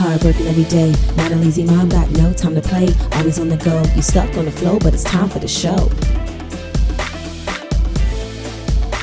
Hard 0.00 0.24
working 0.24 0.46
every 0.46 0.64
day. 0.64 0.94
Not 1.14 1.30
a 1.30 1.36
lazy 1.36 1.62
mom, 1.62 1.90
got 1.90 2.10
no 2.12 2.32
time 2.32 2.54
to 2.54 2.62
play. 2.62 2.88
Always 3.12 3.38
on 3.38 3.50
the 3.50 3.58
go. 3.58 3.82
You 3.94 4.00
stuck 4.00 4.34
on 4.38 4.46
the 4.46 4.50
flow, 4.50 4.78
but 4.78 4.94
it's 4.94 5.04
time 5.04 5.28
for 5.28 5.40
the 5.40 5.46
show. 5.46 5.76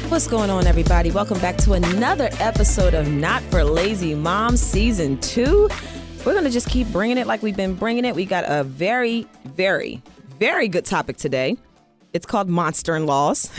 What's 0.10 0.26
going 0.26 0.50
on, 0.50 0.66
everybody? 0.66 1.12
Welcome 1.12 1.40
back 1.40 1.56
to 1.58 1.74
another 1.74 2.30
episode 2.40 2.96
of 2.96 3.08
Not 3.12 3.44
for 3.44 3.64
Lazy 3.64 4.16
Moms 4.16 4.60
Season 4.60 5.20
2. 5.20 5.70
We're 6.26 6.34
going 6.34 6.46
to 6.46 6.50
just 6.50 6.68
keep 6.68 6.88
bringing 6.88 7.20
it 7.20 7.28
like 7.28 7.44
we've 7.44 7.56
been 7.56 7.76
bringing 7.76 8.04
it. 8.04 8.16
We 8.16 8.26
got 8.26 8.46
a 8.48 8.64
very, 8.64 9.28
very, 9.46 10.02
very 10.40 10.68
good 10.68 10.86
topic 10.86 11.18
today. 11.18 11.58
It's 12.12 12.26
called 12.26 12.50
Monster 12.50 12.96
in 12.96 13.06
Laws. 13.06 13.52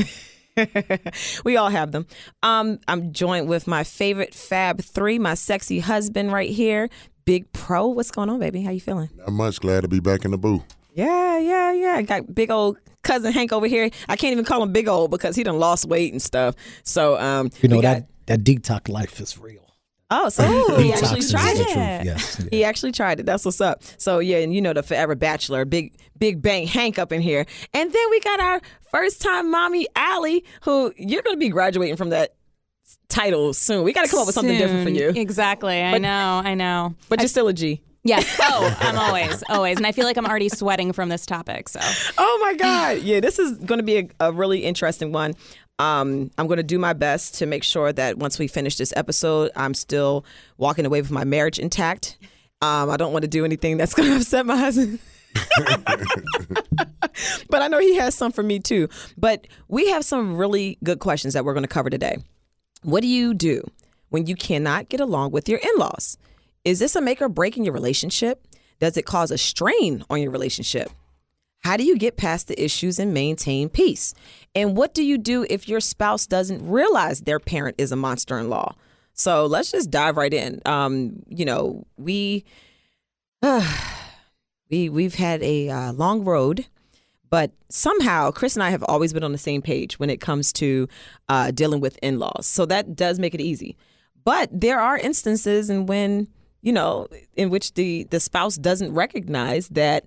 we 1.44 1.56
all 1.56 1.68
have 1.68 1.92
them. 1.92 2.08
Um, 2.42 2.80
I'm 2.88 3.12
joined 3.12 3.46
with 3.46 3.68
my 3.68 3.84
favorite 3.84 4.34
Fab 4.34 4.82
Three, 4.82 5.20
my 5.20 5.34
sexy 5.34 5.78
husband 5.78 6.32
right 6.32 6.50
here, 6.50 6.90
Big 7.28 7.52
Pro. 7.52 7.88
What's 7.88 8.10
going 8.10 8.30
on, 8.30 8.40
baby? 8.40 8.62
How 8.62 8.70
you 8.70 8.80
feeling? 8.80 9.10
Not 9.14 9.32
much. 9.32 9.60
Glad 9.60 9.82
to 9.82 9.88
be 9.88 10.00
back 10.00 10.24
in 10.24 10.30
the 10.30 10.38
booth. 10.38 10.62
Yeah, 10.94 11.36
yeah, 11.36 11.72
yeah. 11.74 11.96
I 11.96 12.00
got 12.00 12.34
big 12.34 12.50
old 12.50 12.78
cousin 13.02 13.34
Hank 13.34 13.52
over 13.52 13.66
here. 13.66 13.90
I 14.08 14.16
can't 14.16 14.32
even 14.32 14.46
call 14.46 14.62
him 14.62 14.72
big 14.72 14.88
old 14.88 15.10
because 15.10 15.36
he 15.36 15.42
done 15.42 15.58
lost 15.58 15.84
weight 15.84 16.10
and 16.10 16.22
stuff. 16.22 16.54
So, 16.84 17.18
um, 17.18 17.50
You 17.60 17.68
know 17.68 17.82
got- 17.82 18.06
that 18.26 18.44
that 18.44 18.44
detox 18.44 18.88
life 18.88 19.20
is 19.20 19.36
real. 19.36 19.60
Oh, 20.10 20.28
so 20.30 20.42
he 20.78 20.90
actually 20.90 21.20
tried 21.20 21.56
it. 21.58 21.64
truth, 21.64 21.76
Yes. 21.76 22.46
He 22.50 22.64
actually 22.64 22.92
tried 22.92 23.20
it. 23.20 23.26
That's 23.26 23.44
what's 23.44 23.60
up. 23.60 23.82
So 23.98 24.20
yeah, 24.20 24.38
and 24.38 24.54
you 24.54 24.62
know 24.62 24.72
the 24.72 24.82
forever 24.82 25.14
bachelor, 25.14 25.66
big 25.66 25.96
big 26.18 26.40
bang 26.40 26.66
Hank 26.66 26.98
up 26.98 27.12
in 27.12 27.20
here, 27.20 27.44
and 27.74 27.92
then 27.92 28.10
we 28.10 28.20
got 28.20 28.40
our 28.40 28.62
first 28.90 29.20
time 29.20 29.50
mommy 29.50 29.86
Allie, 29.94 30.46
who 30.62 30.94
you're 30.96 31.20
going 31.20 31.36
to 31.36 31.40
be 31.40 31.50
graduating 31.50 31.96
from 31.96 32.08
that 32.08 32.36
title 33.08 33.52
soon. 33.54 33.84
We 33.84 33.92
got 33.92 34.04
to 34.04 34.10
come 34.10 34.20
up 34.20 34.26
with 34.26 34.34
something 34.34 34.56
different 34.56 34.84
for 34.84 34.90
you, 34.90 35.08
Soon. 35.12 35.16
Exactly. 35.16 35.82
I 35.82 35.98
know. 35.98 36.42
I 36.44 36.54
know. 36.54 36.94
but 37.08 37.20
you're 37.20 37.28
still 37.28 37.48
a 37.48 37.52
G. 37.52 37.82
Yes. 38.04 38.38
Oh, 38.40 38.76
I'm 38.80 38.96
always, 38.98 39.42
always. 39.50 39.76
And 39.76 39.86
I 39.86 39.92
feel 39.92 40.04
like 40.04 40.16
I'm 40.16 40.24
already 40.26 40.48
sweating 40.48 40.92
from 40.92 41.08
this 41.08 41.26
topic. 41.26 41.68
So 41.68 41.80
Oh 42.18 42.38
my 42.40 42.54
God. 42.54 42.98
Yeah, 43.02 43.20
this 43.20 43.38
is 43.38 43.58
going 43.58 43.78
to 43.80 43.84
be 43.84 43.98
a, 43.98 44.08
a 44.20 44.32
really 44.32 44.64
interesting 44.64 45.12
one. 45.12 45.34
Um, 45.78 46.30
I'm 46.38 46.46
going 46.46 46.56
to 46.56 46.62
do 46.62 46.78
my 46.78 46.92
best 46.92 47.36
to 47.36 47.46
make 47.46 47.62
sure 47.62 47.92
that 47.92 48.18
once 48.18 48.38
we 48.38 48.48
finish 48.48 48.76
this 48.76 48.92
episode, 48.96 49.50
I'm 49.54 49.74
still 49.74 50.24
walking 50.56 50.86
away 50.86 51.00
with 51.00 51.10
my 51.10 51.24
marriage 51.24 51.58
intact. 51.58 52.18
Um, 52.62 52.90
I 52.90 52.96
don't 52.96 53.12
want 53.12 53.22
to 53.22 53.28
do 53.28 53.44
anything 53.44 53.76
that's 53.76 53.94
going 53.94 54.08
to 54.12 54.16
upset 54.16 54.46
my 54.46 54.56
husband. 54.56 54.98
but 57.50 57.62
I 57.62 57.68
know 57.68 57.78
he 57.78 57.96
has 57.96 58.14
some 58.14 58.32
for 58.32 58.42
me 58.42 58.58
too. 58.58 58.88
But 59.16 59.46
we 59.68 59.90
have 59.90 60.04
some 60.04 60.36
really 60.36 60.78
good 60.82 60.98
questions 60.98 61.34
that 61.34 61.44
we're 61.44 61.54
going 61.54 61.64
to 61.64 61.68
cover 61.68 61.90
today. 61.90 62.16
What 62.82 63.02
do 63.02 63.08
you 63.08 63.34
do 63.34 63.62
when 64.08 64.26
you 64.26 64.36
cannot 64.36 64.88
get 64.88 65.00
along 65.00 65.32
with 65.32 65.48
your 65.48 65.58
in 65.58 65.70
laws? 65.76 66.16
Is 66.64 66.78
this 66.78 66.94
a 66.96 67.00
make 67.00 67.20
or 67.20 67.28
break 67.28 67.56
in 67.56 67.64
your 67.64 67.74
relationship? 67.74 68.46
Does 68.78 68.96
it 68.96 69.04
cause 69.04 69.30
a 69.30 69.38
strain 69.38 70.04
on 70.08 70.22
your 70.22 70.30
relationship? 70.30 70.90
How 71.60 71.76
do 71.76 71.84
you 71.84 71.98
get 71.98 72.16
past 72.16 72.46
the 72.46 72.62
issues 72.62 72.98
and 72.98 73.12
maintain 73.12 73.68
peace? 73.68 74.14
And 74.54 74.76
what 74.76 74.94
do 74.94 75.04
you 75.04 75.18
do 75.18 75.44
if 75.50 75.68
your 75.68 75.80
spouse 75.80 76.26
doesn't 76.26 76.68
realize 76.68 77.20
their 77.20 77.40
parent 77.40 77.74
is 77.78 77.90
a 77.90 77.96
monster 77.96 78.38
in 78.38 78.48
law? 78.48 78.74
So 79.12 79.46
let's 79.46 79.72
just 79.72 79.90
dive 79.90 80.16
right 80.16 80.32
in. 80.32 80.62
Um, 80.64 81.24
you 81.28 81.44
know, 81.44 81.84
we 81.96 82.44
we 84.70 84.88
we've 84.88 85.16
had 85.16 85.42
a 85.42 85.68
uh, 85.68 85.92
long 85.92 86.24
road, 86.24 86.66
but 87.30 87.52
somehow 87.68 88.30
Chris 88.30 88.56
and 88.56 88.62
I 88.62 88.70
have 88.70 88.82
always 88.84 89.12
been 89.12 89.24
on 89.24 89.32
the 89.32 89.38
same 89.38 89.62
page 89.62 89.98
when 89.98 90.10
it 90.10 90.20
comes 90.20 90.52
to 90.54 90.88
uh, 91.28 91.50
dealing 91.50 91.80
with 91.80 91.98
in-laws. 92.02 92.46
So 92.46 92.66
that 92.66 92.96
does 92.96 93.18
make 93.18 93.34
it 93.34 93.40
easy. 93.40 93.76
But 94.24 94.48
there 94.52 94.80
are 94.80 94.98
instances 94.98 95.70
in 95.70 95.86
when 95.86 96.28
you 96.62 96.72
know 96.72 97.08
in 97.36 97.50
which 97.50 97.74
the 97.74 98.04
the 98.10 98.20
spouse 98.20 98.56
doesn't 98.56 98.92
recognize 98.92 99.68
that 99.68 100.06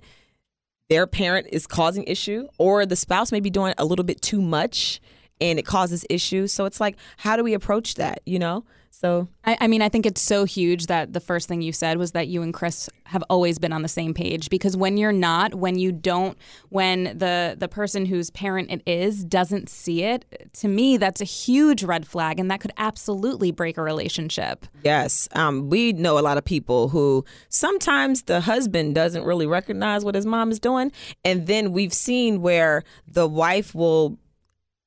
their 0.90 1.08
parent 1.08 1.48
is 1.52 1.66
causing 1.66 2.04
issue 2.04 2.48
or 2.58 2.86
the 2.86 2.96
spouse 2.96 3.32
may 3.32 3.40
be 3.40 3.50
doing 3.50 3.74
a 3.78 3.86
little 3.86 4.04
bit 4.04 4.22
too 4.22 4.42
much 4.42 5.00
and 5.40 5.58
it 5.58 5.66
causes 5.66 6.06
issues 6.10 6.52
so 6.52 6.66
it's 6.66 6.82
like 6.82 6.98
how 7.18 7.38
do 7.38 7.44
we 7.44 7.54
approach 7.54 7.96
that 7.96 8.22
you 8.26 8.38
know 8.38 8.66
so 9.02 9.28
I, 9.44 9.58
I 9.62 9.68
mean, 9.68 9.82
I 9.82 9.90
think 9.90 10.06
it's 10.06 10.22
so 10.22 10.46
huge 10.46 10.86
that 10.86 11.14
the 11.14 11.20
first 11.20 11.48
thing 11.48 11.64
you 11.64 11.72
said 11.72 11.98
was 11.98 12.12
that 12.12 12.28
you 12.28 12.44
and 12.44 12.54
Chris 12.54 12.88
have 13.06 13.24
always 13.32 13.58
been 13.58 13.74
on 13.74 13.82
the 13.82 13.88
same 13.88 14.14
page. 14.14 14.50
Because 14.52 14.78
when 14.78 14.96
you're 14.96 15.12
not, 15.12 15.56
when 15.56 15.80
you 15.80 15.92
don't, 15.92 16.38
when 16.70 17.18
the 17.18 17.56
the 17.58 17.68
person 17.68 18.06
whose 18.06 18.30
parent 18.30 18.70
it 18.70 18.84
is 18.86 19.26
doesn't 19.26 19.70
see 19.70 20.04
it, 20.04 20.52
to 20.54 20.68
me 20.68 20.98
that's 20.98 21.20
a 21.20 21.26
huge 21.26 21.84
red 21.84 22.06
flag, 22.06 22.40
and 22.40 22.52
that 22.52 22.62
could 22.62 22.72
absolutely 22.78 23.52
break 23.52 23.78
a 23.78 23.82
relationship. 23.82 24.68
yes 24.84 25.28
um, 25.34 25.70
we 25.70 25.94
know 25.94 26.20
a 26.20 26.22
lot 26.22 26.38
of 26.38 26.46
people 26.46 26.90
who 26.90 27.26
sometimes 27.50 28.24
the 28.24 28.42
husband 28.42 28.94
doesn't 28.94 29.24
really 29.24 29.48
recognize 29.48 30.06
what 30.06 30.14
his 30.14 30.26
mom 30.26 30.52
is 30.52 30.60
doing 30.60 30.92
and 31.24 31.48
then 31.48 31.72
we've 31.72 31.94
seen 31.94 32.42
where 32.42 32.84
the 33.08 33.28
wife 33.28 33.74
will 33.74 34.18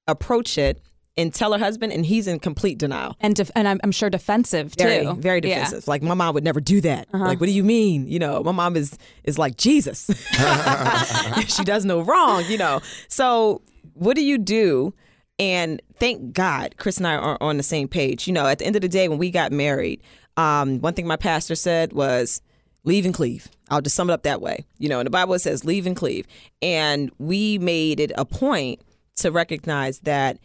approach 0.06 0.58
it 0.58 0.80
and 1.16 1.32
tell 1.32 1.52
her 1.52 1.58
husband 1.58 1.92
and 1.92 2.04
he's 2.04 2.26
in 2.26 2.40
complete 2.40 2.76
denial 2.78 3.14
And 3.20 3.36
def- 3.36 3.50
and 3.54 3.68
I'm, 3.68 3.80
I'm 3.84 3.92
sure 3.92 4.10
defensive 4.10 4.74
too. 4.76 4.84
very, 4.84 5.12
very 5.14 5.40
Yeah. 5.44 5.60
defensive. 5.64 5.86
Like 5.86 6.02
my 6.02 6.14
mom 6.14 6.34
would 6.34 6.42
never 6.44 6.60
do 6.60 6.80
that. 6.80 7.06
Like, 7.12 7.38
what 7.40 7.46
do 7.46 7.52
you 7.52 7.62
mean? 7.64 8.08
You 8.08 8.18
know, 8.18 8.42
my 8.42 8.52
mom 8.52 8.76
is 8.76 8.98
is 9.22 9.38
like 9.38 9.56
Jesus. 9.56 10.10
she 11.46 11.64
does 11.64 11.84
no 11.84 12.00
wrong. 12.00 12.44
You 12.48 12.58
know. 12.58 12.80
So 13.08 13.62
what 13.94 14.16
do 14.16 14.24
you 14.24 14.38
do? 14.38 14.94
And 15.38 15.82
thank 15.98 16.32
God, 16.32 16.76
Chris 16.78 16.98
and 16.98 17.06
I 17.06 17.14
are 17.16 17.38
on 17.40 17.56
the 17.56 17.62
same 17.62 17.88
page. 17.88 18.26
You 18.26 18.32
know, 18.32 18.46
at 18.46 18.58
the 18.58 18.66
end 18.66 18.76
of 18.76 18.82
the 18.82 18.88
day, 18.88 19.08
when 19.08 19.18
we 19.18 19.30
got 19.30 19.50
married, 19.52 20.00
um, 20.36 20.80
one 20.80 20.94
thing 20.94 21.06
my 21.06 21.16
pastor 21.16 21.54
said 21.54 21.92
was, 21.92 22.40
"Leave 22.84 23.04
and 23.04 23.14
cleave." 23.14 23.48
I'll 23.70 23.80
just 23.80 23.96
sum 23.96 24.10
it 24.10 24.12
up 24.12 24.22
that 24.24 24.40
way. 24.40 24.64
You 24.78 24.88
know, 24.88 25.00
in 25.00 25.04
the 25.04 25.10
Bible 25.10 25.34
it 25.34 25.40
says, 25.40 25.64
"Leave 25.64 25.86
and 25.86 25.96
cleave," 25.96 26.26
and 26.62 27.10
we 27.18 27.58
made 27.58 27.98
it 28.00 28.12
a 28.16 28.24
point 28.24 28.80
to 29.16 29.30
recognize 29.30 30.00
that 30.00 30.38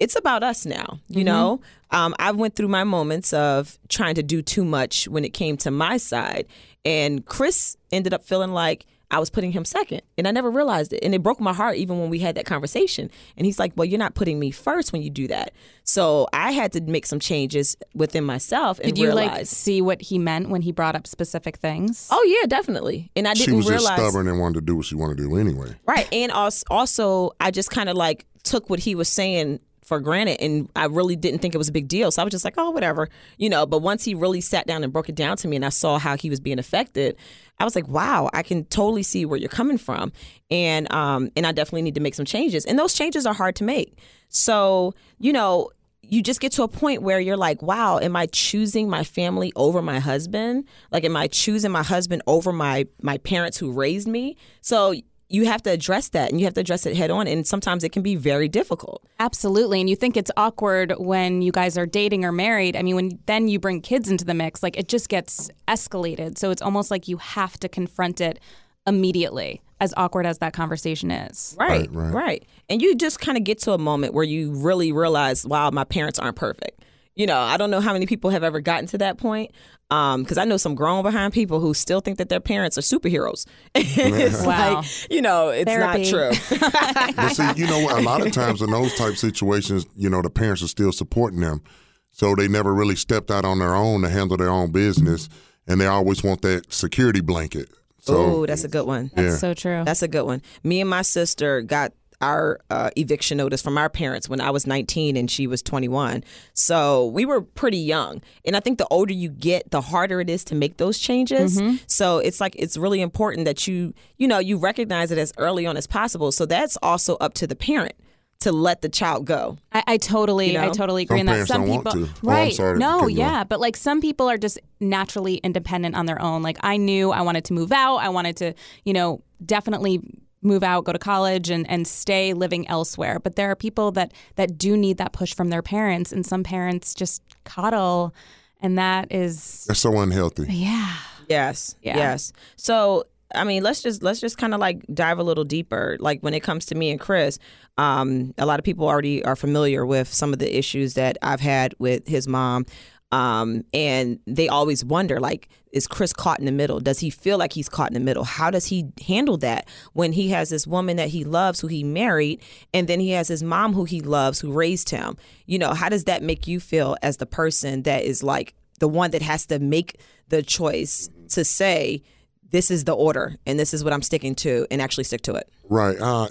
it's 0.00 0.16
about 0.16 0.42
us 0.42 0.66
now 0.66 0.98
you 1.08 1.24
know 1.24 1.60
um, 1.90 2.14
i 2.18 2.30
went 2.32 2.56
through 2.56 2.68
my 2.68 2.84
moments 2.84 3.32
of 3.32 3.78
trying 3.88 4.14
to 4.14 4.22
do 4.22 4.42
too 4.42 4.64
much 4.64 5.06
when 5.08 5.24
it 5.24 5.30
came 5.34 5.56
to 5.56 5.70
my 5.70 5.96
side 5.96 6.46
and 6.84 7.24
chris 7.26 7.76
ended 7.92 8.12
up 8.12 8.24
feeling 8.24 8.52
like 8.52 8.86
i 9.10 9.18
was 9.20 9.30
putting 9.30 9.52
him 9.52 9.64
second 9.64 10.02
and 10.18 10.26
i 10.26 10.32
never 10.32 10.50
realized 10.50 10.92
it 10.92 10.98
and 11.04 11.14
it 11.14 11.22
broke 11.22 11.38
my 11.40 11.52
heart 11.52 11.76
even 11.76 12.00
when 12.00 12.10
we 12.10 12.18
had 12.18 12.34
that 12.34 12.44
conversation 12.44 13.08
and 13.36 13.46
he's 13.46 13.58
like 13.60 13.72
well 13.76 13.84
you're 13.84 13.98
not 13.98 14.14
putting 14.14 14.38
me 14.40 14.50
first 14.50 14.92
when 14.92 15.00
you 15.00 15.10
do 15.10 15.28
that 15.28 15.52
so 15.84 16.26
i 16.32 16.50
had 16.50 16.72
to 16.72 16.80
make 16.80 17.06
some 17.06 17.20
changes 17.20 17.76
within 17.94 18.24
myself 18.24 18.80
and 18.80 18.88
Did 18.94 18.98
you 18.98 19.06
realize 19.06 19.30
like 19.30 19.46
see 19.46 19.80
what 19.80 20.02
he 20.02 20.18
meant 20.18 20.48
when 20.48 20.62
he 20.62 20.72
brought 20.72 20.96
up 20.96 21.06
specific 21.06 21.58
things? 21.58 22.08
oh 22.10 22.36
yeah 22.40 22.46
definitely 22.48 23.10
and 23.14 23.28
i 23.28 23.34
didn't 23.34 23.46
She 23.46 23.52
was 23.52 23.68
realize 23.68 23.96
just 23.98 24.10
stubborn 24.10 24.26
and 24.26 24.40
wanted 24.40 24.54
to 24.54 24.60
do 24.62 24.74
what 24.76 24.86
she 24.86 24.96
wanted 24.96 25.18
to 25.18 25.28
do 25.28 25.36
anyway. 25.36 25.76
Right. 25.86 26.08
And 26.12 26.32
als- 26.32 26.64
also, 26.68 27.30
I 27.38 27.50
just 27.52 27.70
kind 27.70 27.88
of 27.88 27.96
like 27.96 28.26
took 28.42 28.68
what 28.68 28.78
he 28.80 28.94
was 28.94 29.08
saying 29.08 29.60
for 29.84 30.00
granted 30.00 30.40
and 30.40 30.68
I 30.74 30.86
really 30.86 31.14
didn't 31.14 31.40
think 31.40 31.54
it 31.54 31.58
was 31.58 31.68
a 31.68 31.72
big 31.72 31.88
deal. 31.88 32.10
So 32.10 32.22
I 32.22 32.24
was 32.24 32.32
just 32.32 32.44
like, 32.44 32.54
oh, 32.56 32.70
whatever, 32.70 33.08
you 33.38 33.48
know. 33.48 33.66
But 33.66 33.78
once 33.78 34.04
he 34.04 34.14
really 34.14 34.40
sat 34.40 34.66
down 34.66 34.82
and 34.82 34.92
broke 34.92 35.08
it 35.08 35.14
down 35.14 35.36
to 35.38 35.48
me 35.48 35.56
and 35.56 35.64
I 35.64 35.68
saw 35.68 35.98
how 35.98 36.16
he 36.16 36.30
was 36.30 36.40
being 36.40 36.58
affected, 36.58 37.16
I 37.58 37.64
was 37.64 37.76
like, 37.76 37.86
wow, 37.86 38.30
I 38.32 38.42
can 38.42 38.64
totally 38.64 39.02
see 39.02 39.24
where 39.24 39.38
you're 39.38 39.48
coming 39.48 39.78
from. 39.78 40.12
And, 40.50 40.92
um, 40.92 41.30
and 41.36 41.46
I 41.46 41.52
definitely 41.52 41.82
need 41.82 41.94
to 41.94 42.00
make 42.00 42.14
some 42.14 42.24
changes. 42.24 42.64
And 42.64 42.78
those 42.78 42.94
changes 42.94 43.26
are 43.26 43.34
hard 43.34 43.56
to 43.56 43.64
make. 43.64 43.98
So, 44.28 44.94
you 45.20 45.32
know, 45.32 45.70
you 46.02 46.22
just 46.22 46.40
get 46.40 46.52
to 46.52 46.62
a 46.62 46.68
point 46.68 47.02
where 47.02 47.20
you're 47.20 47.36
like, 47.36 47.62
wow, 47.62 47.98
am 47.98 48.16
I 48.16 48.26
choosing 48.26 48.88
my 48.88 49.04
family 49.04 49.52
over 49.56 49.82
my 49.82 50.00
husband? 50.00 50.64
Like, 50.90 51.04
am 51.04 51.16
I 51.16 51.28
choosing 51.28 51.70
my 51.70 51.82
husband 51.82 52.22
over 52.26 52.52
my 52.52 52.86
my 53.00 53.18
parents 53.18 53.58
who 53.58 53.72
raised 53.72 54.08
me? 54.08 54.36
So 54.60 54.94
you 55.34 55.46
have 55.46 55.62
to 55.64 55.70
address 55.70 56.08
that 56.10 56.30
and 56.30 56.40
you 56.40 56.46
have 56.46 56.54
to 56.54 56.60
address 56.60 56.86
it 56.86 56.96
head 56.96 57.10
on. 57.10 57.26
And 57.26 57.46
sometimes 57.46 57.84
it 57.84 57.90
can 57.90 58.02
be 58.02 58.16
very 58.16 58.48
difficult. 58.48 59.02
Absolutely. 59.18 59.80
And 59.80 59.90
you 59.90 59.96
think 59.96 60.16
it's 60.16 60.30
awkward 60.36 60.94
when 60.98 61.42
you 61.42 61.52
guys 61.52 61.76
are 61.76 61.86
dating 61.86 62.24
or 62.24 62.32
married. 62.32 62.76
I 62.76 62.82
mean, 62.82 62.94
when 62.94 63.18
then 63.26 63.48
you 63.48 63.58
bring 63.58 63.80
kids 63.80 64.08
into 64.08 64.24
the 64.24 64.34
mix, 64.34 64.62
like 64.62 64.76
it 64.78 64.88
just 64.88 65.08
gets 65.08 65.50
escalated. 65.68 66.38
So 66.38 66.50
it's 66.50 66.62
almost 66.62 66.90
like 66.90 67.08
you 67.08 67.16
have 67.18 67.58
to 67.60 67.68
confront 67.68 68.20
it 68.20 68.38
immediately, 68.86 69.62
as 69.80 69.94
awkward 69.96 70.26
as 70.26 70.38
that 70.38 70.52
conversation 70.52 71.10
is. 71.10 71.56
Right, 71.58 71.88
Right, 71.90 71.90
right. 71.90 72.12
right. 72.14 72.44
And 72.68 72.82
you 72.82 72.94
just 72.94 73.18
kind 73.20 73.36
of 73.38 73.44
get 73.44 73.58
to 73.60 73.72
a 73.72 73.78
moment 73.78 74.14
where 74.14 74.24
you 74.24 74.52
really 74.52 74.92
realize, 74.92 75.46
wow, 75.46 75.70
my 75.70 75.84
parents 75.84 76.18
aren't 76.18 76.36
perfect. 76.36 76.84
You 77.16 77.26
know, 77.26 77.38
I 77.38 77.56
don't 77.56 77.70
know 77.70 77.80
how 77.80 77.92
many 77.92 78.06
people 78.06 78.30
have 78.30 78.42
ever 78.42 78.60
gotten 78.60 78.86
to 78.88 78.98
that 78.98 79.18
point. 79.18 79.52
Um, 79.90 80.22
because 80.22 80.38
I 80.38 80.44
know 80.44 80.56
some 80.56 80.74
grown 80.74 81.02
behind 81.02 81.32
people 81.32 81.60
who 81.60 81.74
still 81.74 82.00
think 82.00 82.18
that 82.18 82.28
their 82.28 82.40
parents 82.40 82.76
are 82.78 82.80
superheroes. 82.80 83.46
it's 83.74 84.44
Wow. 84.44 84.76
like, 84.76 85.10
you 85.10 85.20
know, 85.22 85.50
it's 85.50 85.70
Therapy. 85.70 86.10
not 86.10 86.10
true. 86.10 86.58
But 87.16 87.28
see, 87.30 87.60
you 87.60 87.66
know? 87.66 87.88
A 87.98 88.00
lot 88.00 88.26
of 88.26 88.32
times 88.32 88.62
in 88.62 88.70
those 88.70 88.94
type 88.94 89.16
situations, 89.16 89.86
you 89.94 90.08
know, 90.10 90.22
the 90.22 90.30
parents 90.30 90.62
are 90.62 90.68
still 90.68 90.90
supporting 90.90 91.40
them. 91.40 91.62
So 92.10 92.34
they 92.34 92.48
never 92.48 92.72
really 92.74 92.96
stepped 92.96 93.30
out 93.30 93.44
on 93.44 93.58
their 93.58 93.74
own 93.74 94.02
to 94.02 94.08
handle 94.08 94.36
their 94.36 94.48
own 94.50 94.70
business. 94.72 95.28
And 95.66 95.80
they 95.80 95.86
always 95.86 96.22
want 96.24 96.42
that 96.42 96.72
security 96.72 97.20
blanket. 97.20 97.68
So 98.00 98.16
oh, 98.16 98.46
that's 98.46 98.64
a 98.64 98.68
good 98.68 98.86
one. 98.86 99.10
That's 99.14 99.32
Yeah. 99.34 99.36
so 99.38 99.54
true. 99.54 99.82
That's 99.84 100.02
a 100.02 100.08
good 100.08 100.24
one. 100.24 100.42
Me 100.62 100.80
and 100.80 100.90
my 100.90 101.02
sister 101.02 101.62
got 101.62 101.92
our 102.20 102.60
uh, 102.70 102.90
eviction 102.96 103.38
notice 103.38 103.62
from 103.62 103.78
our 103.78 103.88
parents 103.88 104.28
when 104.28 104.40
I 104.40 104.50
was 104.50 104.66
19 104.66 105.16
and 105.16 105.30
she 105.30 105.46
was 105.46 105.62
21. 105.62 106.24
So 106.52 107.06
we 107.06 107.24
were 107.24 107.40
pretty 107.40 107.78
young. 107.78 108.22
And 108.44 108.56
I 108.56 108.60
think 108.60 108.78
the 108.78 108.86
older 108.90 109.12
you 109.12 109.28
get, 109.28 109.70
the 109.70 109.80
harder 109.80 110.20
it 110.20 110.30
is 110.30 110.44
to 110.44 110.54
make 110.54 110.76
those 110.76 110.98
changes. 110.98 111.60
Mm-hmm. 111.60 111.76
So 111.86 112.18
it's 112.18 112.40
like 112.40 112.54
it's 112.58 112.76
really 112.76 113.00
important 113.00 113.44
that 113.46 113.66
you, 113.66 113.94
you 114.16 114.28
know, 114.28 114.38
you 114.38 114.56
recognize 114.56 115.10
it 115.10 115.18
as 115.18 115.32
early 115.38 115.66
on 115.66 115.76
as 115.76 115.86
possible. 115.86 116.32
So 116.32 116.46
that's 116.46 116.76
also 116.82 117.16
up 117.16 117.34
to 117.34 117.46
the 117.46 117.56
parent 117.56 117.94
to 118.40 118.52
let 118.52 118.82
the 118.82 118.88
child 118.88 119.24
go. 119.24 119.56
I, 119.72 119.82
I 119.86 119.96
totally, 119.96 120.48
You 120.48 120.54
know? 120.54 120.68
I 120.68 120.70
totally 120.70 121.02
agree. 121.04 121.20
Some 121.20 121.28
in 121.28 121.38
that 121.38 121.46
some 121.46 121.62
don't 121.62 121.70
want 121.70 121.86
people, 121.86 122.06
to. 122.06 122.12
Oh, 122.12 122.28
I'm 122.28 122.28
right? 122.28 122.54
sorry 122.54 122.78
no, 122.78 123.00
cut 123.00 123.12
yeah, 123.12 123.40
off. 123.40 123.48
but 123.48 123.60
like 123.60 123.76
some 123.76 124.00
people 124.00 124.28
are 124.28 124.36
just 124.36 124.58
naturally 124.80 125.36
independent 125.36 125.94
on 125.94 126.06
their 126.06 126.20
own. 126.20 126.42
Like 126.42 126.58
I 126.60 126.76
knew 126.76 127.10
I 127.10 127.22
wanted 127.22 127.44
to 127.46 127.54
move 127.54 127.72
out. 127.72 127.98
I 127.98 128.10
wanted 128.10 128.36
to, 128.38 128.54
you 128.84 128.92
know, 128.92 129.22
definitely 129.44 130.02
move 130.44 130.62
out, 130.62 130.84
go 130.84 130.92
to 130.92 130.98
college, 130.98 131.50
and 131.50 131.68
and 131.70 131.86
stay 131.86 132.32
living 132.34 132.68
elsewhere. 132.68 133.18
But 133.18 133.36
there 133.36 133.50
are 133.50 133.56
people 133.56 133.90
that 133.92 134.12
that 134.36 134.56
do 134.58 134.76
need 134.76 134.98
that 134.98 135.12
push 135.12 135.34
from 135.34 135.50
their 135.50 135.62
parents, 135.62 136.12
and 136.12 136.24
some 136.24 136.42
parents 136.44 136.94
just 136.94 137.22
coddle, 137.44 138.14
and 138.60 138.78
that 138.78 139.10
is, 139.10 139.64
That's 139.66 139.80
so 139.80 139.98
unhealthy. 140.00 140.46
yeah. 140.48 140.94
Yes. 141.28 141.74
Yeah. 141.82 141.96
Yes. 141.96 142.32
So 142.56 143.04
I 143.34 143.44
mean, 143.44 143.62
let's 143.62 143.82
just 143.82 144.02
let's 144.02 144.20
just 144.20 144.36
kind 144.38 144.54
of 144.54 144.60
like 144.60 144.84
dive 144.92 145.18
a 145.18 145.22
little 145.22 145.42
deeper. 145.44 145.96
Like 145.98 146.20
when 146.20 146.34
it 146.34 146.42
comes 146.42 146.66
to 146.66 146.74
me 146.74 146.90
and 146.90 147.00
Chris, 147.00 147.38
um, 147.78 148.32
a 148.38 148.46
lot 148.46 148.58
of 148.60 148.64
people 148.64 148.86
already 148.86 149.24
are 149.24 149.34
familiar 149.34 149.84
with 149.86 150.12
some 150.12 150.32
of 150.32 150.38
the 150.38 150.56
issues 150.56 150.94
that 150.94 151.16
I've 151.22 151.40
had 151.40 151.74
with 151.78 152.06
his 152.06 152.28
mom. 152.28 152.66
Um, 153.14 153.62
and 153.72 154.18
they 154.26 154.48
always 154.48 154.84
wonder, 154.84 155.20
like, 155.20 155.48
is 155.70 155.86
Chris 155.86 156.12
caught 156.12 156.40
in 156.40 156.46
the 156.46 156.52
middle? 156.52 156.80
Does 156.80 156.98
he 156.98 157.10
feel 157.10 157.38
like 157.38 157.52
he's 157.52 157.68
caught 157.68 157.88
in 157.90 157.94
the 157.94 158.00
middle? 158.00 158.24
How 158.24 158.50
does 158.50 158.66
he 158.66 158.86
handle 159.06 159.36
that 159.36 159.68
when 159.92 160.10
he 160.10 160.30
has 160.30 160.50
this 160.50 160.66
woman 160.66 160.96
that 160.96 161.10
he 161.10 161.22
loves, 161.22 161.60
who 161.60 161.68
he 161.68 161.84
married, 161.84 162.42
and 162.72 162.88
then 162.88 162.98
he 162.98 163.10
has 163.10 163.28
his 163.28 163.40
mom 163.40 163.72
who 163.72 163.84
he 163.84 164.00
loves, 164.00 164.40
who 164.40 164.52
raised 164.52 164.90
him? 164.90 165.16
You 165.46 165.60
know, 165.60 165.74
how 165.74 165.88
does 165.88 166.04
that 166.04 166.24
make 166.24 166.48
you 166.48 166.58
feel 166.58 166.96
as 167.02 167.18
the 167.18 167.26
person 167.26 167.84
that 167.84 168.02
is 168.02 168.24
like 168.24 168.52
the 168.80 168.88
one 168.88 169.12
that 169.12 169.22
has 169.22 169.46
to 169.46 169.60
make 169.60 170.00
the 170.28 170.42
choice 170.42 171.08
to 171.28 171.44
say, 171.44 172.02
this 172.50 172.68
is 172.68 172.82
the 172.82 172.94
order 172.94 173.36
and 173.46 173.60
this 173.60 173.72
is 173.72 173.84
what 173.84 173.92
I'm 173.92 174.02
sticking 174.02 174.34
to 174.36 174.66
and 174.72 174.82
actually 174.82 175.04
stick 175.04 175.22
to 175.22 175.36
it. 175.36 175.48
Right. 175.68 176.00
Uh, 176.00 176.28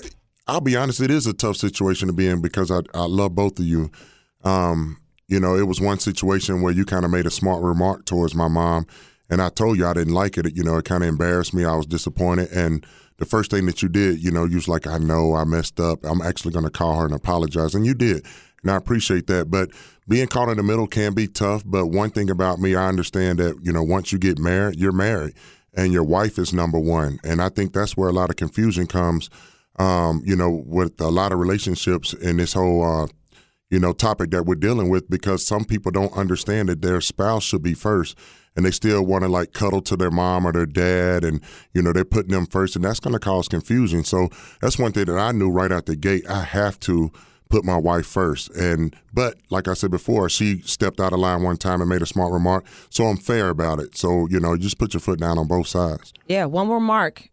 I'll 0.47 0.59
be 0.59 0.75
honest, 0.75 0.99
it 0.99 1.11
is 1.11 1.27
a 1.27 1.33
tough 1.33 1.55
situation 1.55 2.07
to 2.07 2.13
be 2.13 2.27
in 2.27 2.41
because 2.41 2.71
I, 2.71 2.81
I 2.93 3.05
love 3.05 3.35
both 3.35 3.57
of 3.59 3.65
you. 3.65 3.89
Um, 4.43 4.97
you 5.27 5.39
know, 5.39 5.55
it 5.55 5.67
was 5.67 5.79
one 5.79 5.99
situation 5.99 6.61
where 6.61 6.73
you 6.73 6.85
kind 6.85 7.05
of 7.05 7.11
made 7.11 7.25
a 7.25 7.31
smart 7.31 7.63
remark 7.63 8.05
towards 8.05 8.35
my 8.35 8.47
mom, 8.47 8.85
and 9.29 9.41
I 9.41 9.49
told 9.49 9.77
you 9.77 9.87
I 9.87 9.93
didn't 9.93 10.13
like 10.13 10.37
it. 10.37 10.55
You 10.55 10.63
know, 10.63 10.77
it 10.77 10.85
kind 10.85 11.03
of 11.03 11.09
embarrassed 11.09 11.53
me. 11.53 11.65
I 11.65 11.75
was 11.75 11.85
disappointed. 11.85 12.51
And 12.51 12.85
the 13.17 13.25
first 13.25 13.51
thing 13.51 13.65
that 13.65 13.81
you 13.81 13.89
did, 13.89 14.23
you 14.23 14.31
know, 14.31 14.45
you 14.45 14.55
was 14.55 14.67
like, 14.67 14.85
I 14.85 14.97
know 14.97 15.35
I 15.35 15.43
messed 15.43 15.79
up. 15.79 16.03
I'm 16.03 16.21
actually 16.21 16.53
going 16.53 16.65
to 16.65 16.71
call 16.71 16.99
her 16.99 17.05
and 17.05 17.15
apologize. 17.15 17.73
And 17.73 17.85
you 17.85 17.93
did. 17.93 18.25
And 18.61 18.71
I 18.71 18.75
appreciate 18.75 19.27
that. 19.27 19.49
But 19.49 19.69
being 20.07 20.27
caught 20.27 20.49
in 20.49 20.57
the 20.57 20.63
middle 20.63 20.87
can 20.87 21.13
be 21.13 21.27
tough. 21.27 21.63
But 21.65 21.87
one 21.87 22.11
thing 22.11 22.29
about 22.29 22.59
me, 22.59 22.75
I 22.75 22.87
understand 22.87 23.39
that, 23.39 23.57
you 23.63 23.71
know, 23.71 23.83
once 23.83 24.11
you 24.11 24.19
get 24.19 24.39
married, 24.39 24.79
you're 24.79 24.91
married 24.91 25.33
and 25.73 25.91
your 25.91 26.03
wife 26.03 26.37
is 26.37 26.53
number 26.53 26.79
one. 26.79 27.19
And 27.23 27.41
I 27.41 27.49
think 27.49 27.73
that's 27.73 27.97
where 27.97 28.09
a 28.09 28.13
lot 28.13 28.29
of 28.29 28.35
confusion 28.35 28.87
comes, 28.87 29.29
um, 29.79 30.21
you 30.25 30.35
know, 30.35 30.63
with 30.65 30.99
a 31.01 31.09
lot 31.09 31.31
of 31.31 31.39
relationships 31.39 32.13
in 32.13 32.37
this 32.37 32.53
whole, 32.53 32.83
uh, 32.83 33.07
you 33.73 33.79
know, 33.79 33.91
topic 33.91 34.29
that 34.29 34.45
we're 34.45 34.53
dealing 34.53 34.87
with 34.87 35.09
because 35.09 35.43
some 35.43 35.65
people 35.65 35.91
don't 35.91 36.15
understand 36.15 36.69
that 36.69 36.83
their 36.83 37.01
spouse 37.01 37.41
should 37.41 37.63
be 37.63 37.73
first 37.73 38.15
and 38.55 38.63
they 38.63 38.69
still 38.69 39.03
want 39.03 39.23
to 39.23 39.27
like 39.27 39.51
cuddle 39.51 39.81
to 39.81 39.97
their 39.97 40.11
mom 40.11 40.45
or 40.45 40.51
their 40.51 40.67
dad 40.67 41.25
and, 41.25 41.41
you 41.73 41.81
know, 41.81 41.91
they're 41.91 42.05
putting 42.05 42.31
them 42.31 42.45
first 42.45 42.75
and 42.75 42.85
that's 42.85 42.99
going 42.99 43.15
to 43.15 43.19
cause 43.19 43.47
confusion. 43.47 44.03
So 44.03 44.29
that's 44.61 44.77
one 44.77 44.91
thing 44.91 45.05
that 45.05 45.17
I 45.17 45.31
knew 45.31 45.49
right 45.49 45.71
out 45.71 45.87
the 45.87 45.95
gate. 45.95 46.29
I 46.29 46.43
have 46.43 46.79
to 46.81 47.11
put 47.49 47.65
my 47.65 47.75
wife 47.75 48.05
first. 48.05 48.51
And 48.51 48.95
but 49.11 49.37
like 49.49 49.67
I 49.67 49.73
said 49.73 49.89
before, 49.89 50.29
she 50.29 50.61
stepped 50.61 50.99
out 50.99 51.11
of 51.11 51.17
line 51.17 51.41
one 51.41 51.57
time 51.57 51.81
and 51.81 51.89
made 51.89 52.03
a 52.03 52.05
smart 52.05 52.31
remark. 52.31 52.67
So 52.91 53.05
I'm 53.05 53.17
fair 53.17 53.49
about 53.49 53.79
it. 53.79 53.97
So, 53.97 54.27
you 54.27 54.39
know, 54.39 54.55
just 54.55 54.77
put 54.77 54.93
your 54.93 55.01
foot 55.01 55.19
down 55.19 55.39
on 55.39 55.47
both 55.47 55.65
sides. 55.65 56.13
Yeah, 56.27 56.45
one 56.45 56.69
remark 56.69 57.27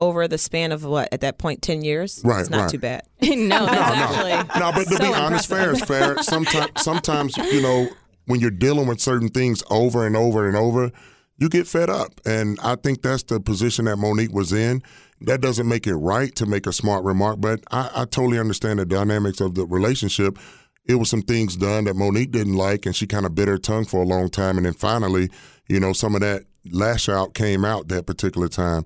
over 0.00 0.26
the 0.28 0.38
span 0.38 0.72
of 0.72 0.84
what 0.84 1.08
at 1.12 1.20
that 1.20 1.38
point 1.38 1.62
10 1.62 1.82
years 1.82 2.20
Right, 2.24 2.40
it's 2.40 2.50
not 2.50 2.62
right. 2.62 2.70
too 2.70 2.78
bad 2.78 3.02
no, 3.22 3.66
that's 3.66 3.70
actually 3.70 4.60
No, 4.60 4.72
but 4.72 4.84
to 4.88 4.96
so 4.96 4.98
be 4.98 5.14
honest, 5.14 5.48
fair 5.48 5.72
is 5.72 5.80
fair. 5.82 6.18
Sometimes, 6.22 6.70
sometimes 6.82 7.36
you 7.36 7.62
know, 7.62 7.88
when 8.26 8.40
you're 8.40 8.50
dealing 8.50 8.86
with 8.86 9.00
certain 9.00 9.28
things 9.28 9.62
over 9.70 10.06
and 10.06 10.16
over 10.16 10.46
and 10.46 10.56
over, 10.56 10.90
you 11.38 11.48
get 11.48 11.66
fed 11.66 11.90
up. 11.90 12.20
And 12.24 12.58
I 12.62 12.76
think 12.76 13.02
that's 13.02 13.22
the 13.24 13.40
position 13.40 13.86
that 13.86 13.96
Monique 13.96 14.32
was 14.32 14.52
in. 14.52 14.82
That 15.20 15.40
doesn't 15.40 15.68
make 15.68 15.86
it 15.86 15.94
right 15.96 16.34
to 16.36 16.46
make 16.46 16.66
a 16.66 16.72
smart 16.72 17.04
remark, 17.04 17.40
but 17.40 17.60
I, 17.70 17.90
I 17.94 18.04
totally 18.04 18.38
understand 18.38 18.78
the 18.78 18.86
dynamics 18.86 19.40
of 19.40 19.54
the 19.54 19.66
relationship. 19.66 20.38
It 20.86 20.96
was 20.96 21.08
some 21.08 21.22
things 21.22 21.56
done 21.56 21.84
that 21.84 21.94
Monique 21.94 22.30
didn't 22.30 22.56
like, 22.56 22.84
and 22.84 22.94
she 22.94 23.06
kind 23.06 23.24
of 23.24 23.34
bit 23.34 23.48
her 23.48 23.58
tongue 23.58 23.84
for 23.86 24.02
a 24.02 24.06
long 24.06 24.28
time. 24.28 24.58
And 24.58 24.66
then 24.66 24.74
finally, 24.74 25.30
you 25.68 25.80
know, 25.80 25.92
some 25.92 26.14
of 26.14 26.20
that 26.20 26.44
lash 26.70 27.08
out 27.08 27.34
came 27.34 27.64
out 27.64 27.88
that 27.88 28.06
particular 28.06 28.48
time. 28.48 28.84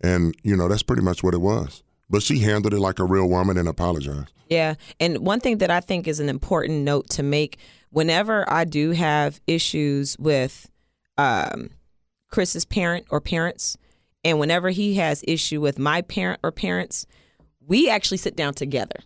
And, 0.00 0.34
you 0.42 0.56
know, 0.56 0.68
that's 0.68 0.82
pretty 0.82 1.02
much 1.02 1.22
what 1.22 1.34
it 1.34 1.40
was. 1.40 1.82
But 2.10 2.22
she 2.22 2.38
handled 2.38 2.74
it 2.74 2.80
like 2.80 2.98
a 2.98 3.04
real 3.04 3.28
woman 3.28 3.58
and 3.58 3.68
apologized. 3.68 4.32
Yeah. 4.48 4.74
And 4.98 5.18
one 5.18 5.40
thing 5.40 5.58
that 5.58 5.70
I 5.70 5.80
think 5.80 6.08
is 6.08 6.20
an 6.20 6.28
important 6.28 6.84
note 6.84 7.10
to 7.10 7.22
make 7.22 7.58
whenever 7.90 8.50
I 8.50 8.64
do 8.64 8.92
have 8.92 9.40
issues 9.46 10.16
with 10.18 10.70
um, 11.16 11.70
Chris's 12.30 12.64
parent 12.64 13.06
or 13.10 13.20
parents, 13.20 13.76
and 14.24 14.38
whenever 14.38 14.70
he 14.70 14.94
has 14.94 15.24
issue 15.26 15.60
with 15.60 15.78
my 15.78 16.02
parent 16.02 16.40
or 16.42 16.50
parents, 16.50 17.06
we 17.66 17.88
actually 17.88 18.18
sit 18.18 18.36
down 18.36 18.54
together. 18.54 19.00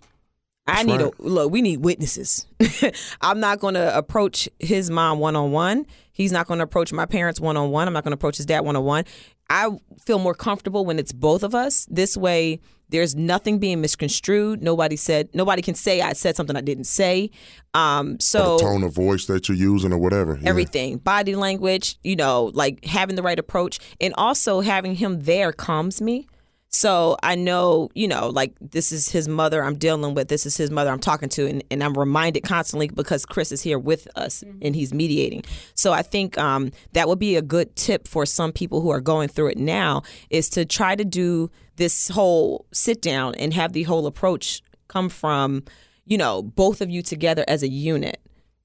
I 0.66 0.84
need 0.84 1.00
right. 1.00 1.12
a 1.18 1.22
look. 1.22 1.50
We 1.50 1.60
need 1.60 1.78
witnesses. 1.78 2.46
I'm 3.20 3.40
not 3.40 3.58
going 3.58 3.74
to 3.74 3.96
approach 3.96 4.48
his 4.60 4.90
mom 4.90 5.18
one 5.18 5.34
on 5.34 5.50
one. 5.50 5.86
He's 6.12 6.30
not 6.30 6.46
going 6.46 6.58
to 6.58 6.64
approach 6.64 6.92
my 6.92 7.04
parents 7.04 7.40
one 7.40 7.56
on 7.56 7.70
one. 7.70 7.88
I'm 7.88 7.94
not 7.94 8.04
going 8.04 8.12
to 8.12 8.16
approach 8.16 8.36
his 8.36 8.46
dad 8.46 8.60
one 8.60 8.76
on 8.76 8.84
one. 8.84 9.04
I 9.52 9.68
feel 10.04 10.18
more 10.18 10.34
comfortable 10.34 10.86
when 10.86 10.98
it's 10.98 11.12
both 11.12 11.42
of 11.42 11.54
us. 11.54 11.86
This 11.90 12.16
way, 12.16 12.60
there's 12.88 13.14
nothing 13.14 13.58
being 13.58 13.80
misconstrued. 13.80 14.62
Nobody 14.62 14.96
said. 14.96 15.28
Nobody 15.34 15.60
can 15.60 15.74
say 15.74 16.00
I 16.00 16.14
said 16.14 16.36
something 16.36 16.56
I 16.56 16.62
didn't 16.62 16.84
say. 16.84 17.30
Um, 17.74 18.18
so 18.18 18.56
the 18.56 18.64
tone 18.64 18.82
of 18.82 18.94
voice 18.94 19.26
that 19.26 19.48
you're 19.48 19.56
using 19.56 19.92
or 19.92 19.98
whatever. 19.98 20.38
Yeah. 20.40 20.48
everything 20.48 20.98
body 20.98 21.34
language 21.34 21.98
you 22.04 22.16
know 22.16 22.50
like 22.52 22.84
having 22.84 23.16
the 23.16 23.22
right 23.22 23.38
approach 23.38 23.78
and 23.98 24.12
also 24.18 24.60
having 24.60 24.94
him 24.94 25.22
there 25.22 25.52
calms 25.52 26.02
me 26.02 26.26
so 26.72 27.16
i 27.22 27.34
know 27.34 27.88
you 27.94 28.08
know 28.08 28.28
like 28.28 28.54
this 28.60 28.92
is 28.92 29.08
his 29.08 29.28
mother 29.28 29.62
i'm 29.62 29.76
dealing 29.76 30.14
with 30.14 30.28
this 30.28 30.46
is 30.46 30.56
his 30.56 30.70
mother 30.70 30.90
i'm 30.90 30.98
talking 30.98 31.28
to 31.28 31.46
and, 31.46 31.62
and 31.70 31.84
i'm 31.84 31.94
reminded 31.94 32.42
constantly 32.42 32.88
because 32.88 33.26
chris 33.26 33.52
is 33.52 33.60
here 33.60 33.78
with 33.78 34.08
us 34.16 34.42
and 34.62 34.74
he's 34.74 34.92
mediating. 34.94 35.42
So 35.74 35.92
i 35.92 36.02
think 36.02 36.38
um, 36.38 36.72
that 36.92 37.08
would 37.08 37.18
be 37.18 37.36
a 37.36 37.42
good 37.42 37.76
tip 37.76 38.08
for 38.08 38.24
some 38.26 38.52
people 38.52 38.80
who 38.80 38.90
are 38.90 39.00
going 39.00 39.28
through 39.28 39.48
it 39.48 39.58
now 39.58 40.02
is 40.30 40.48
to 40.50 40.64
try 40.64 40.96
to 40.96 41.04
do 41.04 41.50
this 41.76 42.08
whole 42.08 42.66
sit 42.72 43.02
down 43.02 43.34
and 43.36 43.52
have 43.54 43.72
the 43.72 43.82
whole 43.82 44.06
approach 44.06 44.62
come 44.88 45.08
from 45.08 45.64
you 46.06 46.16
know 46.16 46.42
both 46.42 46.80
of 46.80 46.90
you 46.90 47.02
together 47.02 47.44
as 47.48 47.62
a 47.62 47.68
unit 47.68 48.18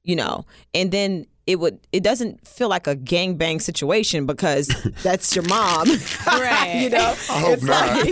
you 0.08 0.16
know, 0.16 0.46
and 0.74 0.90
then 0.90 1.26
it 1.48 1.60
would 1.60 1.80
it 1.92 2.04
doesn't 2.04 2.46
feel 2.46 2.68
like 2.68 2.86
a 2.88 2.96
gangbang 2.96 3.62
situation 3.62 4.26
because 4.26 4.68
that's 5.04 5.34
your 5.36 5.46
mom, 5.46 5.88
Right. 6.28 6.76
you 6.82 6.90
know. 6.90 7.16
I 7.30 7.40
hope 7.40 7.64
not. 7.64 8.06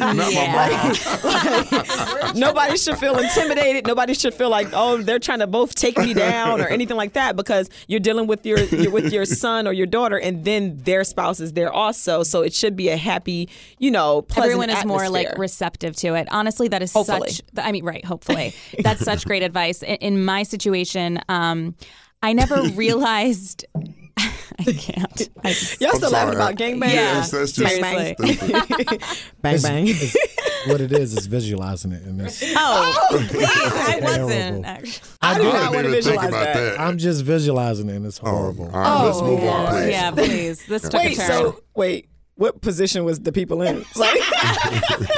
not 0.16 0.32
my 0.32 2.22
mom. 2.24 2.38
Nobody 2.38 2.76
should 2.76 2.96
feel 2.98 3.18
intimidated. 3.18 3.86
Nobody 3.86 4.14
should 4.14 4.32
feel 4.34 4.48
like 4.50 4.68
oh 4.72 5.02
they're 5.02 5.18
trying 5.18 5.40
to 5.40 5.46
both 5.46 5.74
take 5.74 5.98
me 5.98 6.14
down 6.14 6.60
or 6.60 6.68
anything 6.68 6.96
like 6.96 7.14
that 7.14 7.36
because 7.36 7.68
you're 7.88 8.00
dealing 8.00 8.26
with 8.26 8.46
your 8.46 8.58
you're 8.60 8.92
with 8.92 9.12
your 9.12 9.24
son 9.24 9.66
or 9.66 9.72
your 9.72 9.86
daughter 9.86 10.16
and 10.18 10.44
then 10.44 10.78
their 10.84 11.04
spouse 11.04 11.40
is 11.40 11.52
there 11.54 11.72
also. 11.72 12.22
So 12.22 12.42
it 12.42 12.54
should 12.54 12.76
be 12.76 12.88
a 12.88 12.96
happy, 12.96 13.48
you 13.78 13.90
know, 13.90 14.22
pleasant 14.22 14.52
everyone 14.52 14.70
is 14.70 14.84
more 14.84 15.08
like 15.08 15.36
receptive 15.36 15.96
to 15.96 16.14
it. 16.14 16.28
Honestly, 16.30 16.68
that 16.68 16.82
is 16.82 16.92
Hopefully. 16.92 17.30
such. 17.30 17.44
I 17.58 17.72
mean, 17.72 17.84
right? 17.84 18.04
Hopefully, 18.04 18.54
that's 18.78 19.04
such 19.04 19.24
great 19.26 19.42
advice. 19.42 19.82
In, 19.82 19.96
in 19.96 20.24
my 20.24 20.44
situation, 20.44 21.18
um, 21.28 21.74
I 22.22 22.32
never 22.32 22.62
realized. 22.74 23.64
I 24.16 24.64
can't. 24.64 25.28
I, 25.42 25.54
Y'all 25.80 25.90
I'm 25.90 25.96
still 25.96 26.10
laughing 26.10 26.34
about 26.34 26.56
gangbang? 26.56 26.88
Yeah. 26.88 27.14
Yes, 27.18 27.30
that's 27.30 27.52
just 27.52 27.74
Seriously. 27.76 28.14
stupid. 28.36 29.02
Bang 29.40 29.54
It's- 29.54 29.62
bang. 29.62 29.86
it's- 29.88 30.16
what 30.66 30.82
it 30.82 30.92
is 30.92 31.16
is 31.16 31.24
visualizing 31.26 31.92
it, 31.92 32.02
and 32.02 32.20
it's, 32.20 32.42
oh, 32.54 33.06
please! 33.30 33.46
I 33.46 33.98
terrible. 34.00 34.26
wasn't. 34.26 34.66
actually. 34.66 35.08
I 35.22 35.38
do 35.38 35.40
I 35.40 35.44
not 35.44 35.52
didn't 35.52 35.62
want 35.62 35.72
to 35.72 35.78
even 35.78 35.84
think 35.92 35.94
visualize 36.04 36.28
about 36.28 36.44
that. 36.44 36.54
that. 36.76 36.80
I'm 36.80 36.98
just 36.98 37.24
visualizing 37.24 37.88
it, 37.88 37.96
and 37.96 38.04
it's 38.04 38.20
Oh, 38.22 38.26
all 38.26 38.36
horrible. 38.36 38.66
right, 38.68 39.04
let's 39.06 39.22
move 39.22 39.40
oh, 39.42 39.48
on, 39.48 39.68
please. 39.72 39.88
Yeah, 39.88 40.10
please. 40.10 40.66
This 40.66 40.82
took 40.82 40.92
Wait, 40.92 41.12
a 41.16 41.16
turn. 41.16 41.28
so 41.28 41.60
wait, 41.74 42.09
what 42.40 42.62
position 42.62 43.04
was 43.04 43.20
the 43.20 43.32
people 43.32 43.60
in? 43.60 43.84
Like, 43.96 44.18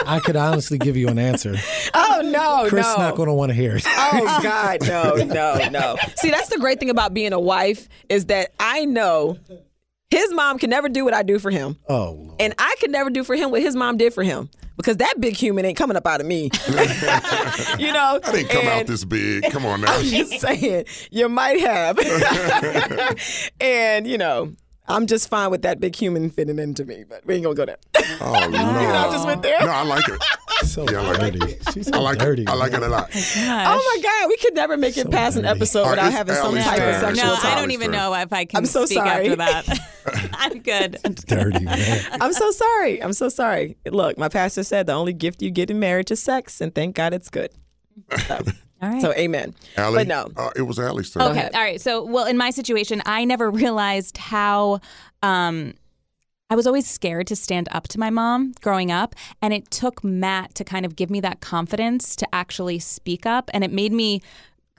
I 0.07 0.21
could 0.25 0.35
honestly 0.35 0.77
give 0.77 0.97
you 0.97 1.07
an 1.07 1.19
answer. 1.19 1.55
oh 1.95 2.21
no, 2.25 2.69
Chris 2.69 2.85
no. 2.85 2.97
not 2.97 3.15
going 3.15 3.29
to 3.29 3.33
want 3.33 3.51
to 3.51 3.55
hear 3.55 3.77
it. 3.77 3.85
Oh 3.89 4.41
God, 4.43 4.79
no, 4.83 5.15
no, 5.15 5.69
no. 5.71 5.97
See, 6.17 6.31
that's 6.31 6.49
the 6.49 6.59
great 6.59 6.81
thing 6.81 6.91
about 6.91 7.15
being 7.15 7.33
a 7.33 7.39
wife 7.39 7.89
is 8.09 8.27
that 8.27 8.53
I 8.59 8.85
know 8.85 9.39
his 10.11 10.33
mom 10.33 10.59
can 10.59 10.69
never 10.71 10.89
do 10.89 11.05
what 11.05 11.15
I 11.15 11.23
do 11.23 11.39
for 11.39 11.51
him. 11.51 11.77
Oh, 11.89 12.11
Lord. 12.11 12.41
And 12.41 12.55
I 12.59 12.75
can 12.81 12.91
never 12.91 13.09
do 13.09 13.23
for 13.23 13.37
him 13.37 13.53
what 13.53 13.63
his 13.63 13.77
mom 13.77 13.97
did 13.97 14.13
for 14.13 14.25
him. 14.25 14.51
Because 14.77 14.97
that 14.97 15.21
big 15.21 15.37
human 15.37 15.65
ain't 15.65 15.77
coming 15.77 15.97
up 15.97 16.07
out 16.07 16.21
of 16.21 16.27
me. 16.27 16.51
you 17.79 17.93
know? 17.93 18.21
I 18.25 18.33
didn't 18.33 18.49
come 18.49 18.67
out 18.67 18.87
this 18.87 19.05
big. 19.05 19.45
Come 19.51 19.65
on 19.65 19.83
now. 19.83 19.95
I'm 19.95 20.03
just 20.05 20.41
saying, 20.41 20.87
you 21.11 21.29
might 21.29 21.61
have. 21.61 21.99
and, 23.61 24.07
you 24.09 24.19
know, 24.19 24.53
I'm 24.89 25.07
just 25.07 25.29
fine 25.29 25.51
with 25.51 25.63
that 25.63 25.79
big 25.81 25.95
human 25.95 26.29
fitting 26.31 26.59
into 26.59 26.85
me, 26.85 27.05
but 27.09 27.25
we 27.25 27.35
ain't 27.35 27.45
gonna 27.45 27.55
go 27.55 27.65
there. 27.65 27.77
Oh 28.21 28.33
no. 28.51 28.59
I 28.59 29.09
just 29.13 29.25
went 29.27 29.43
there. 29.43 29.61
No, 29.61 29.69
I 29.69 29.83
like 29.85 30.09
it. 30.09 30.21
so 30.67 30.85
Yeah, 30.91 31.01
I 31.01 31.13
like 31.13 31.33
dirty. 31.35 31.57
She's 31.73 31.87
so 31.87 31.95
I 31.95 31.99
like 32.01 32.19
dirty. 32.19 32.43
it. 32.43 32.49
I 32.49 32.55
like 32.55 32.73
it 32.73 32.83
a 32.83 32.89
lot. 32.89 33.09
Oh 33.15 33.41
my 33.47 33.65
oh 33.69 34.01
God, 34.03 34.29
we 34.29 34.37
could 34.39 34.55
never 34.55 34.77
make 34.77 34.97
it 34.99 35.05
So 35.05 35.11
past 35.11 35.37
an 35.37 35.45
episode 35.45 35.81
All 35.83 35.87
right, 35.87 35.93
without 35.99 36.13
having 36.13 36.35
some 36.35 36.55
type 36.57 36.81
of 36.83 36.95
sexual 37.01 37.27
No, 37.27 37.35
It's 37.35 37.45
I 37.45 37.55
don't 37.55 37.71
even 37.71 37.87
turn. 37.93 37.97
know 37.97 38.15
if 38.15 38.33
I 38.33 38.45
can 38.45 38.59
I'm 38.59 38.67
so 38.67 38.85
speak 38.85 38.99
sorry. 38.99 39.29
after 39.29 39.37
that. 39.37 40.31
I'm 40.35 40.59
good. 40.59 40.99
Dirty, 41.27 41.65
man. 41.65 42.05
I'm 42.21 42.33
so 42.33 42.51
sorry. 42.51 43.01
I'm 43.03 43.13
so 43.13 43.29
sorry. 43.29 43.77
Look, 43.87 44.19
my 44.19 44.29
pastor 44.29 44.65
said 44.65 44.87
the 44.87 44.95
only 44.95 45.13
gift 45.13 45.43
you 45.43 45.51
get 45.51 45.71
in 45.71 45.79
marriage 45.79 46.11
is 46.11 46.21
sex, 46.21 46.61
and 46.61 46.75
thank 46.75 46.97
God 46.97 47.15
it's 47.15 47.31
good. 47.31 47.51
So, 48.27 48.39
All 48.83 48.89
right. 48.89 49.01
so 49.03 49.13
amen. 49.13 49.55
Allie, 49.77 49.99
But 50.01 50.09
no. 50.09 50.29
uh, 50.37 50.51
it 50.57 50.63
was 50.63 50.79
Allie's 50.79 51.11
turn. 51.11 51.23
Okay. 51.23 51.49
All 51.55 51.61
right. 51.61 51.81
So, 51.81 52.05
well, 52.05 52.27
in 52.27 52.37
my 52.37 52.51
situation, 52.51 53.03
I 53.07 53.25
never 53.25 53.51
realized 53.51 54.17
how. 54.19 54.81
Um, 55.23 55.75
I 56.51 56.55
was 56.55 56.67
always 56.67 56.87
scared 56.87 57.29
to 57.29 57.37
stand 57.37 57.69
up 57.73 57.89
to 57.89 57.99
my 57.99 58.11
mom 58.11 58.53
growing 58.61 58.91
up, 58.93 59.15
and 59.41 59.55
it 59.55 59.71
took 59.71 60.05
Matt 60.05 60.55
to 60.57 60.65
kind 60.65 60.85
of 60.85 60.97
give 60.97 61.09
me 61.09 61.19
that 61.21 61.41
confidence 61.41 62.15
to 62.17 62.29
actually 62.35 62.79
speak 62.79 63.25
up, 63.25 63.51
and 63.55 63.65
it 63.65 63.73
made 63.73 63.91
me 63.91 64.21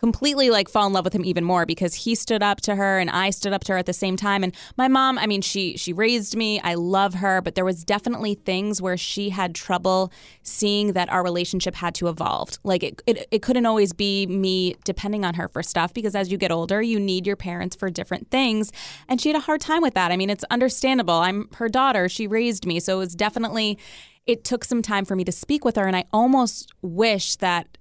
completely 0.03 0.49
like 0.49 0.67
fall 0.67 0.85
in 0.85 0.91
love 0.91 1.05
with 1.05 1.15
him 1.15 1.23
even 1.23 1.45
more 1.45 1.65
because 1.65 1.93
he 1.93 2.13
stood 2.13 2.43
up 2.43 2.59
to 2.59 2.75
her 2.75 2.99
and 2.99 3.09
I 3.09 3.29
stood 3.29 3.53
up 3.53 3.63
to 3.63 3.71
her 3.71 3.77
at 3.77 3.85
the 3.85 3.93
same 3.93 4.17
time. 4.17 4.43
And 4.43 4.53
my 4.75 4.89
mom 4.89 5.17
I 5.17 5.27
mean 5.27 5.41
she 5.41 5.77
she 5.77 5.93
raised 5.93 6.35
me. 6.35 6.59
I 6.59 6.73
love 6.73 7.13
her. 7.13 7.41
But 7.41 7.55
there 7.55 7.63
was 7.63 7.85
definitely 7.85 8.35
things 8.35 8.81
where 8.81 8.97
she 8.97 9.29
had 9.29 9.55
trouble 9.55 10.11
seeing 10.41 10.91
that 10.91 11.09
our 11.09 11.23
relationship 11.23 11.73
had 11.73 11.95
to 11.95 12.09
evolve. 12.09 12.49
Like 12.65 12.83
it, 12.83 13.01
it, 13.07 13.29
it 13.31 13.41
couldn't 13.41 13.65
always 13.65 13.93
be 13.93 14.25
me 14.25 14.75
depending 14.83 15.23
on 15.23 15.35
her 15.35 15.47
for 15.47 15.63
stuff 15.63 15.93
because 15.93 16.15
as 16.15 16.29
you 16.29 16.37
get 16.37 16.51
older 16.51 16.81
you 16.81 16.99
need 16.99 17.25
your 17.25 17.37
parents 17.37 17.73
for 17.73 17.89
different 17.89 18.29
things. 18.29 18.73
And 19.07 19.21
she 19.21 19.29
had 19.29 19.37
a 19.37 19.45
hard 19.45 19.61
time 19.61 19.81
with 19.81 19.93
that. 19.93 20.11
I 20.11 20.17
mean 20.17 20.29
it's 20.29 20.43
understandable. 20.51 21.13
I'm 21.13 21.47
her 21.55 21.69
daughter 21.69 22.09
she 22.09 22.27
raised 22.27 22.65
me. 22.65 22.81
So 22.81 22.97
it 22.97 22.99
was 22.99 23.15
definitely 23.15 23.79
it 24.25 24.43
took 24.43 24.65
some 24.65 24.81
time 24.81 25.05
for 25.05 25.15
me 25.15 25.23
to 25.23 25.31
speak 25.31 25.63
with 25.63 25.77
her. 25.77 25.87
And 25.87 25.95
I 25.95 26.03
almost 26.11 26.73
wish 26.81 27.37
that 27.37 27.77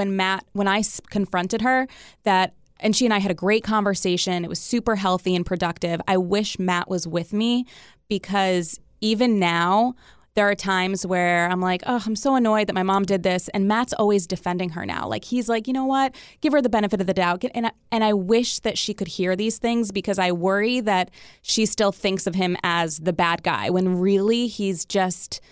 when 0.00 0.16
Matt 0.16 0.46
when 0.52 0.66
I 0.66 0.82
confronted 1.10 1.60
her 1.60 1.86
that 2.22 2.54
and 2.82 2.96
she 2.96 3.04
and 3.04 3.12
I 3.12 3.18
had 3.18 3.30
a 3.30 3.34
great 3.34 3.62
conversation. 3.62 4.42
It 4.42 4.48
was 4.48 4.58
super 4.58 4.96
healthy 4.96 5.36
and 5.36 5.44
productive. 5.44 6.00
I 6.08 6.16
wish 6.16 6.58
Matt 6.58 6.88
was 6.88 7.06
with 7.06 7.34
me 7.34 7.66
because 8.08 8.80
even 9.02 9.38
now 9.38 9.94
there 10.34 10.48
are 10.48 10.54
times 10.54 11.04
where 11.04 11.50
I'm 11.50 11.60
like, 11.60 11.82
oh, 11.86 12.02
I'm 12.06 12.16
so 12.16 12.36
annoyed 12.36 12.68
that 12.68 12.72
my 12.72 12.82
mom 12.82 13.02
did 13.02 13.22
this, 13.22 13.48
and 13.48 13.68
Matt's 13.68 13.92
always 13.92 14.26
defending 14.26 14.70
her 14.70 14.86
now. 14.86 15.06
Like 15.06 15.24
he's 15.24 15.50
like, 15.50 15.66
you 15.66 15.74
know 15.74 15.84
what? 15.84 16.14
Give 16.40 16.54
her 16.54 16.62
the 16.62 16.70
benefit 16.70 17.02
of 17.02 17.06
the 17.06 17.12
doubt. 17.12 17.44
And 17.52 17.66
I, 17.66 17.72
and 17.92 18.02
I 18.02 18.14
wish 18.14 18.60
that 18.60 18.78
she 18.78 18.94
could 18.94 19.08
hear 19.08 19.36
these 19.36 19.58
things 19.58 19.92
because 19.92 20.18
I 20.18 20.32
worry 20.32 20.80
that 20.80 21.10
she 21.42 21.66
still 21.66 21.92
thinks 21.92 22.26
of 22.26 22.34
him 22.34 22.56
as 22.62 22.98
the 23.00 23.12
bad 23.12 23.42
guy 23.42 23.68
when 23.68 23.98
really 23.98 24.46
he's 24.46 24.86
just 24.86 25.42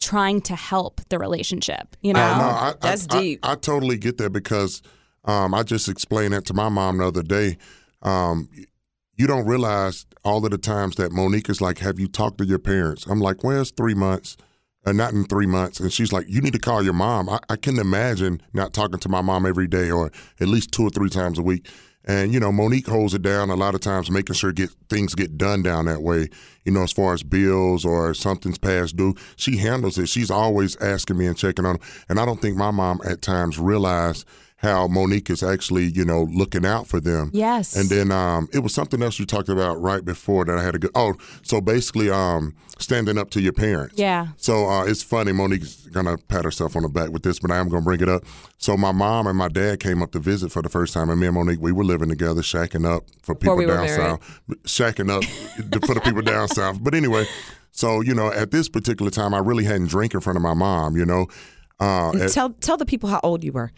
trying 0.00 0.40
to 0.42 0.56
help 0.56 1.00
the 1.08 1.18
relationship. 1.18 1.96
You 2.00 2.14
know? 2.14 2.20
Uh, 2.20 2.38
no, 2.38 2.44
I, 2.44 2.74
That's 2.80 3.06
I, 3.10 3.16
I- 3.16 3.20
deep. 3.20 3.40
I, 3.42 3.54
totally 3.54 3.98
get 3.98 4.18
that 4.18 4.30
because 4.30 4.82
um, 5.24 5.54
I 5.54 5.62
just 5.62 5.88
explained 5.88 6.32
that 6.32 6.46
to 6.46 6.54
my 6.54 6.68
mom 6.68 6.98
the 6.98 7.06
other 7.06 7.22
day. 7.22 7.58
Um, 8.02 8.48
you 9.16 9.26
don't 9.26 9.46
realize 9.46 10.06
all 10.24 10.44
of 10.44 10.50
the 10.50 10.58
times 10.58 10.96
that 10.96 11.12
Monique 11.12 11.50
is 11.50 11.60
like, 11.60 11.78
"Have 11.78 12.00
you 12.00 12.08
talked 12.08 12.38
to 12.38 12.46
your 12.46 12.58
parents?" 12.58 13.04
I'm 13.06 13.20
like, 13.20 13.44
"Well, 13.44 13.60
it's 13.60 13.70
three 13.70 13.94
months." 13.94 14.36
Uh, 14.86 14.92
not 14.92 15.12
in 15.12 15.24
three 15.24 15.46
months. 15.46 15.78
And 15.78 15.92
she's 15.92 16.10
like, 16.10 16.24
You 16.26 16.40
need 16.40 16.54
to 16.54 16.58
call 16.58 16.82
your 16.82 16.94
mom. 16.94 17.28
I, 17.28 17.38
I 17.50 17.56
can 17.56 17.78
imagine 17.78 18.40
not 18.54 18.72
talking 18.72 18.98
to 19.00 19.10
my 19.10 19.20
mom 19.20 19.44
every 19.44 19.66
day 19.66 19.90
or 19.90 20.10
at 20.40 20.48
least 20.48 20.72
two 20.72 20.84
or 20.84 20.88
three 20.88 21.10
times 21.10 21.38
a 21.38 21.42
week. 21.42 21.68
And, 22.06 22.32
you 22.32 22.40
know, 22.40 22.50
Monique 22.50 22.86
holds 22.86 23.12
it 23.12 23.22
down 23.22 23.50
a 23.50 23.54
lot 23.54 23.74
of 23.74 23.82
times, 23.82 24.10
making 24.10 24.34
sure 24.34 24.52
get 24.52 24.70
things 24.88 25.14
get 25.14 25.36
done 25.36 25.62
down 25.62 25.84
that 25.84 26.02
way, 26.02 26.28
you 26.64 26.72
know, 26.72 26.82
as 26.82 26.92
far 26.92 27.12
as 27.12 27.22
bills 27.22 27.84
or 27.84 28.14
something's 28.14 28.58
past 28.58 28.96
due. 28.96 29.14
She 29.36 29.58
handles 29.58 29.98
it. 29.98 30.08
She's 30.08 30.30
always 30.30 30.76
asking 30.76 31.18
me 31.18 31.26
and 31.26 31.36
checking 31.36 31.66
on 31.66 31.76
them. 31.76 31.88
And 32.08 32.18
I 32.18 32.24
don't 32.24 32.40
think 32.40 32.56
my 32.56 32.70
mom 32.70 33.00
at 33.04 33.20
times 33.20 33.58
realized 33.58 34.26
how 34.60 34.86
Monique 34.86 35.30
is 35.30 35.42
actually, 35.42 35.84
you 35.84 36.04
know, 36.04 36.24
looking 36.24 36.66
out 36.66 36.86
for 36.86 37.00
them. 37.00 37.30
Yes. 37.32 37.74
And 37.74 37.88
then 37.88 38.12
um, 38.12 38.46
it 38.52 38.58
was 38.58 38.74
something 38.74 39.02
else 39.02 39.18
you 39.18 39.24
talked 39.24 39.48
about 39.48 39.80
right 39.80 40.04
before 40.04 40.44
that 40.44 40.58
I 40.58 40.62
had 40.62 40.72
to 40.72 40.78
go. 40.78 40.88
Oh, 40.94 41.14
so 41.42 41.62
basically, 41.62 42.10
um, 42.10 42.54
standing 42.78 43.16
up 43.16 43.30
to 43.30 43.40
your 43.40 43.54
parents. 43.54 43.94
Yeah. 43.96 44.28
So 44.36 44.68
uh, 44.68 44.84
it's 44.84 45.02
funny. 45.02 45.32
Monique's 45.32 45.86
gonna 45.86 46.18
pat 46.18 46.44
herself 46.44 46.76
on 46.76 46.82
the 46.82 46.90
back 46.90 47.08
with 47.08 47.22
this, 47.22 47.38
but 47.38 47.50
I 47.50 47.56
am 47.56 47.70
gonna 47.70 47.82
bring 47.82 48.00
it 48.00 48.08
up. 48.10 48.24
So 48.58 48.76
my 48.76 48.92
mom 48.92 49.26
and 49.26 49.38
my 49.38 49.48
dad 49.48 49.80
came 49.80 50.02
up 50.02 50.12
to 50.12 50.18
visit 50.18 50.52
for 50.52 50.60
the 50.60 50.68
first 50.68 50.92
time, 50.92 51.08
and 51.08 51.18
me 51.18 51.26
and 51.26 51.36
Monique 51.36 51.60
we 51.60 51.72
were 51.72 51.84
living 51.84 52.10
together, 52.10 52.42
shacking 52.42 52.86
up 52.86 53.04
for 53.22 53.34
people 53.34 53.56
we 53.56 53.64
down 53.64 53.88
south, 53.88 54.40
shacking 54.64 55.10
up 55.10 55.24
for 55.86 55.94
the 55.94 56.00
people 56.02 56.20
down 56.20 56.48
south. 56.48 56.82
But 56.82 56.94
anyway, 56.94 57.24
so 57.70 58.02
you 58.02 58.14
know, 58.14 58.30
at 58.30 58.50
this 58.50 58.68
particular 58.68 59.10
time, 59.10 59.32
I 59.32 59.38
really 59.38 59.64
hadn't 59.64 59.88
drank 59.88 60.12
in 60.12 60.20
front 60.20 60.36
of 60.36 60.42
my 60.42 60.54
mom. 60.54 60.98
You 60.98 61.06
know, 61.06 61.28
uh, 61.80 62.12
at, 62.14 62.30
Tell 62.32 62.50
tell 62.50 62.76
the 62.76 62.86
people 62.86 63.08
how 63.08 63.20
old 63.22 63.42
you 63.42 63.52
were. 63.52 63.70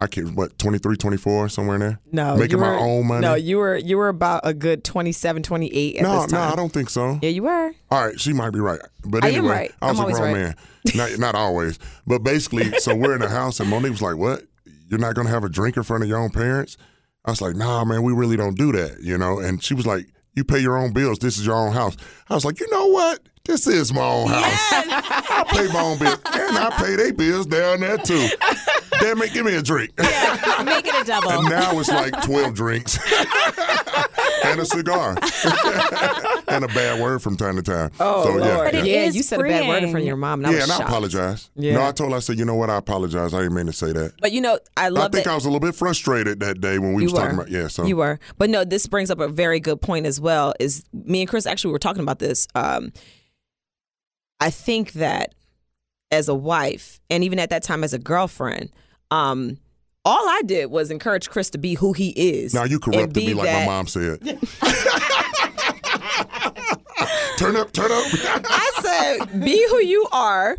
I 0.00 0.06
can't 0.06 0.34
what 0.34 0.58
23, 0.58 0.96
24, 0.96 1.48
somewhere 1.48 1.76
in 1.76 1.80
there. 1.80 2.00
No, 2.10 2.36
making 2.36 2.58
you 2.58 2.64
my 2.64 2.76
own 2.76 3.06
money. 3.06 3.20
No, 3.20 3.34
you 3.34 3.58
were 3.58 3.76
you 3.76 3.96
were 3.96 4.08
about 4.08 4.42
a 4.44 4.52
good 4.52 4.84
27, 4.84 5.42
28 5.42 5.96
at 5.96 6.02
no, 6.02 6.26
no. 6.26 6.40
I 6.40 6.56
don't 6.56 6.72
think 6.72 6.90
so. 6.90 7.18
Yeah, 7.22 7.30
you 7.30 7.44
were. 7.44 7.72
All 7.90 8.06
right, 8.06 8.18
she 8.20 8.32
might 8.32 8.50
be 8.50 8.60
right, 8.60 8.80
but 9.04 9.24
I 9.24 9.28
am 9.28 9.34
anyway, 9.34 9.48
right. 9.48 9.74
I 9.80 9.90
was 9.90 10.00
I'm 10.00 10.08
a 10.08 10.12
grown 10.12 10.22
right. 10.22 10.32
man. 10.34 10.56
Not, 10.94 11.18
not 11.18 11.34
always, 11.34 11.78
but 12.06 12.18
basically, 12.18 12.78
so 12.78 12.94
we're 12.94 13.14
in 13.14 13.20
the 13.20 13.28
house, 13.28 13.60
and 13.60 13.70
Monique 13.70 13.92
was 13.92 14.02
like, 14.02 14.16
"What? 14.16 14.42
You're 14.90 15.00
not 15.00 15.14
gonna 15.14 15.30
have 15.30 15.44
a 15.44 15.48
drink 15.48 15.76
in 15.76 15.84
front 15.84 16.02
of 16.02 16.08
your 16.08 16.18
own 16.18 16.30
parents?" 16.30 16.76
I 17.24 17.30
was 17.30 17.40
like, 17.40 17.54
"Nah, 17.54 17.84
man, 17.84 18.02
we 18.02 18.12
really 18.12 18.36
don't 18.36 18.58
do 18.58 18.72
that, 18.72 19.00
you 19.00 19.16
know." 19.16 19.38
And 19.38 19.62
she 19.62 19.74
was 19.74 19.86
like, 19.86 20.06
"You 20.34 20.44
pay 20.44 20.58
your 20.58 20.76
own 20.76 20.92
bills. 20.92 21.20
This 21.20 21.38
is 21.38 21.46
your 21.46 21.56
own 21.56 21.72
house." 21.72 21.96
I 22.28 22.34
was 22.34 22.44
like, 22.44 22.60
"You 22.60 22.68
know 22.70 22.88
what? 22.88 23.20
This 23.44 23.66
is 23.66 23.92
my 23.92 24.02
own 24.02 24.28
house. 24.28 24.42
I 24.72 25.44
pay 25.48 25.68
my 25.72 25.80
own 25.80 25.98
bills, 25.98 26.18
and 26.32 26.58
I 26.58 26.70
pay 26.78 26.96
their 26.96 27.12
bills 27.12 27.46
down 27.46 27.80
there 27.80 27.98
too. 27.98 28.28
Damn 29.00 29.22
it, 29.22 29.32
give 29.32 29.46
me 29.46 29.54
a 29.54 29.62
drink." 29.62 29.92
Yeah, 29.98 30.62
Make 30.64 30.86
it 30.86 31.02
a 31.02 31.04
double. 31.04 31.30
And 31.30 31.48
now 31.48 31.78
it's 31.78 31.88
like 31.88 32.22
12 32.22 32.54
drinks 32.54 32.98
and 34.44 34.60
a 34.60 34.64
cigar 34.64 35.16
and 36.48 36.64
a 36.64 36.68
bad 36.68 37.00
word 37.00 37.22
from 37.22 37.36
time 37.36 37.56
to 37.56 37.62
time. 37.62 37.90
Oh, 38.00 38.24
so, 38.24 38.38
yeah, 38.38 38.54
Lord. 38.54 38.72
But 38.72 38.74
it 38.74 38.86
yeah. 38.86 38.92
yeah, 38.94 39.02
is 39.06 39.16
you 39.16 39.22
said 39.22 39.40
a 39.40 39.42
bad 39.42 39.68
word 39.68 39.82
in 39.82 39.90
front 39.90 40.02
of 40.02 40.06
your 40.06 40.16
mom. 40.16 40.40
And 40.40 40.48
I 40.48 40.50
yeah, 40.50 40.60
was 40.60 40.70
and 40.70 40.82
I 40.82 40.86
apologize. 40.86 41.50
Yeah. 41.54 41.74
No, 41.74 41.86
I 41.86 41.92
told 41.92 42.10
her, 42.10 42.16
I 42.16 42.20
said, 42.20 42.38
you 42.38 42.44
know 42.44 42.54
what? 42.54 42.70
I 42.70 42.76
apologize. 42.76 43.34
I 43.34 43.42
didn't 43.42 43.54
mean 43.54 43.66
to 43.66 43.72
say 43.72 43.92
that. 43.92 44.12
But 44.20 44.32
you 44.32 44.40
know, 44.40 44.58
I 44.76 44.88
love 44.88 45.04
I 45.04 45.08
think 45.08 45.24
that. 45.24 45.32
I 45.32 45.34
was 45.34 45.44
a 45.44 45.48
little 45.48 45.60
bit 45.60 45.74
frustrated 45.74 46.40
that 46.40 46.60
day 46.60 46.78
when 46.78 46.94
we 46.94 47.02
you 47.02 47.06
was 47.06 47.14
were. 47.14 47.20
talking 47.20 47.34
about, 47.34 47.50
yeah, 47.50 47.68
so. 47.68 47.84
you 47.84 47.96
were. 47.96 48.18
But 48.38 48.50
no, 48.50 48.64
this 48.64 48.86
brings 48.86 49.10
up 49.10 49.20
a 49.20 49.28
very 49.28 49.60
good 49.60 49.80
point 49.80 50.06
as 50.06 50.20
well. 50.20 50.54
Is 50.60 50.84
me 50.92 51.20
and 51.22 51.28
Chris 51.28 51.46
actually 51.46 51.72
were 51.72 51.78
talking 51.78 52.02
about 52.02 52.18
this. 52.18 52.48
Um, 52.54 52.92
I 54.40 54.50
think 54.50 54.92
that 54.92 55.34
as 56.10 56.28
a 56.28 56.34
wife, 56.34 57.00
and 57.10 57.24
even 57.24 57.38
at 57.38 57.50
that 57.50 57.62
time 57.62 57.82
as 57.82 57.92
a 57.92 57.98
girlfriend, 57.98 58.70
um, 59.10 59.58
all 60.04 60.28
I 60.28 60.42
did 60.44 60.70
was 60.70 60.90
encourage 60.90 61.30
Chris 61.30 61.50
to 61.50 61.58
be 61.58 61.74
who 61.74 61.92
he 61.92 62.10
is. 62.10 62.54
Now 62.54 62.64
you 62.64 62.78
corrupted 62.78 63.16
me 63.16 63.34
like 63.34 63.46
that- 63.46 63.66
my 63.66 63.72
mom 63.72 63.86
said. 63.86 64.20
turn 67.38 67.56
up, 67.56 67.72
turn 67.72 67.90
up. 67.90 68.04
I 68.48 68.72
said, 68.82 69.40
be 69.44 69.66
who 69.68 69.80
you 69.82 70.06
are, 70.12 70.56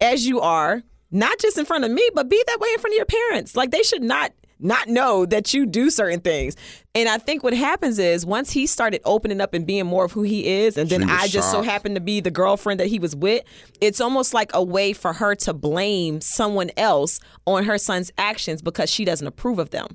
as 0.00 0.26
you 0.26 0.40
are, 0.40 0.82
not 1.10 1.38
just 1.38 1.58
in 1.58 1.64
front 1.64 1.84
of 1.84 1.90
me, 1.90 2.08
but 2.14 2.28
be 2.28 2.42
that 2.46 2.60
way 2.60 2.68
in 2.72 2.78
front 2.78 2.94
of 2.94 2.96
your 2.96 3.06
parents. 3.06 3.56
Like 3.56 3.70
they 3.70 3.82
should 3.82 4.02
not 4.02 4.32
not 4.62 4.88
know 4.88 5.26
that 5.26 5.52
you 5.52 5.66
do 5.66 5.90
certain 5.90 6.20
things. 6.20 6.56
And 6.94 7.08
I 7.08 7.18
think 7.18 7.42
what 7.42 7.54
happens 7.54 7.98
is 7.98 8.24
once 8.26 8.50
he 8.50 8.66
started 8.66 9.00
opening 9.04 9.40
up 9.40 9.54
and 9.54 9.66
being 9.66 9.86
more 9.86 10.04
of 10.04 10.12
who 10.12 10.22
he 10.22 10.46
is, 10.46 10.76
and 10.76 10.88
then 10.88 11.08
I 11.08 11.26
just 11.26 11.50
so 11.50 11.62
happened 11.62 11.94
to 11.96 12.00
be 12.00 12.20
the 12.20 12.30
girlfriend 12.30 12.80
that 12.80 12.88
he 12.88 12.98
was 12.98 13.16
with, 13.16 13.44
it's 13.80 14.00
almost 14.00 14.34
like 14.34 14.50
a 14.54 14.62
way 14.62 14.92
for 14.92 15.12
her 15.14 15.34
to 15.36 15.52
blame 15.52 16.20
someone 16.20 16.70
else 16.76 17.18
on 17.46 17.64
her 17.64 17.78
son's 17.78 18.10
actions 18.18 18.62
because 18.62 18.90
she 18.90 19.04
doesn't 19.04 19.26
approve 19.26 19.58
of 19.58 19.70
them. 19.70 19.88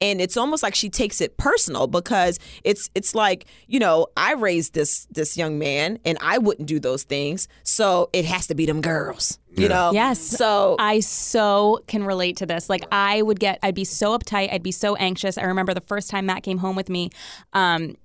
And 0.00 0.20
it's 0.20 0.36
almost 0.36 0.62
like 0.62 0.74
she 0.76 0.88
takes 0.88 1.20
it 1.20 1.36
personal 1.38 1.88
because 1.88 2.38
it's 2.62 2.88
it's 2.94 3.14
like, 3.16 3.46
you 3.66 3.80
know, 3.80 4.06
I 4.16 4.34
raised 4.34 4.74
this 4.74 5.06
this 5.10 5.36
young 5.36 5.58
man 5.58 5.98
and 6.04 6.16
I 6.20 6.38
wouldn't 6.38 6.68
do 6.68 6.78
those 6.78 7.02
things. 7.02 7.48
So 7.64 8.08
it 8.12 8.24
has 8.24 8.46
to 8.46 8.54
be 8.54 8.64
them 8.64 8.80
girls. 8.80 9.38
You 9.56 9.64
Yeah. 9.64 9.68
know? 9.68 9.90
Yes. 9.92 10.20
So 10.20 10.76
I 10.78 11.00
so 11.00 11.80
can 11.88 12.04
relate 12.04 12.36
to 12.36 12.46
this. 12.46 12.70
Like 12.70 12.84
I 12.92 13.22
would 13.22 13.40
get, 13.40 13.58
I'd 13.62 13.74
be 13.74 13.84
so 13.84 14.16
uptight, 14.16 14.52
I'd 14.52 14.62
be 14.62 14.70
so 14.72 14.94
anxious. 14.96 15.36
I 15.36 15.42
remember 15.42 15.74
the 15.74 15.80
first 15.80 16.10
time 16.10 16.26
Matt 16.26 16.44
came 16.44 16.58
home 16.58 16.76
with 16.76 16.88
me. 16.88 17.10
Um, 17.52 17.96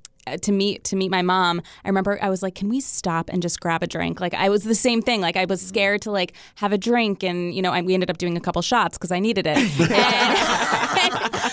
to 0.41 0.51
meet 0.51 0.83
to 0.85 0.95
meet 0.95 1.11
my 1.11 1.21
mom, 1.21 1.61
I 1.83 1.87
remember 1.89 2.17
I 2.21 2.29
was 2.29 2.41
like, 2.41 2.55
"Can 2.55 2.69
we 2.69 2.79
stop 2.79 3.29
and 3.29 3.41
just 3.41 3.59
grab 3.59 3.83
a 3.83 3.87
drink?" 3.87 4.19
Like 4.21 4.33
I 4.33 4.49
was 4.49 4.63
the 4.63 4.75
same 4.75 5.01
thing. 5.01 5.21
Like 5.21 5.35
I 5.37 5.45
was 5.45 5.61
scared 5.61 6.01
to 6.03 6.11
like 6.11 6.33
have 6.55 6.71
a 6.71 6.77
drink, 6.77 7.23
and 7.23 7.53
you 7.53 7.61
know, 7.61 7.71
I, 7.71 7.81
we 7.81 7.93
ended 7.93 8.09
up 8.09 8.17
doing 8.17 8.37
a 8.37 8.41
couple 8.41 8.61
shots 8.61 8.97
because 8.97 9.11
I 9.11 9.19
needed 9.19 9.47
it. 9.47 9.57
And- 9.57 9.69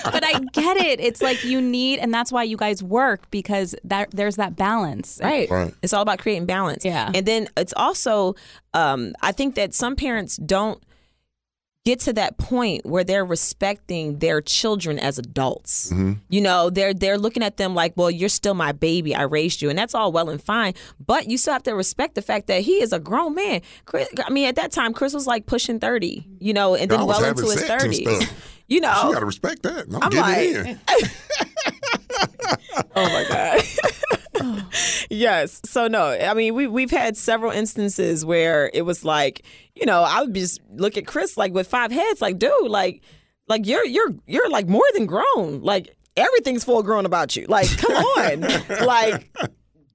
but 0.13 0.25
I 0.25 0.41
get 0.53 0.77
it. 0.77 1.01
It's 1.01 1.23
like 1.23 1.45
you 1.45 1.61
need, 1.61 1.99
and 1.99 2.13
that's 2.13 2.33
why 2.33 2.43
you 2.43 2.57
guys 2.57 2.83
work 2.83 3.31
because 3.31 3.75
that 3.85 4.11
there's 4.13 4.37
that 4.37 4.57
balance. 4.57 5.21
Right. 5.23 5.51
Right. 5.51 5.75
It's 5.83 5.93
all 5.93 6.03
about 6.03 6.19
creating 6.19 6.47
balance. 6.47 6.85
Yeah. 6.85 7.11
And 7.15 7.27
then 7.27 7.49
it's 7.57 7.75
also, 7.77 8.35
um, 8.75 9.15
I 9.23 9.33
think 9.33 9.55
that 9.57 9.75
some 9.75 9.97
parents 9.97 10.37
don't 10.37 10.83
get 11.87 12.01
to 12.01 12.13
that 12.13 12.37
point 12.37 12.85
where 12.85 13.03
they're 13.05 13.25
respecting 13.25 14.19
their 14.19 14.41
children 14.43 14.99
as 14.99 15.19
adults. 15.19 15.91
Mm-hmm. 15.91 16.13
You 16.29 16.41
know, 16.43 16.69
they're 16.71 16.93
they're 16.95 17.19
looking 17.19 17.43
at 17.43 17.57
them 17.57 17.75
like, 17.75 17.95
well, 17.97 18.11
you're 18.11 18.29
still 18.29 18.55
my 18.55 18.73
baby. 18.73 19.15
I 19.15 19.23
raised 19.23 19.63
you, 19.63 19.71
and 19.71 19.79
that's 19.79 19.95
all 19.95 20.13
well 20.13 20.29
and 20.29 20.43
fine. 20.43 20.75
But 21.05 21.29
you 21.29 21.39
still 21.39 21.55
have 21.55 21.63
to 21.65 21.75
respect 21.75 22.15
the 22.15 22.23
fact 22.23 22.47
that 22.49 22.63
he 22.63 22.83
is 22.83 22.93
a 22.93 22.99
grown 22.99 23.35
man. 23.35 23.63
Chris, 23.87 24.09
I 24.25 24.31
mean, 24.31 24.47
at 24.47 24.57
that 24.57 24.73
time, 24.73 24.93
Chris 24.93 25.15
was 25.15 25.27
like 25.27 25.47
pushing 25.47 25.81
thirty. 25.81 26.27
You 26.39 26.53
know, 26.53 26.75
and 26.75 26.91
then 26.91 27.07
well 27.07 27.25
into 27.25 27.43
his 27.43 27.61
sex 27.61 27.71
and 27.71 27.81
thirties. 27.81 28.27
stuff. 28.27 28.47
You 28.71 28.77
She 28.77 28.81
know, 28.83 29.11
got 29.13 29.19
to 29.19 29.27
respect 29.27 29.65
that. 29.65 29.87
I'm, 29.89 29.97
I'm 30.01 30.11
getting 30.11 30.65
like- 30.65 30.69
in. 30.69 30.81
Oh 32.95 33.05
my 33.05 33.25
god. 33.29 33.63
yes. 35.11 35.61
So 35.65 35.89
no, 35.89 36.07
I 36.07 36.35
mean 36.35 36.55
we 36.55 36.67
we've 36.67 36.91
had 36.91 37.17
several 37.17 37.53
instances 37.53 38.25
where 38.25 38.71
it 38.73 38.83
was 38.83 39.05
like, 39.05 39.45
you 39.75 39.87
know, 39.87 40.03
I 40.03 40.23
would 40.23 40.35
just 40.35 40.61
look 40.71 40.97
at 40.97 41.07
Chris 41.07 41.37
like 41.37 41.53
with 41.53 41.69
five 41.69 41.93
heads, 41.93 42.21
like, 42.21 42.39
dude, 42.39 42.53
like 42.71 43.03
like 43.49 43.67
you're 43.67 43.85
you're 43.85 44.15
you're 44.27 44.51
like 44.51 44.69
more 44.69 44.87
than 44.95 45.07
grown. 45.07 45.61
Like 45.63 45.95
everything's 46.17 46.65
full 46.65 46.83
grown 46.83 47.07
about 47.07 47.37
you. 47.37 47.47
Like, 47.49 47.69
come 47.79 47.93
on. 47.93 48.41
like 48.87 49.31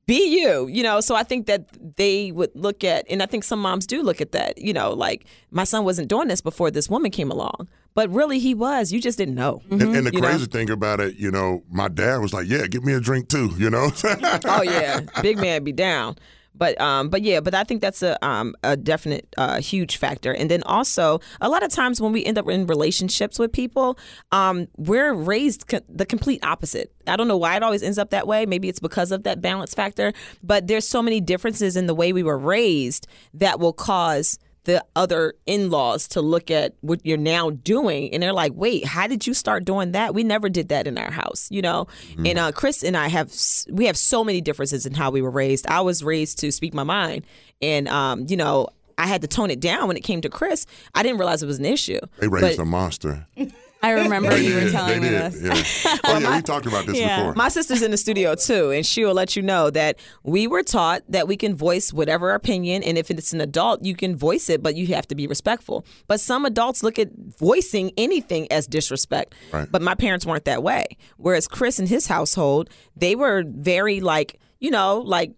be 0.05 0.39
you, 0.39 0.67
you 0.67 0.83
know. 0.83 1.01
So 1.01 1.15
I 1.15 1.23
think 1.23 1.47
that 1.47 1.67
they 1.97 2.31
would 2.31 2.51
look 2.55 2.83
at, 2.83 3.05
and 3.09 3.23
I 3.23 3.25
think 3.25 3.43
some 3.43 3.61
moms 3.61 3.87
do 3.87 4.01
look 4.01 4.21
at 4.21 4.31
that, 4.33 4.57
you 4.57 4.73
know, 4.73 4.93
like 4.93 5.25
my 5.51 5.63
son 5.63 5.83
wasn't 5.83 6.07
doing 6.07 6.27
this 6.27 6.41
before 6.41 6.71
this 6.71 6.89
woman 6.89 7.11
came 7.11 7.31
along, 7.31 7.67
but 7.93 8.09
really 8.09 8.39
he 8.39 8.53
was. 8.53 8.91
You 8.91 9.01
just 9.01 9.17
didn't 9.17 9.35
know. 9.35 9.61
And, 9.69 9.81
and 9.81 9.93
mm-hmm. 9.93 10.03
the 10.05 10.13
You 10.13 10.21
know? 10.21 10.27
crazy 10.29 10.45
thing 10.45 10.69
about 10.69 10.99
it, 10.99 11.15
you 11.15 11.31
know, 11.31 11.63
my 11.69 11.87
dad 11.87 12.17
was 12.17 12.33
like, 12.33 12.47
"Yeah, 12.47 12.67
give 12.67 12.83
me 12.83 12.93
a 12.93 12.99
drink 12.99 13.29
too," 13.29 13.51
you 13.57 13.69
know. 13.69 13.89
oh 14.45 14.61
yeah, 14.61 15.01
big 15.21 15.37
man 15.37 15.63
be 15.63 15.71
down. 15.71 16.15
But 16.57 16.79
um, 16.79 17.09
but 17.09 17.21
yeah, 17.21 17.39
but 17.39 17.53
I 17.53 17.63
think 17.63 17.81
that's 17.81 18.01
a 18.01 18.23
um 18.25 18.55
a 18.63 18.77
definite 18.77 19.27
uh, 19.37 19.59
huge 19.59 19.97
factor. 19.97 20.33
And 20.33 20.49
then 20.49 20.63
also 20.63 21.19
a 21.41 21.49
lot 21.49 21.63
of 21.63 21.69
times 21.71 22.01
when 22.01 22.11
we 22.11 22.23
end 22.25 22.37
up 22.37 22.49
in 22.49 22.67
relationships 22.67 23.37
with 23.39 23.51
people, 23.51 23.97
um, 24.31 24.67
we're 24.77 25.13
raised 25.13 25.67
co- 25.67 25.81
the 25.89 26.05
complete 26.05 26.43
opposite. 26.45 26.91
I 27.07 27.15
don't 27.15 27.27
know 27.27 27.37
why 27.37 27.55
it 27.55 27.63
always 27.63 27.83
ends 27.83 27.97
up 27.97 28.09
that 28.11 28.27
way. 28.27 28.45
Maybe 28.45 28.69
it's 28.69 28.79
because 28.79 29.11
of 29.11 29.23
that 29.23 29.41
balance 29.41 29.73
factor. 29.73 30.13
But 30.43 30.67
there's 30.67 30.87
so 30.87 31.01
many 31.01 31.21
differences 31.21 31.75
in 31.75 31.87
the 31.87 31.95
way 31.95 32.13
we 32.13 32.23
were 32.23 32.37
raised 32.37 33.07
that 33.33 33.59
will 33.59 33.73
cause 33.73 34.39
the 34.65 34.83
other 34.95 35.33
in-laws 35.45 36.07
to 36.09 36.21
look 36.21 36.51
at 36.51 36.73
what 36.81 36.99
you're 37.05 37.17
now 37.17 37.49
doing 37.49 38.13
and 38.13 38.21
they're 38.21 38.33
like 38.33 38.51
wait 38.55 38.85
how 38.85 39.07
did 39.07 39.25
you 39.25 39.33
start 39.33 39.63
doing 39.65 39.93
that? 39.93 40.13
We 40.13 40.23
never 40.23 40.49
did 40.49 40.69
that 40.69 40.85
in 40.87 40.97
our 40.97 41.11
house 41.11 41.47
you 41.49 41.61
know? 41.61 41.87
And 42.17 42.37
uh, 42.37 42.51
chris 42.51 42.83
and 42.83 42.97
i 42.97 43.07
have 43.07 43.31
we 43.71 43.85
have 43.85 43.97
so 43.97 44.23
many 44.23 44.41
differences 44.41 44.85
in 44.85 44.93
how 44.93 45.09
we 45.11 45.21
were 45.21 45.31
raised. 45.31 45.65
I 45.67 45.81
was 45.81 46.03
raised 46.03 46.39
to 46.39 46.51
speak 46.51 46.73
my 46.73 46.83
mind 46.83 47.25
and 47.61 47.87
um, 47.87 48.25
you 48.27 48.37
know 48.37 48.67
i 48.97 49.07
had 49.07 49.21
to 49.21 49.27
tone 49.27 49.51
it 49.51 49.59
down 49.59 49.87
when 49.87 49.97
it 49.97 50.03
came 50.03 50.21
to 50.21 50.29
chris. 50.29 50.65
I 50.93 51.03
didn't 51.03 51.17
realize 51.19 51.43
it 51.43 51.47
was 51.47 51.59
an 51.59 51.65
issue. 51.65 51.99
They 52.19 52.27
raised 52.27 52.57
But- 52.57 52.63
a 52.63 52.65
monster. 52.65 53.27
I 53.85 53.91
remember 53.91 54.29
They 54.31 54.47
you 54.47 54.55
were 54.55 54.59
did. 54.61 54.71
telling 54.71 54.99
they 54.99 54.99
me 54.99 55.09
did. 55.09 55.31
this. 55.31 55.83
Yeah. 55.85 55.95
Oh 56.05 56.17
yeah, 56.19 56.35
we 56.35 56.41
talked 56.41 56.65
about 56.65 56.85
this 56.85 56.97
Yeah. 56.97 57.17
before. 57.19 57.33
My 57.35 57.49
sister's 57.49 57.81
in 57.81 57.91
the 57.91 57.97
studio 57.97 58.35
too, 58.35 58.71
and 58.71 58.85
she 58.85 59.03
will 59.05 59.13
let 59.13 59.35
you 59.35 59.41
know 59.41 59.69
that 59.69 59.99
we 60.23 60.47
were 60.47 60.63
taught 60.63 61.03
that 61.09 61.27
we 61.27 61.35
can 61.37 61.55
voice 61.55 61.91
whatever 61.93 62.31
opinion, 62.33 62.83
and 62.83 62.97
if 62.97 63.11
it's 63.11 63.33
an 63.33 63.41
adult, 63.41 63.83
you 63.83 63.95
can 63.95 64.15
voice 64.15 64.49
it, 64.49 64.63
but 64.63 64.75
you 64.75 64.87
have 64.87 65.07
to 65.09 65.15
be 65.15 65.27
respectful. 65.27 65.85
But 66.07 66.19
some 66.19 66.45
adults 66.45 66.81
look 66.83 66.97
at 66.99 67.09
voicing 67.39 67.91
anything 67.97 68.51
as 68.51 68.67
disrespect. 68.67 69.35
Right. 69.51 69.67
But 69.71 69.81
my 69.81 69.95
parents 69.95 70.25
weren't 70.25 70.45
that 70.45 70.63
way. 70.63 70.85
Whereas 71.17 71.47
Chris 71.47 71.77
and 71.79 71.87
his 71.87 72.07
household, 72.07 72.69
they 72.95 73.15
were 73.15 73.43
very 73.47 73.99
like, 74.01 74.39
you 74.59 74.71
know, 74.71 74.99
like 74.99 75.33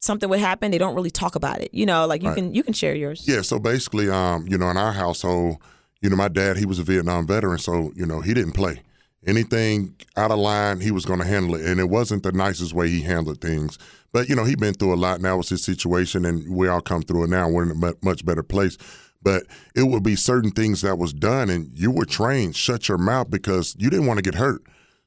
something 0.00 0.28
would 0.28 0.40
happen, 0.40 0.70
they 0.70 0.78
don't 0.78 0.94
really 0.94 1.10
talk 1.10 1.34
about 1.34 1.60
it. 1.60 1.70
You 1.72 1.86
know, 1.86 2.06
like 2.06 2.22
you 2.22 2.32
can 2.34 2.54
you 2.54 2.62
can 2.62 2.72
share 2.74 2.94
yours. 2.94 3.24
Yeah, 3.26 3.42
so 3.42 3.58
basically, 3.58 4.08
um, 4.10 4.46
you 4.48 4.58
know, 4.58 4.68
in 4.70 4.76
our 4.76 4.92
household, 4.92 5.56
you 6.04 6.10
know, 6.10 6.16
my 6.16 6.28
dad, 6.28 6.58
he 6.58 6.66
was 6.66 6.78
a 6.78 6.82
Vietnam 6.82 7.26
veteran, 7.26 7.58
so 7.58 7.90
you 7.96 8.04
know, 8.04 8.20
he 8.20 8.34
didn't 8.34 8.52
play 8.52 8.82
anything 9.26 9.96
out 10.18 10.30
of 10.30 10.38
line. 10.38 10.78
He 10.80 10.90
was 10.90 11.06
going 11.06 11.18
to 11.18 11.24
handle 11.24 11.54
it, 11.54 11.64
and 11.64 11.80
it 11.80 11.88
wasn't 11.88 12.24
the 12.24 12.32
nicest 12.32 12.74
way 12.74 12.90
he 12.90 13.00
handled 13.00 13.40
things. 13.40 13.78
But 14.12 14.28
you 14.28 14.36
know, 14.36 14.44
he'd 14.44 14.60
been 14.60 14.74
through 14.74 14.92
a 14.92 14.96
lot. 14.96 15.22
Now 15.22 15.38
it's 15.38 15.48
his 15.48 15.64
situation, 15.64 16.26
and 16.26 16.54
we 16.54 16.68
all 16.68 16.82
come 16.82 17.00
through 17.00 17.24
it 17.24 17.30
now. 17.30 17.48
We're 17.48 17.62
in 17.62 17.70
a 17.70 17.94
much 18.02 18.22
better 18.22 18.42
place. 18.42 18.76
But 19.22 19.44
it 19.74 19.84
would 19.84 20.02
be 20.02 20.14
certain 20.14 20.50
things 20.50 20.82
that 20.82 20.98
was 20.98 21.14
done, 21.14 21.48
and 21.48 21.70
you 21.72 21.90
were 21.90 22.04
trained 22.04 22.54
shut 22.54 22.86
your 22.86 22.98
mouth 22.98 23.30
because 23.30 23.74
you 23.78 23.88
didn't 23.88 24.04
want 24.04 24.18
to 24.18 24.22
get 24.30 24.34
hurt. 24.34 24.62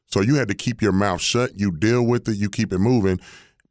So 0.07 0.21
you 0.21 0.33
had 0.33 0.47
to 0.47 0.55
keep 0.55 0.81
your 0.81 0.93
mouth 0.93 1.21
shut. 1.21 1.59
You 1.59 1.71
deal 1.71 2.07
with 2.07 2.27
it. 2.27 2.37
You 2.37 2.49
keep 2.49 2.73
it 2.73 2.79
moving. 2.79 3.19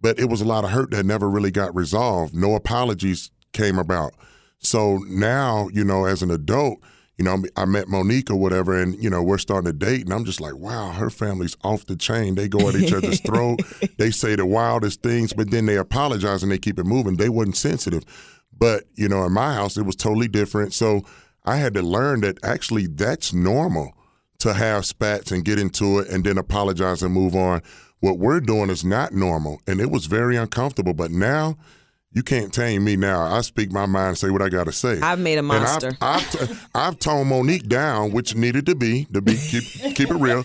But 0.01 0.21
it 0.21 0.31
was 0.31 0.43
a 0.43 0.47
lot 0.47 0.63
of 0.63 0.71
hurt 0.71 0.93
that 0.93 1.05
never 1.05 1.29
really 1.29 1.51
got 1.51 1.75
resolved. 1.75 2.37
No 2.37 2.55
apologies 2.55 3.33
came 3.53 3.81
about. 3.81 4.13
So 4.61 4.99
now, 5.09 5.69
you 5.73 5.83
know, 5.83 6.05
as 6.05 6.23
an 6.23 6.31
adult, 6.31 6.79
you 7.19 7.25
know, 7.25 7.43
I 7.57 7.65
met 7.65 7.89
Monique 7.89 8.31
or 8.31 8.37
whatever, 8.37 8.81
and 8.81 9.03
you 9.03 9.09
know, 9.09 9.23
we're 9.23 9.39
starting 9.39 9.73
to 9.73 9.73
date, 9.73 10.03
and 10.03 10.13
I'm 10.13 10.25
just 10.25 10.41
like, 10.41 10.55
wow, 10.57 10.91
her 10.91 11.09
family's 11.09 11.57
off 11.65 11.87
the 11.87 11.97
chain. 11.97 12.35
They 12.35 12.47
go 12.47 12.69
at 12.69 12.75
each 12.75 12.93
other's 12.93 13.21
throat. 13.27 13.61
They 13.97 14.11
say 14.11 14.37
the 14.37 14.45
wildest 14.45 15.03
things, 15.03 15.33
but 15.33 15.51
then 15.51 15.67
they 15.67 15.77
apologize 15.77 16.43
and 16.43 16.53
they 16.53 16.59
keep 16.59 16.79
it 16.79 16.85
moving. 16.85 17.17
They 17.17 17.31
wasn't 17.31 17.57
sensitive, 17.57 18.05
but 18.57 18.85
you 18.95 19.09
know, 19.09 19.25
in 19.25 19.33
my 19.33 19.55
house, 19.55 19.79
it 19.79 19.87
was 19.87 19.97
totally 19.97 20.29
different. 20.29 20.75
So 20.75 21.03
I 21.45 21.57
had 21.57 21.75
to 21.75 21.83
learn 21.83 22.21
that 22.21 22.39
actually 22.45 22.87
that's 22.87 23.33
normal 23.33 23.95
to 24.41 24.53
have 24.53 24.85
spats 24.85 25.31
and 25.33 25.45
get 25.45 25.59
into 25.59 26.01
it 26.01 26.09
and 26.09 26.25
then 26.25 26.37
apologize 26.37 27.03
and 27.03 27.15
move 27.15 27.35
on. 27.35 27.63
What 28.01 28.19
we're 28.19 28.41
doing 28.41 28.69
is 28.69 28.85
not 28.85 29.13
normal, 29.13 29.61
and 29.67 29.81
it 29.81 29.91
was 29.91 30.05
very 30.05 30.37
uncomfortable. 30.37 30.93
But 30.93 31.11
now, 31.11 31.57
you 32.17 32.23
can't 32.23 32.51
tame 32.53 32.83
me. 32.83 32.97
Now 32.97 33.21
I 33.23 33.43
speak 33.43 33.71
my 33.71 33.85
mind 33.85 34.09
and 34.09 34.19
say 34.19 34.31
what 34.31 34.41
I 34.41 34.49
got 34.49 34.65
to 34.65 34.73
say. 34.73 34.99
I've 35.01 35.19
made 35.19 35.37
a 35.37 35.41
And 35.41 35.53
I've- 35.53 35.61
monster. 35.63 35.97
I've, 36.01 36.31
t- 36.31 36.55
I've 36.75 36.99
toned 36.99 37.29
Monique 37.29 37.69
down, 37.69 38.11
which 38.13 38.35
needed 38.35 38.65
to 38.67 38.75
be 38.75 39.05
to 39.13 39.21
be 39.21 39.37
keep 39.37 39.65
keep 39.95 40.11
it 40.11 40.15
real. 40.17 40.45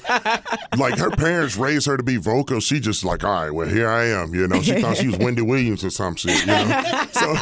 Like 0.77 0.97
her 0.99 1.10
parents 1.12 1.55
raised 1.55 1.88
her 1.88 1.95
to 1.95 2.03
be 2.03 2.17
vocal. 2.17 2.60
She 2.60 2.81
just 2.81 3.05
like, 3.05 3.23
all 3.23 3.31
right, 3.43 3.51
well 3.51 3.67
here 3.69 3.88
I 3.89 4.03
am. 4.07 4.36
You 4.36 4.49
know, 4.49 4.62
she 4.62 4.81
thought 4.81 4.97
she 4.97 5.07
was 5.07 5.17
Wendy 5.17 5.41
Williams 5.41 5.84
or 5.86 5.89
some 5.89 6.15
shit. 6.17 6.41
You 6.41 6.47
know, 6.47 6.81
so 7.13 7.34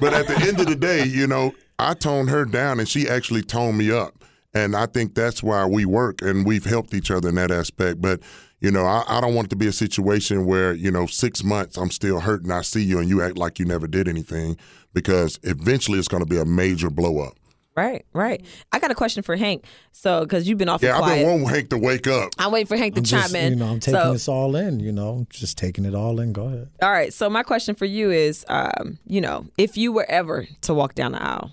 but 0.00 0.14
at 0.14 0.28
the 0.28 0.36
end 0.46 0.60
of 0.60 0.66
the 0.66 0.76
day, 0.76 1.04
you 1.04 1.26
know, 1.26 1.52
I 1.80 1.94
toned 1.94 2.30
her 2.30 2.44
down 2.44 2.78
and 2.78 2.88
she 2.88 3.08
actually 3.08 3.42
toned 3.42 3.76
me 3.76 3.90
up. 3.90 4.14
And 4.54 4.74
I 4.74 4.86
think 4.86 5.14
that's 5.14 5.42
why 5.42 5.66
we 5.66 5.84
work 5.84 6.22
and 6.22 6.46
we've 6.46 6.64
helped 6.64 6.94
each 6.94 7.10
other 7.10 7.28
in 7.28 7.34
that 7.34 7.50
aspect. 7.50 8.00
But 8.00 8.20
you 8.60 8.70
know, 8.70 8.84
I, 8.84 9.04
I 9.06 9.20
don't 9.20 9.34
want 9.34 9.46
it 9.46 9.50
to 9.50 9.56
be 9.56 9.66
a 9.66 9.72
situation 9.72 10.46
where 10.46 10.72
you 10.72 10.90
know 10.90 11.06
six 11.06 11.44
months 11.44 11.76
I'm 11.76 11.90
still 11.90 12.20
hurt 12.20 12.42
and 12.42 12.52
I 12.52 12.62
see 12.62 12.82
you 12.82 12.98
and 12.98 13.08
you 13.08 13.22
act 13.22 13.38
like 13.38 13.58
you 13.58 13.64
never 13.64 13.86
did 13.86 14.08
anything 14.08 14.56
because 14.92 15.38
eventually 15.42 15.98
it's 15.98 16.08
going 16.08 16.22
to 16.22 16.28
be 16.28 16.38
a 16.38 16.44
major 16.44 16.90
blow 16.90 17.20
up. 17.20 17.34
Right, 17.78 18.04
right. 18.12 18.44
I 18.72 18.80
got 18.80 18.90
a 18.90 18.94
question 18.96 19.22
for 19.22 19.36
Hank. 19.36 19.64
So, 19.92 20.22
because 20.22 20.48
you've 20.48 20.58
been 20.58 20.68
off. 20.68 20.82
Yeah, 20.82 20.96
I've 20.96 21.02
quiet, 21.02 21.18
been 21.18 21.26
wanting 21.42 21.48
Hank 21.48 21.70
to 21.70 21.78
wake 21.78 22.08
up. 22.08 22.30
I'm 22.36 22.50
waiting 22.50 22.66
for 22.66 22.76
Hank 22.76 22.94
to 22.94 23.00
I'm 23.00 23.04
chime 23.04 23.20
just, 23.20 23.34
in. 23.36 23.52
you 23.52 23.58
know, 23.60 23.66
I'm 23.66 23.78
taking 23.78 24.00
so, 24.00 24.12
this 24.14 24.26
all 24.26 24.56
in. 24.56 24.80
You 24.80 24.90
know, 24.90 25.28
just 25.30 25.56
taking 25.56 25.84
it 25.84 25.94
all 25.94 26.18
in. 26.18 26.32
Go 26.32 26.46
ahead. 26.46 26.70
All 26.82 26.90
right. 26.90 27.12
So 27.12 27.30
my 27.30 27.44
question 27.44 27.76
for 27.76 27.84
you 27.84 28.10
is, 28.10 28.44
um, 28.48 28.98
you 29.06 29.20
know, 29.20 29.46
if 29.56 29.76
you 29.76 29.92
were 29.92 30.06
ever 30.10 30.48
to 30.62 30.74
walk 30.74 30.96
down 30.96 31.12
the 31.12 31.22
aisle, 31.22 31.52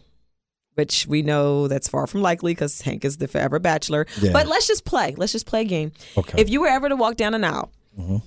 which 0.76 1.08
we 1.08 1.22
know 1.22 1.68
that's 1.68 1.88
far 1.88 2.08
from 2.08 2.22
likely 2.22 2.52
because 2.54 2.82
Hank 2.82 3.04
is 3.04 3.18
the 3.18 3.28
forever 3.28 3.60
bachelor. 3.60 4.06
Yeah. 4.22 4.32
But 4.32 4.48
let's 4.48 4.68
just 4.68 4.86
play. 4.86 5.14
Let's 5.18 5.32
just 5.32 5.46
play 5.46 5.62
a 5.62 5.66
game. 5.66 5.92
Okay. 6.18 6.42
If 6.42 6.50
you 6.50 6.62
were 6.62 6.68
ever 6.68 6.88
to 6.90 6.96
walk 6.96 7.16
down 7.16 7.34
an 7.34 7.44
aisle, 7.44 7.72
Mhm. 8.00 8.22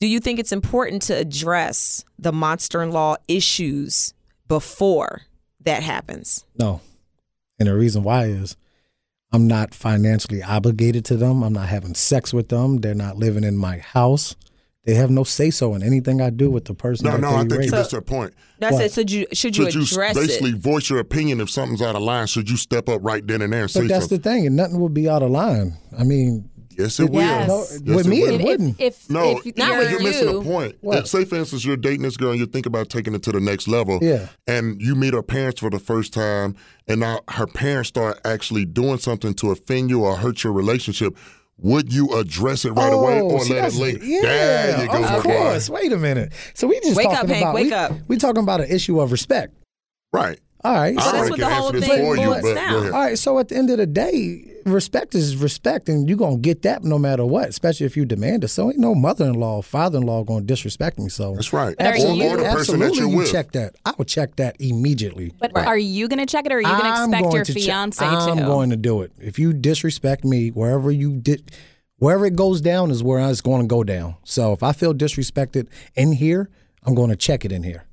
do 0.00 0.06
you 0.06 0.20
think 0.20 0.38
it's 0.38 0.52
important 0.52 1.02
to 1.02 1.14
address 1.14 2.04
the 2.18 2.32
monster-in-law 2.32 3.16
issues 3.26 4.14
before 4.46 5.22
that 5.64 5.82
happens? 5.82 6.44
No. 6.58 6.80
And 7.58 7.68
the 7.68 7.74
reason 7.74 8.02
why 8.02 8.26
is 8.26 8.56
I'm 9.32 9.46
not 9.46 9.74
financially 9.74 10.42
obligated 10.42 11.04
to 11.06 11.16
them. 11.16 11.42
I'm 11.42 11.52
not 11.52 11.68
having 11.68 11.94
sex 11.94 12.32
with 12.32 12.48
them. 12.48 12.78
They're 12.78 12.94
not 12.94 13.16
living 13.18 13.44
in 13.44 13.56
my 13.58 13.78
house. 13.78 14.36
They 14.84 14.94
have 14.94 15.10
no 15.10 15.22
say 15.24 15.50
so 15.50 15.74
in 15.74 15.82
anything 15.82 16.22
I 16.22 16.30
do 16.30 16.50
with 16.50 16.64
the 16.64 16.72
person. 16.74 17.04
No, 17.06 17.12
that 17.12 17.20
no, 17.20 17.30
they 17.30 17.34
I 17.34 17.38
think 17.40 17.52
you 17.52 17.58
raised. 17.58 17.72
missed 17.74 17.92
a 17.92 18.00
point. 18.00 18.32
That's 18.58 18.74
What? 18.74 18.84
it. 18.86 18.92
So 18.92 19.00
you, 19.02 19.26
should 19.34 19.56
you 19.56 19.64
Should 19.70 19.74
you 19.74 19.82
address 19.82 20.14
basically 20.16 20.50
it? 20.50 20.56
voice 20.56 20.88
your 20.88 20.98
opinion 21.00 21.40
if 21.40 21.50
something's 21.50 21.82
out 21.82 21.94
of 21.94 22.02
line? 22.02 22.26
Should 22.26 22.48
you 22.48 22.56
step 22.56 22.88
up 22.88 23.00
right 23.04 23.26
then 23.26 23.42
and 23.42 23.52
there 23.52 23.62
and 23.62 23.70
say 23.70 23.80
But 23.80 23.88
that's 23.88 24.04
something? 24.04 24.18
the 24.18 24.22
thing, 24.22 24.46
and 24.46 24.56
nothing 24.56 24.80
will 24.80 24.88
be 24.88 25.06
out 25.08 25.22
of 25.22 25.30
line. 25.30 25.76
I 25.98 26.04
mean, 26.04 26.48
yes, 26.70 26.98
it 27.00 27.10
will. 27.10 27.20
Yes. 27.20 27.48
no, 27.48 27.58
Yes, 27.58 27.96
with 27.96 28.06
it 28.06 28.08
me, 28.08 28.22
will. 28.22 28.28
it 28.34 28.40
If, 28.40 28.46
wouldn't. 28.46 28.80
if, 28.80 29.10
No, 29.10 29.40
if 29.44 29.56
Not 29.58 29.68
you're, 29.68 29.78
with 29.78 29.90
you're 29.90 30.02
missing 30.02 30.28
you. 30.30 30.40
a 30.40 30.44
point. 30.44 30.76
What? 30.80 31.06
Say, 31.06 31.24
for 31.26 31.34
instance, 31.36 31.66
you're 31.66 31.76
dating 31.76 32.02
this 32.02 32.16
girl 32.16 32.30
and 32.30 32.40
you 32.40 32.46
think 32.46 32.64
about 32.64 32.88
taking 32.88 33.14
it 33.14 33.22
to 33.24 33.32
the 33.32 33.40
next 33.40 33.68
level. 33.68 33.98
Yeah. 34.00 34.28
And 34.46 34.80
you 34.80 34.94
meet 34.94 35.12
her 35.12 35.22
parents 35.22 35.60
for 35.60 35.68
the 35.68 35.80
first 35.80 36.14
time, 36.14 36.56
and 36.86 37.00
now 37.00 37.20
her 37.28 37.46
parents 37.46 37.88
start 37.90 38.20
actually 38.24 38.64
doing 38.64 38.96
something 38.98 39.34
to 39.34 39.50
offend 39.50 39.90
you 39.90 40.04
or 40.04 40.16
hurt 40.16 40.44
your 40.44 40.54
relationship. 40.54 41.14
Would 41.58 41.92
you 41.92 42.08
address 42.18 42.64
it 42.64 42.70
right 42.70 42.92
away 42.92 43.20
oh, 43.20 43.30
or 43.30 43.40
see, 43.40 43.54
let 43.54 43.58
it 43.58 43.72
that's- 43.72 43.76
link? 43.78 44.00
Yeah, 44.02 44.20
there 44.22 44.82
you 44.82 44.88
go, 44.90 45.00
my 45.00 45.16
of 45.16 45.24
boy. 45.24 45.30
course. 45.30 45.68
Wait 45.70 45.92
a 45.92 45.98
minute. 45.98 46.32
So 46.54 46.66
we 46.68 46.78
just 46.80 46.96
Wake 46.96 47.06
up, 47.08 47.12
talking 47.14 47.28
Hank, 47.30 47.42
about 47.42 47.54
wake 47.54 47.64
we, 47.66 47.72
up. 47.72 47.92
we 48.08 48.16
talking 48.16 48.42
about 48.42 48.60
an 48.60 48.70
issue 48.70 49.00
of 49.00 49.12
respect. 49.12 49.54
Right. 50.12 50.38
All 50.64 50.74
right. 50.74 50.98
I 50.98 51.00
so- 51.02 51.12
that's 51.12 51.14
already 51.18 51.30
what 51.30 51.38
can 51.40 51.48
the 51.48 51.54
whole 51.54 51.66
answer 51.68 51.80
this 51.80 51.88
thing 51.88 52.04
for 52.04 52.16
you, 52.16 52.26
boils 52.26 52.42
but 52.42 52.54
down. 52.54 52.72
go 52.72 52.78
ahead. 52.80 52.92
All 52.92 53.00
right, 53.00 53.18
so 53.18 53.38
at 53.38 53.48
the 53.48 53.56
end 53.56 53.70
of 53.70 53.78
the 53.78 53.86
day, 53.86 54.44
respect 54.66 55.14
is 55.14 55.36
respect, 55.36 55.88
and 55.88 56.08
you're 56.08 56.18
gonna 56.18 56.36
get 56.36 56.62
that 56.62 56.82
no 56.84 56.98
matter 56.98 57.24
what, 57.24 57.48
especially 57.48 57.86
if 57.86 57.96
you 57.96 58.04
demand 58.04 58.42
it. 58.44 58.48
So 58.48 58.68
ain't 58.68 58.78
no 58.78 58.94
mother-in-law, 58.94 59.62
father-in-law 59.62 60.24
gonna 60.24 60.44
disrespect 60.44 60.98
me. 60.98 61.08
So 61.10 61.34
That's 61.34 61.52
right. 61.52 61.76
But 61.78 61.86
are 61.86 61.90
Or, 61.90 62.34
or 62.34 62.36
the 62.36 62.42
person 62.44 62.80
that 62.80 62.86
absolutely, 62.86 62.98
you're 62.98 63.08
you 63.10 63.16
with. 63.18 63.30
check 63.32 63.52
that. 63.52 63.76
I 63.86 63.92
would 63.96 64.08
check 64.08 64.34
that 64.36 64.56
immediately. 64.60 65.32
But 65.38 65.56
are 65.56 65.78
you 65.78 66.08
going 66.08 66.18
to 66.18 66.26
check 66.26 66.44
it, 66.46 66.52
or 66.52 66.56
are 66.56 66.60
you 66.60 66.66
going 66.66 66.80
to 66.80 66.86
I'm 66.88 67.04
expect 67.10 67.22
going 67.22 67.34
your 67.36 67.44
to 67.44 67.54
check- 67.54 67.62
fiance 67.62 68.04
I'm 68.04 68.38
to? 68.38 68.44
going 68.44 68.70
to 68.70 68.76
do 68.76 69.02
it. 69.02 69.12
If 69.20 69.38
you 69.38 69.52
disrespect 69.52 70.24
me, 70.24 70.48
wherever 70.50 70.90
you 70.90 71.12
did, 71.20 71.50
wherever 71.98 72.26
it 72.26 72.34
goes 72.36 72.60
down 72.60 72.90
is 72.90 73.02
where 73.02 73.20
it's 73.30 73.40
going 73.40 73.62
to 73.62 73.66
go 73.68 73.84
down. 73.84 74.16
So 74.24 74.52
if 74.52 74.62
I 74.62 74.72
feel 74.72 74.92
disrespected 74.92 75.68
in 75.94 76.12
here, 76.12 76.50
I'm 76.84 76.94
going 76.94 77.10
to 77.10 77.16
check 77.16 77.44
it 77.44 77.52
in 77.52 77.62
here. 77.62 77.84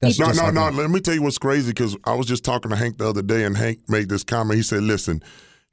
That's 0.00 0.18
No, 0.18 0.30
no, 0.30 0.50
no. 0.50 0.68
Let 0.70 0.90
me 0.90 1.00
tell 1.00 1.14
you 1.14 1.22
what's 1.22 1.38
crazy 1.38 1.70
because 1.70 1.96
I 2.04 2.14
was 2.14 2.26
just 2.26 2.44
talking 2.44 2.70
to 2.70 2.76
Hank 2.76 2.98
the 2.98 3.08
other 3.08 3.22
day, 3.22 3.44
and 3.44 3.56
Hank 3.56 3.88
made 3.88 4.08
this 4.08 4.24
comment. 4.24 4.56
He 4.56 4.62
said, 4.62 4.82
"Listen." 4.82 5.22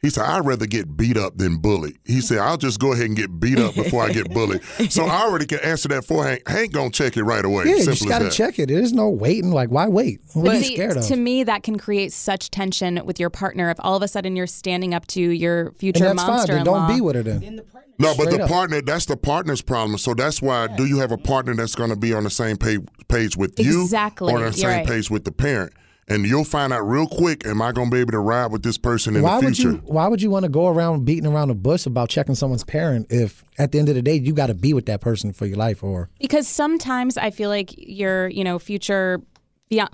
He 0.04 0.10
said, 0.10 0.26
I'd 0.26 0.46
rather 0.46 0.66
get 0.68 0.96
beat 0.98 1.16
up 1.16 1.38
than 1.38 1.58
bullied. 1.58 1.98
He 2.04 2.20
said, 2.20 2.40
I'll 2.40 2.58
just 2.58 2.78
go 2.80 2.92
ahead 2.92 3.06
and 3.06 3.16
get 3.16 3.40
beat 3.40 3.58
up 3.58 3.74
before 3.74 4.04
I 4.04 4.12
get 4.12 4.32
bullied. 4.34 4.62
So 4.92 5.06
I 5.06 5.24
already 5.24 5.46
can 5.46 5.60
answer 5.60 5.88
that 5.88 6.04
for 6.04 6.26
Hank. 6.26 6.46
Hank 6.46 6.74
gonna 6.74 6.90
check 6.92 7.16
it 7.16 7.24
right 7.24 7.44
away. 7.44 7.64
Yeah, 7.64 7.72
you 7.76 7.84
Simple 7.84 7.94
just 7.96 8.10
got 8.10 8.20
to 8.20 8.30
check 8.30 8.60
it. 8.60 8.68
There's 8.68 8.92
no 8.92 9.10
waiting. 9.10 9.52
Like, 9.52 9.70
why 9.70 9.88
wait? 9.88 10.20
What 10.34 10.50
are 10.52 10.58
you 10.58 10.64
See, 10.64 10.76
scared 10.76 10.98
of? 10.98 11.08
to 11.08 11.16
me, 11.16 11.46
that 11.46 11.64
can 11.64 11.80
create 11.80 12.12
such 12.12 12.52
tension 12.52 13.02
with 13.06 13.18
your 13.18 13.30
partner 13.30 13.70
if 13.70 13.78
all 13.80 13.96
of 13.96 14.04
a 14.04 14.08
sudden 14.10 14.36
you're 14.36 14.46
standing 14.46 14.94
up 14.94 15.08
to 15.08 15.22
your 15.22 15.68
and 15.68 15.78
future 15.78 16.04
that's 16.04 16.22
fine. 16.22 16.28
Then 16.28 16.36
monster-in-law. 16.36 16.88
don't 16.88 16.96
be 16.98 17.02
with 17.02 17.16
her 17.16 17.24
then. 17.24 17.62
No, 17.98 18.14
but 18.18 18.24
Straight 18.24 18.38
the 18.38 18.44
up. 18.44 18.50
partner, 18.50 18.82
that's 18.82 19.06
the 19.06 19.16
partner's 19.16 19.62
problem. 19.62 19.98
So 20.00 20.14
that's 20.14 20.42
why, 20.42 20.68
do 20.68 20.86
you 20.86 20.98
have 20.98 21.14
a 21.14 21.18
partner 21.18 21.54
that's 21.56 21.76
going 21.76 21.92
to 21.92 21.96
be 21.96 22.12
on 22.12 22.24
the 22.26 22.30
same 22.30 22.58
page, 22.58 22.82
page 23.08 23.38
with 23.38 23.58
you? 23.58 23.84
Exactly. 23.84 24.34
Or 24.34 24.38
on 24.38 24.42
the 24.42 24.46
You're 24.48 24.54
same 24.54 24.70
right. 24.80 24.88
page 24.88 25.10
with 25.10 25.24
the 25.24 25.32
parent? 25.32 25.72
And 26.08 26.26
you'll 26.26 26.44
find 26.44 26.74
out 26.74 26.82
real 26.82 27.08
quick, 27.08 27.46
am 27.46 27.62
I 27.62 27.72
going 27.72 27.90
to 27.90 27.96
be 27.96 28.02
able 28.02 28.12
to 28.12 28.20
ride 28.20 28.52
with 28.52 28.62
this 28.64 28.78
person 28.78 29.16
in 29.16 29.22
Why 29.24 29.40
the 29.40 29.46
would 29.46 29.56
future? 29.56 29.72
you? 29.72 29.82
Why 29.86 30.08
would 30.08 30.22
you 30.22 30.30
want 30.30 30.44
to 30.44 30.50
go 30.50 30.68
around 30.68 31.06
beating 31.06 31.26
around 31.26 31.48
the 31.48 31.56
bush 31.56 31.86
about 31.86 32.10
checking 32.10 32.36
someone's 32.36 32.64
parent 32.66 33.08
if 33.10 33.44
at 33.58 33.72
the 33.72 33.80
end 33.80 33.88
of 33.90 33.96
the 33.96 34.02
day 34.02 34.16
you 34.16 34.34
got 34.34 34.48
to 34.48 34.54
be 34.54 34.74
with 34.74 34.86
that 34.88 35.00
person 35.02 35.32
for 35.32 35.46
your 35.46 35.58
life? 35.58 35.82
Or 35.84 36.10
because 36.20 36.48
sometimes 36.48 37.18
I 37.18 37.30
feel 37.32 37.50
like 37.50 37.74
your 37.78 38.28
you 38.28 38.44
know 38.44 38.60
future 38.60 39.22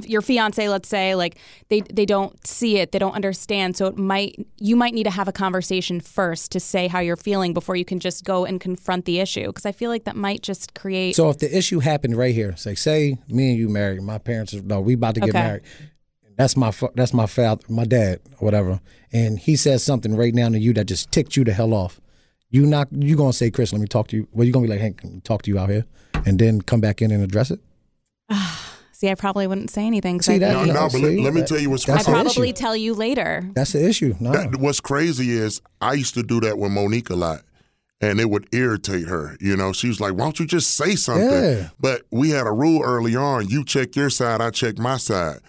your 0.01 0.21
fiance 0.21 0.67
let's 0.67 0.89
say 0.89 1.15
like 1.15 1.37
they 1.69 1.79
they 1.79 2.05
don't 2.05 2.45
see 2.45 2.79
it 2.79 2.91
they 2.91 2.99
don't 2.99 3.13
understand 3.15 3.77
so 3.77 3.85
it 3.85 3.95
might 3.97 4.35
you 4.57 4.75
might 4.75 4.93
need 4.93 5.05
to 5.05 5.09
have 5.09 5.29
a 5.29 5.31
conversation 5.31 6.01
first 6.01 6.51
to 6.51 6.59
say 6.59 6.87
how 6.89 6.99
you're 6.99 7.15
feeling 7.15 7.53
before 7.53 7.77
you 7.77 7.85
can 7.85 7.97
just 7.97 8.25
go 8.25 8.43
and 8.43 8.59
confront 8.59 9.05
the 9.05 9.19
issue 9.21 9.45
because 9.47 9.65
I 9.65 9.71
feel 9.71 9.89
like 9.89 10.03
that 10.03 10.17
might 10.17 10.41
just 10.41 10.73
create 10.73 11.15
so 11.15 11.29
if 11.29 11.37
the 11.37 11.55
issue 11.57 11.79
happened 11.79 12.17
right 12.17 12.35
here, 12.35 12.57
say 12.57 12.75
say 12.75 13.19
me 13.29 13.51
and 13.51 13.57
you 13.57 13.69
married, 13.69 14.01
my 14.01 14.17
parents 14.17 14.53
are 14.53 14.61
no, 14.61 14.81
we 14.81 14.95
about 14.95 15.15
to 15.15 15.21
get 15.21 15.29
Okay. 15.29 15.39
married. 15.43 15.61
That's 16.39 16.55
my 16.57 16.71
fa- 16.71 16.89
that's 16.95 17.13
my 17.13 17.25
father, 17.27 17.61
my 17.69 17.83
dad, 17.83 18.21
or 18.39 18.45
whatever, 18.45 18.79
and 19.11 19.37
he 19.37 19.55
says 19.57 19.83
something 19.83 20.15
right 20.15 20.33
now 20.33 20.49
to 20.49 20.57
you 20.57 20.73
that 20.73 20.85
just 20.85 21.11
ticked 21.11 21.35
you 21.35 21.43
the 21.43 21.51
hell 21.53 21.73
off. 21.73 21.99
You 22.49 22.65
not 22.65 22.87
you 22.91 23.15
gonna 23.15 23.33
say, 23.33 23.51
Chris, 23.51 23.71
let 23.73 23.81
me 23.81 23.87
talk 23.87 24.07
to 24.07 24.15
you. 24.15 24.27
Well, 24.31 24.47
you 24.47 24.53
gonna 24.53 24.65
be 24.65 24.69
like, 24.71 24.79
Hank, 24.79 24.99
can 25.01 25.13
we 25.15 25.19
talk 25.19 25.41
to 25.43 25.51
you 25.51 25.59
out 25.59 25.69
here, 25.69 25.85
and 26.25 26.39
then 26.39 26.61
come 26.61 26.79
back 26.81 27.01
in 27.01 27.11
and 27.11 27.21
address 27.21 27.51
it. 27.51 27.59
see 28.93 29.09
I 29.09 29.15
probably 29.15 29.47
wouldn't 29.47 29.69
say 29.69 29.85
anything 29.85 30.17
'cause 30.19 30.27
See 30.27 30.35
I 30.35 30.39
that? 30.39 30.53
No, 30.53 30.63
think- 30.63 30.73
no, 30.73 30.79
but 30.89 30.93
let, 31.01 31.09
see, 31.09 31.21
let 31.21 31.33
me 31.33 31.41
that- 31.41 31.47
tell 31.47 31.59
you 31.59 31.69
what's 31.69 31.85
that's 31.85 32.07
I'd 32.07 32.11
probably 32.11 32.49
issue. 32.49 32.53
tell 32.53 32.75
you 32.75 32.93
later 32.93 33.49
That's 33.53 33.73
the 33.73 33.85
issue. 33.85 34.15
No, 34.21 34.31
That, 34.31 34.55
what's 34.57 34.79
crazy 34.79 35.31
is 35.31 35.61
I 35.81 35.93
used 35.93 36.13
to 36.13 36.23
do 36.23 36.39
that 36.41 36.57
with 36.57 36.71
Monique 36.71 37.09
a 37.09 37.15
lot, 37.15 37.41
and 38.01 38.19
it 38.21 38.29
would 38.29 38.47
irritate 38.53 39.07
her. 39.09 39.35
You 39.41 39.57
know, 39.57 39.73
she 39.73 39.89
was 39.89 39.99
like, 39.99 40.13
"Why 40.13 40.19
don't 40.23 40.39
you 40.39 40.45
just 40.47 40.75
say 40.77 40.95
something?" 40.95 41.29
Yeah. 41.29 41.69
But 41.81 42.03
we 42.11 42.29
had 42.29 42.47
a 42.47 42.51
rule 42.53 42.81
early 42.81 43.15
on: 43.17 43.49
you 43.49 43.65
check 43.65 43.97
your 43.97 44.09
side, 44.09 44.39
I 44.39 44.51
check 44.51 44.77
my 44.77 44.95
side. 44.95 45.39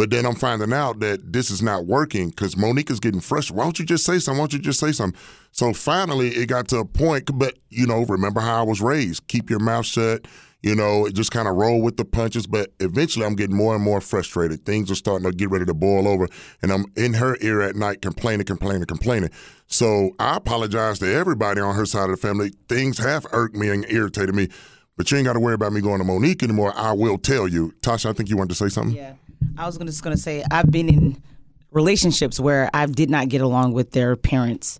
But 0.00 0.08
then 0.08 0.24
I'm 0.24 0.34
finding 0.34 0.72
out 0.72 1.00
that 1.00 1.30
this 1.30 1.50
is 1.50 1.60
not 1.60 1.84
working 1.84 2.30
because 2.30 2.56
Monique 2.56 2.90
is 2.90 3.00
getting 3.00 3.20
frustrated. 3.20 3.58
Why 3.58 3.64
don't 3.64 3.78
you 3.78 3.84
just 3.84 4.06
say 4.06 4.18
something? 4.18 4.38
Why 4.38 4.44
don't 4.44 4.54
you 4.54 4.58
just 4.58 4.80
say 4.80 4.92
something? 4.92 5.20
So 5.52 5.74
finally, 5.74 6.28
it 6.28 6.46
got 6.46 6.68
to 6.68 6.78
a 6.78 6.86
point. 6.86 7.28
But 7.34 7.58
you 7.68 7.86
know, 7.86 8.06
remember 8.06 8.40
how 8.40 8.60
I 8.60 8.62
was 8.62 8.80
raised: 8.80 9.26
keep 9.26 9.50
your 9.50 9.58
mouth 9.58 9.84
shut. 9.84 10.26
You 10.62 10.74
know, 10.74 11.06
just 11.10 11.32
kind 11.32 11.46
of 11.46 11.56
roll 11.56 11.82
with 11.82 11.98
the 11.98 12.06
punches. 12.06 12.46
But 12.46 12.72
eventually, 12.80 13.26
I'm 13.26 13.34
getting 13.34 13.54
more 13.54 13.74
and 13.74 13.84
more 13.84 14.00
frustrated. 14.00 14.64
Things 14.64 14.90
are 14.90 14.94
starting 14.94 15.30
to 15.30 15.36
get 15.36 15.50
ready 15.50 15.66
to 15.66 15.74
boil 15.74 16.08
over, 16.08 16.28
and 16.62 16.72
I'm 16.72 16.86
in 16.96 17.12
her 17.12 17.36
ear 17.42 17.60
at 17.60 17.76
night 17.76 18.00
complaining, 18.00 18.46
complaining, 18.46 18.86
complaining. 18.86 19.28
So 19.66 20.12
I 20.18 20.38
apologize 20.38 20.98
to 21.00 21.12
everybody 21.12 21.60
on 21.60 21.74
her 21.74 21.84
side 21.84 22.04
of 22.04 22.12
the 22.12 22.26
family. 22.26 22.54
Things 22.70 22.96
have 22.96 23.26
irked 23.32 23.54
me 23.54 23.68
and 23.68 23.84
irritated 23.90 24.34
me. 24.34 24.48
But 24.96 25.10
you 25.10 25.18
ain't 25.18 25.26
got 25.26 25.34
to 25.34 25.40
worry 25.40 25.54
about 25.54 25.74
me 25.74 25.82
going 25.82 25.98
to 25.98 26.04
Monique 26.04 26.42
anymore. 26.42 26.72
I 26.74 26.92
will 26.92 27.18
tell 27.18 27.46
you. 27.46 27.72
Tasha, 27.82 28.08
I 28.08 28.12
think 28.14 28.30
you 28.30 28.38
wanted 28.38 28.50
to 28.50 28.54
say 28.54 28.68
something. 28.68 28.96
Yeah, 28.96 29.14
I 29.58 29.66
was 29.66 29.76
just 29.78 30.02
going 30.02 30.16
to 30.16 30.22
say 30.22 30.44
I've 30.50 30.70
been 30.70 30.88
in 30.88 31.22
relationships 31.70 32.38
where 32.40 32.68
I 32.74 32.86
did 32.86 33.10
not 33.10 33.28
get 33.28 33.40
along 33.40 33.72
with 33.72 33.92
their 33.92 34.16
parents, 34.16 34.78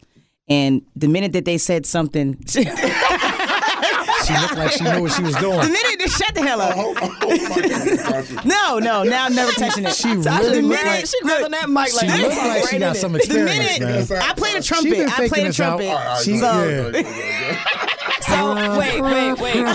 and 0.48 0.82
the 0.96 1.08
minute 1.08 1.32
that 1.32 1.44
they 1.44 1.58
said 1.58 1.86
something, 1.86 2.42
she 2.48 2.64
looked 4.38 4.56
like 4.56 4.70
she 4.72 4.84
knew 4.84 5.02
what 5.02 5.12
she 5.12 5.22
was 5.22 5.34
doing. 5.36 5.58
The 5.60 5.66
minute 5.68 5.98
they 5.98 6.06
shut 6.06 6.34
the 6.34 6.42
hell 6.42 6.60
up. 6.60 6.74
Oh, 6.76 6.94
oh, 7.00 7.16
oh 7.22 7.28
my 7.28 7.68
God, 7.68 8.24
Tasha. 8.24 8.44
No, 8.50 8.78
no, 8.78 9.02
now 9.02 9.26
I'm 9.26 9.34
never 9.34 9.52
touching 9.52 9.84
it. 9.84 9.94
She 9.94 10.08
Tasha, 10.08 10.38
really 10.40 10.60
the 10.62 10.68
minute 10.68 10.84
like 10.86 11.06
she 11.06 11.20
grabbing 11.22 11.50
that 11.52 11.68
mic 11.68 11.76
like 11.76 11.90
she 11.92 12.06
this, 12.06 12.22
looked 12.22 12.36
like 12.36 12.68
she 12.68 12.76
right 12.76 12.80
got 12.80 12.96
in 12.96 13.00
some 13.00 13.16
it. 13.16 13.28
the 13.28 13.34
minute 13.34 13.80
man. 14.10 14.22
I 14.22 14.32
played 14.34 14.56
a 14.56 14.62
trumpet, 14.62 15.08
I 15.18 15.28
played 15.28 15.44
a 15.44 15.46
this 15.48 15.60
out. 15.60 15.78
trumpet. 15.78 15.88
All 15.88 15.94
right, 15.96 16.22
She- 16.24 16.38
so 16.38 16.46
ahead, 16.48 17.89
go 18.26 18.34
ahead, 18.34 19.00
go 19.00 19.06
ahead. 19.06 19.36
So 19.38 19.40
wait, 19.40 19.40
wait, 19.40 19.40
wait, 19.40 19.54
wait. 19.54 19.70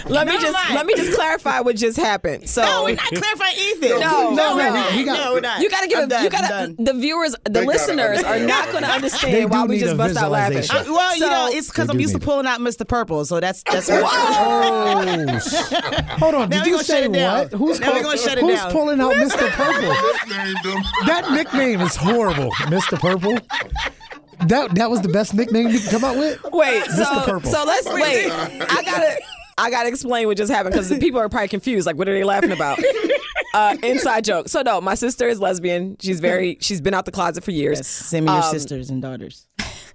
let 0.10 0.26
me 0.26 0.32
just 0.38 0.52
mind. 0.52 0.74
let 0.74 0.86
me 0.86 0.94
just 0.94 1.12
clarify 1.14 1.60
what 1.60 1.76
just 1.76 1.96
happened. 1.98 2.48
So 2.48 2.62
no, 2.62 2.84
we're 2.84 2.94
not 2.96 3.06
clarifying 3.12 3.54
anything. 3.56 4.00
No, 4.00 4.30
no, 4.30 4.34
no, 4.34 4.56
we're 4.56 4.70
not. 4.70 5.04
got- 5.04 5.18
no, 5.18 5.32
we're 5.34 5.40
not. 5.40 5.60
you 5.60 5.68
gotta 5.70 5.88
give 5.88 5.98
I'm 5.98 6.04
it. 6.04 6.10
done, 6.10 6.24
You 6.24 6.30
gotta. 6.30 6.48
done. 6.48 6.76
The 6.78 6.92
viewers, 6.94 7.34
the 7.44 7.50
gotta 7.50 7.66
listeners 7.66 8.22
are 8.22 8.38
not 8.38 8.70
going 8.72 8.84
to 8.84 8.90
understand 8.90 9.32
do 9.32 9.48
why 9.48 9.64
we 9.66 9.78
just 9.78 9.96
bust 9.96 10.16
out 10.16 10.30
laughing. 10.30 10.64
Uh, 10.70 10.84
well, 10.88 11.14
you 11.16 11.26
know, 11.26 11.48
it's 11.50 11.68
because 11.68 11.88
I'm 11.88 12.00
used 12.00 12.14
to 12.14 12.20
pulling 12.20 12.46
out 12.46 12.60
Mr. 12.60 12.86
Purple, 12.86 13.24
so 13.24 13.40
that's 13.40 13.62
that's. 13.64 13.88
Oh, 13.90 14.04
hold 16.18 16.34
on. 16.34 16.50
Did 16.50 16.66
you 16.66 16.78
say 16.82 17.02
shut 17.02 17.04
it 17.04 17.12
down. 17.12 17.38
what? 17.38 17.52
Who's, 17.52 17.80
Now 17.80 17.88
we 17.88 17.92
pull- 17.94 18.02
gonna 18.10 18.18
shut 18.18 18.38
it 18.38 18.44
who's 18.44 18.60
pulling 18.72 19.00
out 19.00 19.12
Mr. 19.14 19.48
Purple? 19.56 19.94
That 21.06 21.30
nickname 21.32 21.80
is 21.80 21.96
horrible, 21.96 22.50
Mr. 22.66 22.98
Purple. 22.98 23.38
That 24.48 24.74
that 24.76 24.90
was 24.90 25.00
the 25.02 25.08
best 25.08 25.34
nickname 25.34 25.68
you 25.68 25.80
can 25.80 25.90
come 25.90 26.04
up 26.04 26.16
with. 26.16 26.40
Wait, 26.52 26.82
Mr. 26.84 27.04
so 27.04 27.24
Purple. 27.24 27.50
so 27.50 27.64
let's 27.64 27.86
wait. 27.88 28.30
I 28.30 28.82
gotta 28.84 29.20
I 29.58 29.70
gotta 29.70 29.88
explain 29.88 30.26
what 30.26 30.36
just 30.36 30.50
happened 30.50 30.74
because 30.74 30.88
people 30.98 31.20
are 31.20 31.28
probably 31.28 31.48
confused. 31.48 31.86
Like, 31.86 31.96
what 31.96 32.08
are 32.08 32.12
they 32.14 32.24
laughing 32.24 32.52
about? 32.52 32.78
Uh, 33.52 33.76
inside 33.82 34.24
joke. 34.24 34.48
So 34.48 34.62
no, 34.62 34.80
my 34.80 34.94
sister 34.94 35.26
is 35.28 35.40
lesbian. 35.40 35.96
She's 36.00 36.20
very 36.20 36.56
she's 36.60 36.80
been 36.80 36.94
out 36.94 37.04
the 37.04 37.10
closet 37.12 37.42
for 37.44 37.50
years. 37.50 37.78
Yes, 37.78 37.88
send 37.88 38.26
me 38.26 38.32
your 38.32 38.42
Um, 38.44 38.50
sisters 38.50 38.90
and 38.90 39.02
daughters. 39.02 39.46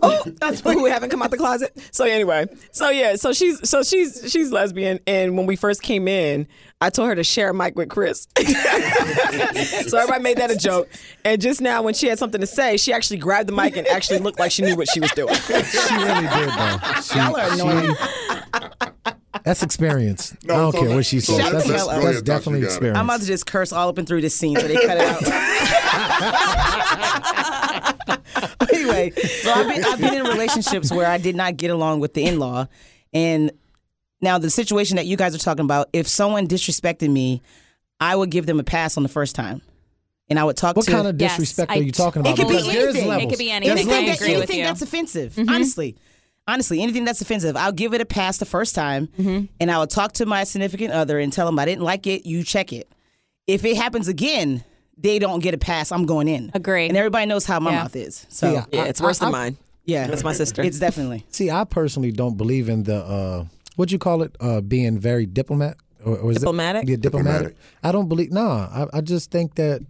Oh, 0.05 0.73
who 0.73 0.83
we 0.83 0.89
haven't 0.89 1.09
come 1.09 1.21
out 1.21 1.31
the 1.31 1.37
closet. 1.37 1.75
So 1.91 2.05
anyway, 2.05 2.47
so 2.71 2.89
yeah, 2.89 3.15
so 3.15 3.33
she's 3.33 3.67
so 3.67 3.83
she's 3.83 4.31
she's 4.31 4.51
lesbian, 4.51 4.99
and 5.07 5.37
when 5.37 5.45
we 5.45 5.55
first 5.55 5.81
came 5.81 6.07
in, 6.07 6.47
I 6.81 6.89
told 6.89 7.07
her 7.09 7.15
to 7.15 7.23
share 7.23 7.49
a 7.49 7.53
mic 7.53 7.75
with 7.75 7.89
Chris. 7.89 8.27
so 8.37 9.97
everybody 9.97 10.21
made 10.23 10.37
that 10.37 10.51
a 10.51 10.55
joke, 10.57 10.89
and 11.23 11.41
just 11.41 11.61
now 11.61 11.81
when 11.81 11.93
she 11.93 12.07
had 12.07 12.19
something 12.19 12.41
to 12.41 12.47
say, 12.47 12.77
she 12.77 12.93
actually 12.93 13.17
grabbed 13.17 13.47
the 13.49 13.53
mic 13.53 13.77
and 13.77 13.87
actually 13.87 14.19
looked 14.19 14.39
like 14.39 14.51
she 14.51 14.61
knew 14.61 14.75
what 14.75 14.87
she 14.89 14.99
was 14.99 15.11
doing. 15.11 15.33
She 15.35 15.53
really 15.95 16.27
did, 16.27 16.49
though. 16.49 16.77
She- 17.01 17.17
Y'all 17.17 17.35
are 17.37 17.53
annoying. 17.53 19.15
That's 19.43 19.63
experience. 19.63 20.36
No, 20.43 20.54
I 20.54 20.58
don't 20.58 20.71
care 20.74 20.82
let- 20.89 20.95
what 20.95 21.06
she 21.06 21.19
says. 21.19 21.38
let- 21.38 21.52
That's, 21.52 21.67
let's- 21.67 21.86
that's, 21.86 21.86
go 21.86 21.89
ahead, 22.08 22.15
Tasha, 22.15 22.24
definitely 22.24 22.60
you 22.60 22.65
got 22.65 22.71
it. 22.71 22.74
experience. 22.74 23.00
I'm 23.00 23.06
about 23.06 23.21
to 23.21 23.28
just 23.28 23.45
curse 23.45 23.71
all 23.74 23.89
up 23.89 23.98
and 23.98 24.08
through 24.08 24.21
this 24.21 24.36
scene 24.36 24.56
so 24.58 24.67
they 24.67 24.76
cut 24.76 24.98
it 24.98 25.02
out. 25.02 25.21
anyway, 28.74 29.12
so 29.12 29.52
I've 29.52 29.67
been, 29.67 29.84
I've 29.84 30.00
been 30.00 30.13
in 30.13 30.24
relationships 30.24 30.91
where 30.91 31.08
I 31.08 31.17
did 31.17 31.36
not 31.36 31.58
get 31.58 31.71
along 31.71 32.00
with 32.00 32.13
the 32.13 32.26
in 32.26 32.39
law. 32.39 32.67
And 33.13 33.52
now, 34.21 34.38
the 34.38 34.50
situation 34.50 34.98
that 34.98 35.06
you 35.06 35.17
guys 35.17 35.36
are 35.36 35.39
talking 35.39 35.65
about, 35.65 35.89
if 35.93 36.08
someone 36.08 36.48
disrespected 36.48 37.10
me, 37.12 37.41
I 38.00 38.15
would 38.15 38.32
give 38.32 38.45
them 38.45 38.60
a 38.60 38.63
pass 38.63 38.98
on 38.98 39.04
the 39.04 39.10
first 39.10 39.36
time. 39.36 39.62
And 40.28 40.39
I 40.39 40.43
would 40.43 40.58
talk 40.58 40.76
what 40.76 40.86
to 40.86 40.91
What 40.91 40.98
kind 40.98 41.08
of 41.08 41.17
disrespect 41.17 41.71
I 41.71 41.76
are 41.76 41.82
you 41.84 41.91
talking 41.91 42.21
about? 42.21 42.34
It 42.34 42.38
could 42.41 42.48
be 42.48 42.56
Because 42.56 42.74
there's 42.74 42.95
anything. 42.95 43.21
It 43.21 43.30
could 43.30 43.38
be 43.38 43.52
anything. 43.52 43.76
There's 43.76 43.88
I 43.88 43.91
anything, 43.98 44.08
that, 44.08 44.19
with 44.19 44.30
anything 44.38 44.60
you. 44.60 44.65
that's 44.65 44.82
offensive. 44.82 45.34
Mm-hmm. 45.34 45.54
Honestly, 45.54 45.95
honestly, 46.47 46.81
anything 46.81 47.05
that's 47.05 47.21
offensive, 47.21 47.55
I'll 47.55 47.71
give 47.71 47.93
it 47.93 48.01
a 48.01 48.05
pass 48.05 48.38
the 48.38 48.45
first 48.45 48.75
time, 48.75 49.08
Mm-hmm. 49.19 49.45
and 49.60 49.71
I 49.71 49.77
will 49.79 49.88
talk 49.88 50.13
to 50.13 50.25
my 50.25 50.43
significant 50.43 50.91
other 50.93 51.19
and 51.19 51.31
tell 51.34 51.45
them 51.45 51.58
I 51.60 51.65
didn't 51.65 51.84
like 51.84 52.08
it. 52.08 52.25
You 52.25 52.43
check 52.43 52.71
it. 52.73 52.88
If 53.47 53.63
it 53.65 53.77
happens 53.77 54.08
again, 54.08 54.63
they 54.97 55.19
don't 55.19 55.39
get 55.41 55.53
a 55.53 55.58
pass. 55.58 55.91
I'm 55.91 56.05
going 56.05 56.27
in. 56.27 56.51
Agree. 56.53 56.88
And 56.88 56.97
everybody 56.97 57.25
knows 57.25 57.45
how 57.45 57.60
my 57.60 57.71
Yeah. 57.71 57.81
mouth 57.84 57.95
is. 57.95 58.25
So 58.29 58.51
Yeah. 58.51 58.65
Yeah, 58.71 58.84
it's 58.86 59.01
worse 59.01 59.21
I- 59.21 59.25
than 59.25 59.36
I- 59.36 59.38
mine. 59.38 59.58
yeah, 59.86 60.08
That's 60.08 60.23
my 60.23 60.34
sister. 60.34 60.62
It's 60.63 60.79
definitely. 60.79 61.25
See, 61.31 61.51
I 61.51 61.63
personally 61.65 62.12
don't 62.12 62.38
believe 62.38 62.69
in 62.69 62.84
the 62.84 62.97
uh, 63.03 63.45
what 63.75 63.91
you 63.91 63.99
call 63.99 64.21
it, 64.23 64.36
uh, 64.39 64.62
being 64.62 64.97
very 64.97 65.25
diplomat 65.25 65.75
or, 66.05 66.17
or 66.17 66.31
is 66.31 66.38
Diplomatic? 66.38 66.84
It, 66.84 66.89
yeah, 66.89 66.95
diplomatic. 66.97 67.49
Diplomatic. 67.49 67.58
I 67.84 67.91
don't 67.91 68.08
believe. 68.08 68.31
Nah, 68.31 68.69
I, 68.93 68.97
I 68.97 69.01
just 69.01 69.31
think 69.31 69.55
that 69.55 69.81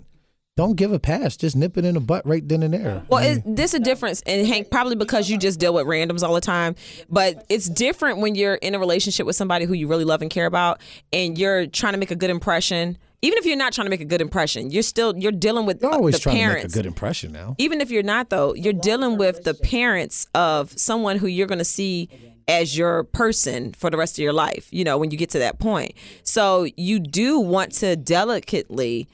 don't 0.58 0.76
give 0.78 0.94
a 0.94 1.00
pass. 1.00 1.36
Just 1.36 1.56
nip 1.56 1.78
it 1.78 1.84
in 1.84 1.96
the 1.96 2.00
butt 2.00 2.26
right 2.26 2.48
then 2.48 2.64
and 2.64 2.74
there. 2.74 3.04
Well, 3.10 3.24
is 3.24 3.42
this 3.46 3.74
a 3.74 3.80
difference? 3.80 4.22
And 4.26 4.48
Hank, 4.48 4.72
probably 4.72 4.96
because 4.96 5.30
you 5.30 5.38
just 5.38 5.60
deal 5.60 5.74
with 5.74 5.86
randoms 5.86 6.24
all 6.24 6.34
the 6.34 6.42
time, 6.42 6.76
but 7.10 7.46
it's 7.50 7.68
different 7.70 8.20
when 8.20 8.36
you're 8.36 8.56
in 8.56 8.74
a 8.74 8.80
relationship 8.80 9.26
with 9.26 9.36
somebody 9.36 9.66
who 9.66 9.74
you 9.74 9.88
really 9.88 10.06
love 10.06 10.22
and 10.22 10.32
care 10.32 10.46
about, 10.46 10.80
and 11.12 11.38
you're 11.38 11.68
trying 11.68 11.94
to 11.94 12.00
make 12.00 12.12
a 12.12 12.16
good 12.16 12.30
impression. 12.30 12.98
Even 13.22 13.38
if 13.38 13.46
you're 13.46 13.58
not 13.58 13.74
trying 13.74 13.86
to 13.86 13.90
make 13.90 14.02
a 14.02 14.06
good 14.06 14.22
impression, 14.22 14.70
you're 14.70 14.84
still 14.84 15.14
you're 15.18 15.32
dealing 15.32 15.66
with 15.66 15.82
You're 15.82 15.92
always 15.92 16.16
the 16.16 16.22
trying 16.22 16.38
parents. 16.38 16.62
to 16.62 16.68
make 16.68 16.74
a 16.74 16.78
good 16.78 16.86
impression 16.86 17.32
now. 17.32 17.56
Even 17.58 17.82
if 17.82 17.90
you're 17.90 18.04
not, 18.04 18.30
though, 18.30 18.54
you're 18.54 18.74
dealing 18.74 19.18
with 19.18 19.44
the 19.44 19.56
parents 19.56 20.28
of 20.36 20.78
someone 20.78 21.18
who 21.18 21.28
you're 21.28 21.48
going 21.48 21.60
to 21.60 21.66
see 21.66 22.08
as 22.48 22.78
your 22.78 23.04
person 23.04 23.74
for 23.74 23.90
the 23.90 23.98
rest 23.98 24.20
of 24.20 24.24
your 24.24 24.34
life. 24.34 24.68
You 24.72 24.84
know, 24.84 24.98
when 25.00 25.10
you 25.12 25.18
get 25.18 25.32
to 25.32 25.40
that 25.40 25.60
point, 25.60 25.94
so 26.24 26.68
you 26.78 27.00
do 27.00 27.40
want 27.40 27.72
to 27.74 27.96
delicately 27.96 29.08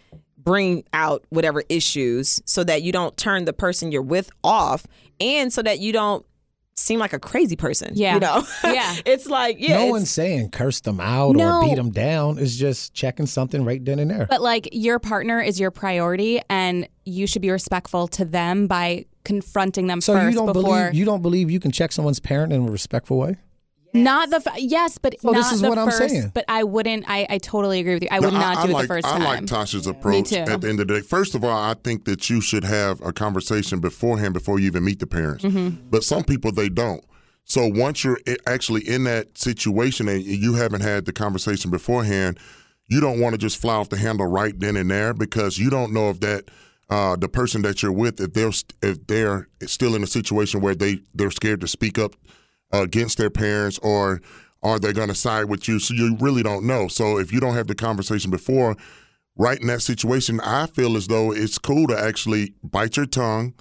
bring 0.43 0.83
out 0.93 1.23
whatever 1.29 1.63
issues 1.69 2.41
so 2.45 2.63
that 2.63 2.81
you 2.83 2.91
don't 2.91 3.15
turn 3.17 3.45
the 3.45 3.53
person 3.53 3.91
you're 3.91 4.01
with 4.01 4.29
off 4.43 4.85
and 5.19 5.51
so 5.53 5.61
that 5.61 5.79
you 5.79 5.91
don't 5.93 6.25
seem 6.75 6.97
like 6.99 7.13
a 7.13 7.19
crazy 7.19 7.55
person. 7.55 7.91
Yeah. 7.93 8.15
You 8.15 8.19
know? 8.21 8.43
Yeah. 8.63 8.95
it's 9.05 9.27
like, 9.27 9.57
yeah. 9.59 9.77
no 9.79 9.87
one's 9.87 10.09
saying 10.09 10.49
curse 10.49 10.79
them 10.81 10.99
out 10.99 11.35
No. 11.35 11.59
or 11.59 11.63
beat 11.67 11.75
them 11.75 11.91
down. 11.91 12.39
It's 12.39 12.55
just 12.55 12.93
checking 12.93 13.25
something 13.27 13.63
right 13.65 13.83
then 13.83 13.99
and 13.99 14.09
there. 14.09 14.25
But 14.29 14.41
like 14.41 14.69
your 14.71 14.97
partner 14.97 15.39
is 15.41 15.59
your 15.59 15.69
priority, 15.71 16.41
and 16.49 16.87
you 17.05 17.27
should 17.27 17.41
be 17.41 17.51
respectful 17.51 18.07
to 18.09 18.25
them 18.25 18.67
by 18.67 19.05
confronting 19.25 19.85
them 19.87 20.01
so 20.01 20.13
first 20.13 20.31
you 20.33 20.37
don't 20.39 20.47
before. 20.47 20.63
believe 20.63 20.93
you 20.95 21.05
don't 21.05 21.21
believe 21.21 21.51
you 21.51 21.59
can 21.59 21.71
check 21.71 21.91
someone's 21.91 22.19
parent 22.19 22.51
in 22.53 22.67
a 22.67 22.71
respectful 22.71 23.17
way? 23.17 23.35
Not 23.93 24.29
the 24.29 24.37
f- 24.37 24.57
yes, 24.59 24.97
but 24.97 25.19
So 25.19 25.31
not 25.31 25.37
this 25.37 25.51
is 25.51 25.61
the 25.61 25.69
what 25.69 25.77
I'm 25.77 25.91
saying. 25.91 26.31
But 26.33 26.45
I 26.47 26.63
wouldn't. 26.63 27.05
I, 27.07 27.27
I 27.29 27.37
totally 27.39 27.79
agree 27.79 27.95
with 27.95 28.03
you. 28.03 28.09
I 28.11 28.19
would 28.19 28.31
No, 28.33 28.39
not 28.39 28.57
I, 28.57 28.65
do 28.65 28.67
I 28.67 28.69
it 28.69 28.73
like, 28.73 28.81
the 28.83 28.87
first 28.87 29.05
time. 29.07 29.21
I 29.21 29.25
time. 29.35 29.45
like 29.45 29.45
Tasha's 29.45 29.87
approach 29.87 30.29
too. 30.29 30.37
at 30.37 30.61
the 30.61 30.69
end 30.69 30.79
of 30.79 30.87
the 30.87 30.93
day. 30.95 31.01
First 31.01 31.35
of 31.35 31.43
all, 31.43 31.51
I 31.51 31.73
think 31.83 32.05
that 32.05 32.29
you 32.29 32.41
should 32.41 32.63
have 32.63 33.01
a 33.01 33.11
conversation 33.11 33.79
beforehand 33.79 34.33
before 34.33 34.59
you 34.59 34.67
even 34.67 34.83
meet 34.85 34.99
the 34.99 35.07
parents. 35.07 35.43
Mm-hmm. 35.43 35.87
But 35.89 36.03
some 36.03 36.23
people, 36.23 36.51
they 36.51 36.69
don't. 36.69 37.03
So 37.43 37.67
once 37.67 38.03
you're 38.03 38.19
actually 38.45 38.87
in 38.87 39.03
that 39.05 39.37
situation 39.37 40.07
and 40.07 40.23
you 40.23 40.53
haven't 40.53 40.81
had 40.81 41.05
the 41.05 41.11
conversation 41.11 41.69
beforehand, 41.71 42.39
you 42.87 43.01
don't 43.01 43.19
want 43.19 43.33
to 43.33 43.37
just 43.37 43.57
fly 43.59 43.75
off 43.75 43.89
the 43.89 43.97
handle 43.97 44.25
right 44.27 44.57
then 44.57 44.77
and 44.77 44.89
there 44.89 45.13
because 45.13 45.57
you 45.57 45.69
don't 45.69 45.91
know 45.91 46.09
if 46.09 46.19
that 46.21 46.45
uh, 46.89 47.15
the 47.15 47.29
person 47.29 47.61
that 47.61 47.81
you're 47.81 47.91
with, 47.91 48.19
if 48.19 48.33
they're 48.33 48.51
if 48.81 49.07
they're 49.07 49.47
still 49.65 49.95
in 49.95 50.03
a 50.03 50.07
situation 50.07 50.61
where 50.61 50.75
they 50.75 50.99
they're 51.15 51.31
scared 51.31 51.61
to 51.61 51.67
speak 51.67 51.97
up 51.97 52.15
against 52.73 53.17
their 53.17 53.29
parents 53.29 53.77
or 53.79 54.21
are 54.63 54.79
they 54.79 54.93
going 54.93 55.09
to 55.09 55.15
side 55.15 55.45
with 55.45 55.67
you? 55.67 55.79
So 55.79 55.93
you 55.93 56.15
really 56.19 56.43
don't 56.43 56.65
know. 56.65 56.87
So 56.87 57.17
if 57.17 57.33
you 57.33 57.39
don't 57.39 57.55
have 57.55 57.67
the 57.67 57.75
conversation 57.75 58.29
before, 58.29 58.75
right 59.35 59.59
in 59.59 59.67
that 59.67 59.81
situation, 59.81 60.39
I 60.41 60.67
feel 60.67 60.95
as 60.95 61.07
though 61.07 61.31
it's 61.31 61.57
cool 61.57 61.87
to 61.87 61.99
actually 61.99 62.53
bite 62.63 62.97
your 62.97 63.07
tongue, 63.07 63.53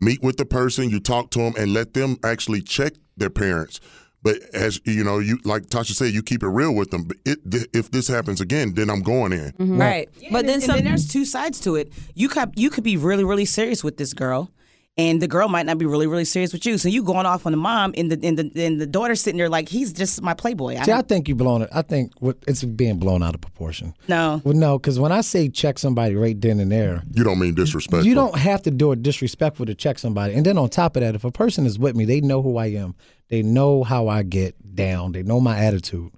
meet 0.00 0.22
with 0.22 0.36
the 0.36 0.44
person, 0.44 0.90
you 0.90 1.00
talk 1.00 1.30
to 1.30 1.38
them, 1.38 1.54
and 1.58 1.72
let 1.72 1.94
them 1.94 2.18
actually 2.22 2.60
check 2.60 2.92
their 3.16 3.30
parents. 3.30 3.80
But 4.22 4.38
as 4.52 4.80
you 4.84 5.04
know, 5.04 5.20
you 5.20 5.38
like 5.44 5.66
Tasha 5.66 5.92
said, 5.92 6.12
you 6.12 6.20
keep 6.20 6.42
it 6.42 6.48
real 6.48 6.74
with 6.74 6.90
them. 6.90 7.04
But 7.04 7.16
it, 7.24 7.38
th- 7.48 7.68
if 7.72 7.92
this 7.92 8.08
happens 8.08 8.40
again, 8.40 8.74
then 8.74 8.90
I'm 8.90 9.02
going 9.02 9.32
in. 9.32 9.52
Mm-hmm. 9.52 9.80
right. 9.80 10.08
But 10.32 10.46
then 10.46 10.54
and, 10.54 10.62
some. 10.64 10.74
then 10.76 10.84
there's 10.84 11.06
two 11.06 11.24
sides 11.24 11.60
to 11.60 11.76
it. 11.76 11.92
You 12.14 12.28
could 12.28 12.52
you 12.56 12.68
could 12.68 12.82
be 12.82 12.96
really 12.96 13.22
really 13.22 13.44
serious 13.44 13.84
with 13.84 13.98
this 13.98 14.12
girl, 14.12 14.50
and 14.98 15.20
the 15.20 15.28
girl 15.28 15.48
might 15.48 15.66
not 15.66 15.76
be 15.78 15.84
really 15.86 16.06
really 16.06 16.24
serious 16.24 16.52
with 16.52 16.64
you. 16.64 16.78
So 16.78 16.88
you 16.88 17.02
going 17.02 17.26
off 17.26 17.44
on 17.46 17.52
the 17.52 17.58
mom, 17.58 17.92
and 17.96 18.10
the 18.10 18.26
and 18.26 18.38
the 18.38 18.64
and 18.64 18.80
the 18.80 18.86
daughter 18.86 19.14
sitting 19.14 19.36
there 19.38 19.48
like 19.48 19.68
he's 19.68 19.92
just 19.92 20.22
my 20.22 20.32
playboy. 20.34 20.82
See, 20.84 20.90
I, 20.92 20.98
I 20.98 21.02
think 21.02 21.28
you 21.28 21.34
blown 21.34 21.62
it. 21.62 21.68
I 21.72 21.82
think 21.82 22.12
what- 22.20 22.38
it's 22.48 22.64
being 22.64 22.98
blown 22.98 23.22
out 23.22 23.34
of 23.34 23.40
proportion. 23.40 23.94
no, 24.08 24.40
Well, 24.44 24.54
no, 24.54 24.78
because 24.78 24.98
when 24.98 25.12
I 25.12 25.20
say 25.20 25.48
check 25.48 25.78
somebody 25.78 26.14
right 26.14 26.40
then 26.40 26.60
and 26.60 26.72
there, 26.72 27.02
You 27.12 27.24
don't 27.24 27.38
mean 27.38 27.54
disrespectful. 27.54 28.06
you 28.06 28.14
don't 28.14 28.38
have 28.38 28.62
to 28.62 28.70
do 28.70 28.92
it 28.92 29.02
disrespectful 29.02 29.66
to 29.66 29.74
check 29.74 29.98
somebody. 29.98 30.34
And 30.34 30.46
then 30.46 30.56
on 30.58 30.68
top 30.70 30.96
of 30.96 31.02
that, 31.02 31.14
if 31.14 31.24
a 31.24 31.30
person 31.30 31.66
is 31.66 31.78
with 31.78 31.94
me, 31.96 32.04
they 32.04 32.20
know 32.20 32.42
who 32.42 32.56
I 32.56 32.66
am. 32.66 32.94
They 33.28 33.42
know 33.42 33.82
how 33.82 34.08
I 34.08 34.22
get 34.22 34.54
down. 34.74 35.12
They 35.12 35.22
know 35.22 35.40
my 35.40 35.58
attitude. 35.58 36.12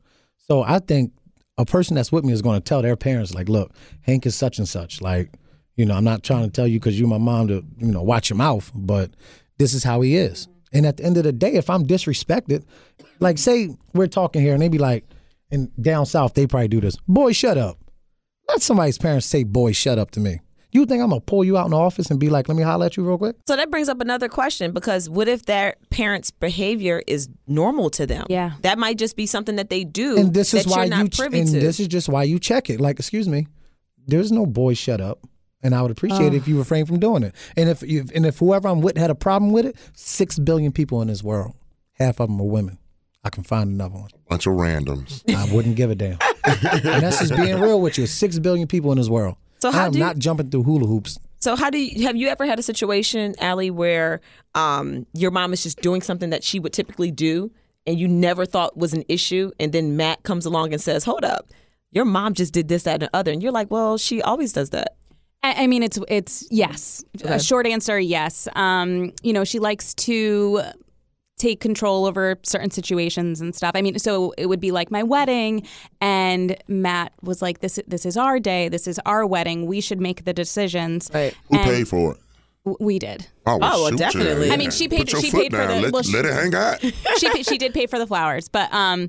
So 0.47 0.63
I 0.63 0.79
think 0.79 1.13
a 1.57 1.65
person 1.65 1.97
that's 1.97 2.13
with 2.13 2.25
me 2.25 2.33
is 2.33 2.43
going 2.43 2.61
to 2.61 2.65
tell 2.65 2.83
their 2.83 2.97
parents, 2.97 3.35
like, 3.35 3.49
look, 3.49 3.73
Hank 4.03 4.25
is 4.27 4.37
such 4.37 4.59
and 4.59 4.69
such. 4.69 5.01
Like, 5.01 5.31
you 5.79 5.87
know, 5.87 5.95
I'm 5.95 6.05
not 6.05 6.23
trying 6.25 6.45
to 6.45 6.51
tell 6.51 6.67
you 6.67 6.79
because 6.79 6.99
you're 6.99 7.09
my 7.09 7.17
mom 7.19 7.49
to, 7.49 7.65
you 7.79 7.87
know, 7.93 8.03
watch 8.03 8.29
your 8.29 8.37
mouth, 8.37 8.71
but 8.75 9.13
this 9.59 9.73
is 9.73 9.85
how 9.85 10.01
he 10.03 10.17
is. 10.17 10.49
And 10.73 10.85
at 10.85 10.99
the 10.99 11.05
end 11.05 11.17
of 11.17 11.25
the 11.25 11.33
day, 11.33 11.55
if 11.55 11.71
I'm 11.71 11.87
disrespected, 11.87 12.65
like, 13.21 13.39
say 13.39 13.71
we're 13.95 14.09
talking 14.09 14.43
here 14.43 14.53
and 14.53 14.61
they 14.61 14.69
be 14.69 14.77
like, 14.79 15.05
and 15.51 15.71
down 15.81 16.05
south, 16.05 16.35
they 16.35 16.47
probably 16.47 16.69
do 16.69 16.81
this, 16.81 16.97
boy, 17.07 17.33
shut 17.33 17.57
up. 17.57 17.79
Let 18.49 18.61
somebody's 18.61 18.99
parents 18.99 19.27
say, 19.27 19.45
boy, 19.45 19.73
shut 19.73 19.99
up 19.99 20.11
to 20.13 20.21
me. 20.21 20.41
You 20.73 20.85
think 20.85 21.03
I'm 21.03 21.09
gonna 21.09 21.21
pull 21.23 21.45
you 21.45 21.57
out 21.57 21.65
in 21.65 21.71
the 21.71 21.79
office 21.79 22.11
and 22.11 22.21
be 22.21 22.29
like, 22.29 22.49
let 22.49 22.57
me 22.57 22.63
holler 22.63 22.87
at 22.87 22.97
you 22.97 23.07
real 23.07 23.17
quick? 23.17 23.37
So 23.47 23.57
that 23.57 23.71
brings 23.71 23.89
up 23.89 24.01
another 24.03 24.29
question 24.29 24.73
because 24.73 25.09
what 25.09 25.27
if 25.29 25.47
that 25.47 25.79
parent's 25.91 26.31
behavior 26.31 27.03
is 27.07 27.29
normal 27.47 27.89
to 27.91 28.07
them? 28.07 28.27
Yeah. 28.29 28.53
That 28.63 28.79
might 28.79 28.99
just 28.99 29.17
be 29.17 29.27
something 29.27 29.57
that 29.57 29.71
they 29.71 29.85
do 29.85 30.19
And 30.19 30.35
this 30.35 30.51
that 30.51 30.59
is 30.59 30.67
why 30.67 30.85
you're 30.85 30.91
not 30.91 30.99
you 31.05 31.09
ch- 31.09 31.19
privy 31.19 31.41
and 31.41 31.49
to. 31.49 31.61
this 31.61 31.81
is 31.81 31.89
just 31.89 32.09
why 32.11 32.25
you 32.25 32.39
check 32.39 32.69
it. 32.69 32.81
Like, 32.81 32.99
excuse 32.99 33.29
me, 33.29 33.47
there's 34.07 34.31
no 34.33 34.45
boy 34.45 34.75
shut 34.75 35.01
up. 35.01 35.27
And 35.63 35.75
I 35.75 35.83
would 35.83 35.91
appreciate 35.91 36.35
it 36.35 36.37
if 36.37 36.47
you 36.47 36.57
refrain 36.59 36.87
from 36.87 37.01
doing 37.01 37.23
it. 37.25 37.35
And 37.57 37.69
if 37.69 37.83
you 37.83 38.05
and 38.15 38.25
if 38.25 38.39
whoever 38.39 38.69
I'm 38.69 38.81
with 38.81 38.97
had 38.97 39.11
a 39.11 39.15
problem 39.15 39.53
with 39.53 39.67
it, 39.67 39.77
six 39.95 40.39
billion 40.39 40.71
people 40.73 41.03
in 41.03 41.09
this 41.09 41.23
world, 41.23 41.55
half 41.95 42.21
of 42.21 42.29
them 42.29 42.41
are 42.41 42.45
women. 42.47 42.79
I 43.25 43.31
can 43.31 43.43
find 43.43 43.69
another 43.69 43.97
one. 43.97 44.09
Bunch 44.29 44.47
of 44.47 44.55
randoms. 44.55 45.23
I 45.35 45.53
wouldn't 45.53 45.75
give 45.77 45.91
a 45.91 45.95
damn. 45.97 46.19
and 46.45 46.83
that's 47.03 47.19
just 47.19 47.35
being 47.37 47.61
real 47.61 47.81
with 47.81 47.99
you. 47.99 48.07
Six 48.07 48.39
billion 48.39 48.69
people 48.69 48.93
in 48.93 48.99
this 48.99 49.09
world. 49.09 49.35
So 49.61 49.73
how 49.73 49.87
I'm 49.87 49.93
do 49.93 49.99
you- 49.99 50.05
not 50.05 50.19
jumping 50.19 50.51
through 50.51 50.63
hula 50.63 50.87
hoops. 50.87 51.19
So 51.41 51.55
how 51.55 51.71
do 51.71 51.79
you 51.79 52.05
have 52.07 52.17
you 52.17 52.29
ever 52.29 52.47
had 52.47 52.59
a 52.59 52.63
situation, 52.63 53.35
Allie, 53.41 53.71
where 53.71 54.21
um, 54.55 55.07
your 55.15 55.31
mom 55.31 55.53
is 55.53 55.63
just 55.63 55.81
doing 55.81 56.03
something 56.03 56.31
that 56.31 56.43
she 56.43 56.59
would 56.59 56.73
typically 56.73 57.11
do 57.13 57.51
and 57.87 57.99
you 57.99 58.07
never 58.09 58.45
thought 58.45 58.77
was 58.77 58.93
an 58.93 59.05
issue, 59.09 59.51
and 59.59 59.73
then 59.73 59.97
Matt 59.97 60.23
comes 60.23 60.47
along 60.47 60.73
and 60.73 60.83
says, 60.83 61.05
"Hold 61.05 61.25
up, 61.25 61.49
your 61.91 62.05
mom 62.05 62.35
just 62.35 62.53
did 62.53 62.69
this, 62.69 62.83
that, 62.85 62.95
and 62.95 63.03
the 63.03 63.11
other," 63.17 63.31
and 63.33 63.43
you're 63.43 63.53
like, 63.53 63.71
"Well, 63.71 63.99
she 63.99 64.21
always 64.21 64.53
does 64.53 64.71
that." 64.71 64.97
I 65.57 65.65
I 65.65 65.67
mean, 65.67 65.83
it's 65.83 65.99
it's 66.09 66.47
yes. 66.51 67.05
A 67.25 67.39
short 67.41 67.67
answer, 67.67 67.99
yes. 67.99 68.49
Um, 68.55 69.13
you 69.23 69.33
know, 69.33 69.45
she 69.45 69.59
likes 69.59 69.95
to 69.95 70.63
take 71.39 71.61
control 71.61 72.05
over 72.05 72.37
certain 72.43 72.71
situations 72.71 73.41
and 73.41 73.55
stuff. 73.55 73.71
I 73.77 73.81
mean, 73.83 73.97
so 73.99 74.35
it 74.37 74.47
would 74.47 74.59
be 74.61 74.73
like 74.73 74.91
my 74.91 75.03
wedding, 75.05 75.67
and 76.01 76.57
Matt 76.67 77.13
was 77.23 77.41
like, 77.43 77.61
"This 77.61 77.79
this 77.87 78.05
is 78.05 78.17
our 78.17 78.39
day. 78.41 78.69
This 78.69 78.87
is 78.87 78.99
our 79.07 79.25
wedding. 79.27 79.67
We 79.67 79.81
should 79.81 80.01
make 80.01 80.25
the 80.25 80.33
decisions." 80.33 81.11
Right. 81.15 81.35
Who 81.51 81.57
And 81.59 81.65
paid 81.65 81.89
for 81.89 82.13
it? 82.13 82.19
We 82.81 82.99
did. 82.99 83.27
Oh, 83.47 83.55
Oh, 83.55 83.59
well, 83.59 83.89
shoot 83.91 83.99
definitely. 83.99 84.49
ass. 84.49 84.53
I 84.53 84.57
mean, 84.59 84.71
she 84.71 84.89
paid- 84.89 84.99
Put 84.99 85.13
your 85.13 85.23
she 85.23 85.31
foot 85.31 85.41
paid 85.43 85.53
for 85.53 85.67
the- 85.67 85.81
Let, 85.81 85.93
well, 85.93 86.03
she- 86.03 86.13
let 86.13 86.27
it 86.27 86.35
hang 86.35 86.55
out. 86.55 86.83
She 87.19 87.43
she 87.45 87.57
did 87.57 87.73
pay 87.73 87.87
for 87.87 87.99
the 87.99 88.07
flowers, 88.07 88.49
but 88.49 88.71
um, 88.75 89.09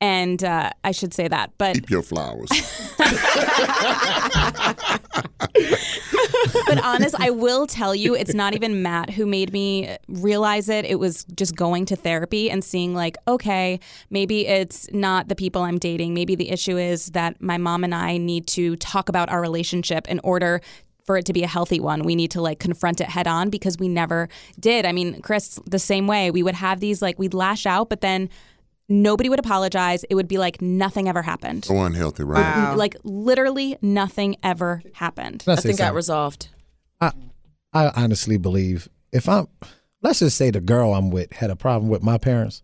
and 0.00 0.44
uh, 0.44 0.70
I 0.84 0.90
should 0.92 1.14
say 1.14 1.26
that, 1.28 1.52
but 1.56 1.74
Keep 1.74 1.90
your 1.90 2.02
flowers. 2.02 2.50
but 6.66 6.84
honest, 6.84 7.14
I 7.18 7.30
will 7.30 7.66
tell 7.66 7.94
you, 7.94 8.14
it's 8.14 8.34
not 8.34 8.54
even 8.54 8.82
Matt 8.82 9.10
who 9.10 9.24
made 9.24 9.52
me 9.52 9.96
realize 10.08 10.68
it. 10.68 10.84
It 10.84 10.96
was 10.96 11.24
just 11.34 11.56
going 11.56 11.86
to 11.86 11.96
therapy 11.96 12.50
and 12.50 12.62
seeing, 12.62 12.94
like, 12.94 13.16
okay, 13.26 13.80
maybe 14.10 14.46
it's 14.46 14.86
not 14.92 15.28
the 15.28 15.34
people 15.34 15.62
I'm 15.62 15.78
dating. 15.78 16.12
Maybe 16.12 16.34
the 16.34 16.50
issue 16.50 16.76
is 16.76 17.06
that 17.10 17.40
my 17.40 17.56
mom 17.56 17.82
and 17.82 17.94
I 17.94 18.18
need 18.18 18.46
to 18.48 18.76
talk 18.76 19.08
about 19.08 19.30
our 19.30 19.40
relationship 19.40 20.08
in 20.08 20.20
order 20.22 20.60
for 21.04 21.16
it 21.16 21.24
to 21.24 21.32
be 21.32 21.42
a 21.42 21.46
healthy 21.46 21.80
one. 21.80 22.02
We 22.02 22.16
need 22.16 22.32
to 22.32 22.42
like 22.42 22.58
confront 22.58 23.00
it 23.00 23.08
head 23.08 23.28
on 23.28 23.48
because 23.48 23.78
we 23.78 23.88
never 23.88 24.28
did. 24.58 24.84
I 24.84 24.92
mean, 24.92 25.22
Chris, 25.22 25.58
the 25.64 25.78
same 25.78 26.06
way. 26.06 26.30
We 26.30 26.42
would 26.42 26.56
have 26.56 26.80
these, 26.80 27.00
like, 27.00 27.18
we'd 27.18 27.32
lash 27.32 27.64
out, 27.64 27.88
but 27.88 28.00
then 28.00 28.28
nobody 28.88 29.28
would 29.28 29.38
apologize. 29.38 30.04
It 30.04 30.14
would 30.14 30.28
be 30.28 30.38
like 30.38 30.60
nothing 30.62 31.08
ever 31.08 31.22
happened. 31.22 31.64
so 31.64 31.76
unhealthy, 31.78 32.24
right? 32.24 32.40
Wow. 32.40 32.76
Like, 32.76 32.96
literally 33.04 33.76
nothing 33.82 34.36
ever 34.42 34.82
happened. 34.94 35.42
Let's 35.46 35.62
say 35.62 35.70
Nothing 35.70 35.84
got 35.84 35.94
resolved. 35.94 36.48
I 37.00 37.12
I 37.72 37.90
honestly 37.94 38.38
believe 38.38 38.88
if 39.12 39.28
I'm 39.28 39.48
let's 40.02 40.20
just 40.20 40.36
say 40.36 40.50
the 40.50 40.60
girl 40.60 40.94
I'm 40.94 41.10
with 41.10 41.32
had 41.32 41.50
a 41.50 41.56
problem 41.56 41.90
with 41.90 42.02
my 42.02 42.16
parents, 42.18 42.62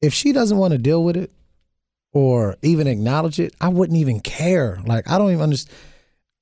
if 0.00 0.14
she 0.14 0.32
doesn't 0.32 0.56
want 0.56 0.72
to 0.72 0.78
deal 0.78 1.04
with 1.04 1.16
it 1.16 1.30
or 2.12 2.56
even 2.62 2.86
acknowledge 2.86 3.38
it, 3.40 3.54
I 3.60 3.68
wouldn't 3.68 3.98
even 3.98 4.20
care. 4.20 4.80
Like 4.86 5.10
I 5.10 5.18
don't 5.18 5.30
even 5.30 5.42
understand. 5.42 5.76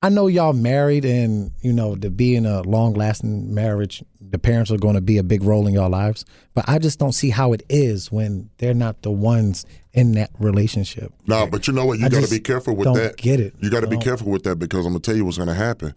I 0.03 0.09
know 0.09 0.29
y'all 0.29 0.55
married 0.55 1.05
and 1.05 1.53
you 1.61 1.73
know 1.73 1.95
to 1.97 2.11
be 2.11 2.35
in 2.35 2.47
a 2.47 2.63
long 2.63 2.95
lasting 2.95 3.55
marriage, 3.55 4.03
the 4.21 4.39
parents 4.39 4.71
are 4.71 4.79
going 4.79 4.95
to 4.95 5.01
be 5.03 5.19
a 5.19 5.23
big 5.23 5.43
role 5.43 5.67
in 5.67 5.75
your 5.75 5.91
lives. 5.91 6.25
But 6.55 6.69
I 6.69 6.79
just 6.79 6.99
don't 6.99 7.13
see 7.13 7.29
how 7.29 7.53
it 7.53 7.63
is 7.69 8.11
when 8.11 8.49
they're 8.59 8.73
not 8.73 9.03
the 9.03 9.11
ones 9.11 9.67
in 9.93 10.13
that 10.13 10.31
relationship. 10.39 11.13
No, 11.27 11.47
but 11.47 11.67
you 11.67 11.75
know 11.75 11.85
what? 11.85 11.99
You 11.99 12.09
got 12.09 12.25
to 12.25 12.31
be 12.31 12.41
careful 12.41 12.75
with 12.75 12.87
don't 12.87 12.97
that. 12.97 13.17
get 13.19 13.41
it. 13.41 13.55
You 13.61 13.69
got 13.69 13.81
to 13.81 13.89
be 13.89 13.99
careful 13.99 14.31
with 14.31 14.45
that 14.45 14.57
because 14.57 14.87
I'm 14.87 14.93
gonna 14.93 15.01
tell 15.01 15.17
you 15.17 15.25
what's 15.25 15.39
gonna 15.39 15.55
happen. 15.55 15.93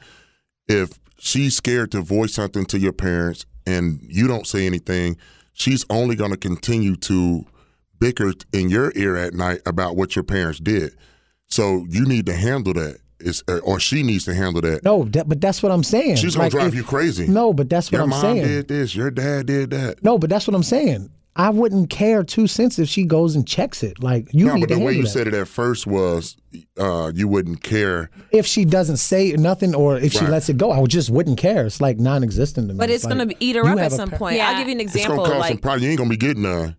If 0.68 1.00
she's 1.18 1.56
scared 1.56 1.92
to 1.92 2.02
voice 2.02 2.34
something 2.34 2.66
to 2.66 2.80
your 2.80 2.94
parents 2.94 3.46
and 3.66 4.00
you 4.02 4.28
don't 4.28 4.48
say 4.48 4.66
anything, 4.66 5.16
she's 5.54 5.86
only 5.90 6.18
gonna 6.18 6.38
continue 6.38 6.98
to 6.98 7.46
bicker 8.00 8.34
in 8.52 8.70
your 8.70 8.92
ear 8.96 9.16
at 9.16 9.34
night 9.34 9.62
about 9.66 9.96
what 9.96 10.14
your 10.14 10.24
parents 10.24 10.60
did. 10.60 10.94
So 11.48 11.86
you 11.88 12.06
need 12.06 12.26
to 12.26 12.34
handle 12.34 12.74
that. 12.74 12.98
Is, 13.24 13.44
uh, 13.48 13.58
or 13.60 13.80
she 13.80 14.04
needs 14.04 14.26
to 14.26 14.34
handle 14.34 14.62
that. 14.62 14.84
No, 14.84 15.04
that, 15.06 15.28
but 15.30 15.40
that's 15.42 15.62
what 15.64 15.72
I'm 15.72 15.84
saying. 15.84 16.18
She's 16.18 16.36
gonna 16.36 16.46
Like, 16.46 16.52
drive 16.52 16.68
if- 16.70 16.76
you 16.76 16.84
crazy. 16.84 17.28
No, 17.28 17.54
but 17.54 17.70
that's 17.70 17.92
what 17.92 17.98
Your 17.98 18.04
I'm 18.04 18.10
mom 18.10 18.22
saying. 18.22 18.44
did 18.44 18.68
this. 18.68 18.96
Your 18.96 19.12
dad 19.12 19.46
did 19.48 19.70
that. 19.72 20.04
No, 20.04 20.18
but 20.18 20.30
that's 20.30 20.48
what 20.48 20.56
I'm 20.56 20.64
saying. 20.64 21.10
I 21.36 21.50
wouldn't 21.50 21.90
care 21.90 22.24
two 22.24 22.46
cents 22.46 22.78
if 22.78 22.88
she 22.88 23.06
goes 23.06 23.36
and 23.36 23.48
checks 23.48 23.82
it. 23.82 24.04
Like 24.04 24.32
you 24.32 24.46
no, 24.46 24.54
need 24.54 24.60
but 24.62 24.70
to 24.70 24.76
the 24.76 24.82
way 24.82 24.94
you 24.94 25.02
that. 25.02 25.10
said 25.10 25.28
it 25.28 25.34
at 25.34 25.48
first 25.48 25.88
was 25.88 26.38
uh, 26.80 27.12
you 27.16 27.28
wouldn't 27.28 27.64
care. 27.64 28.12
if 28.32 28.46
she 28.46 28.66
doesn't 28.66 28.98
say 28.98 29.32
nothing 29.32 29.74
or 29.74 29.98
if 29.98 30.14
she 30.14 30.28
lets 30.28 30.48
it 30.50 30.58
go, 30.60 30.70
I 30.72 30.78
would 30.80 30.92
just 30.92 31.10
wouldn't 31.10 31.40
care. 31.40 31.66
It's 31.66 31.82
like 31.82 31.98
non-existent 31.98 32.68
to 32.68 32.74
me. 32.76 32.78
But 32.78 32.92
it's 32.92 33.04
like, 33.04 33.14
gonna 33.14 33.26
be- 33.26 33.38
eat 33.40 33.56
her 33.56 33.66
up 33.68 33.80
at 33.80 33.92
some 33.94 34.12
pa- 34.12 34.18
point. 34.18 34.36
Yeah. 34.38 34.50
I'll 34.52 34.58
give 34.60 34.68
you 34.68 34.76
an 34.76 34.80
example. 34.82 35.00
It's 35.00 35.06
example. 35.06 35.24
gonna 35.26 35.34
cause 35.34 35.40
like 35.42 35.50
some 35.54 35.58
problems. 35.58 35.84
You 35.86 35.90
ain't 35.90 35.98
gonna 35.98 36.10
be 36.12 36.18
getting 36.18 36.44
none. 36.44 36.76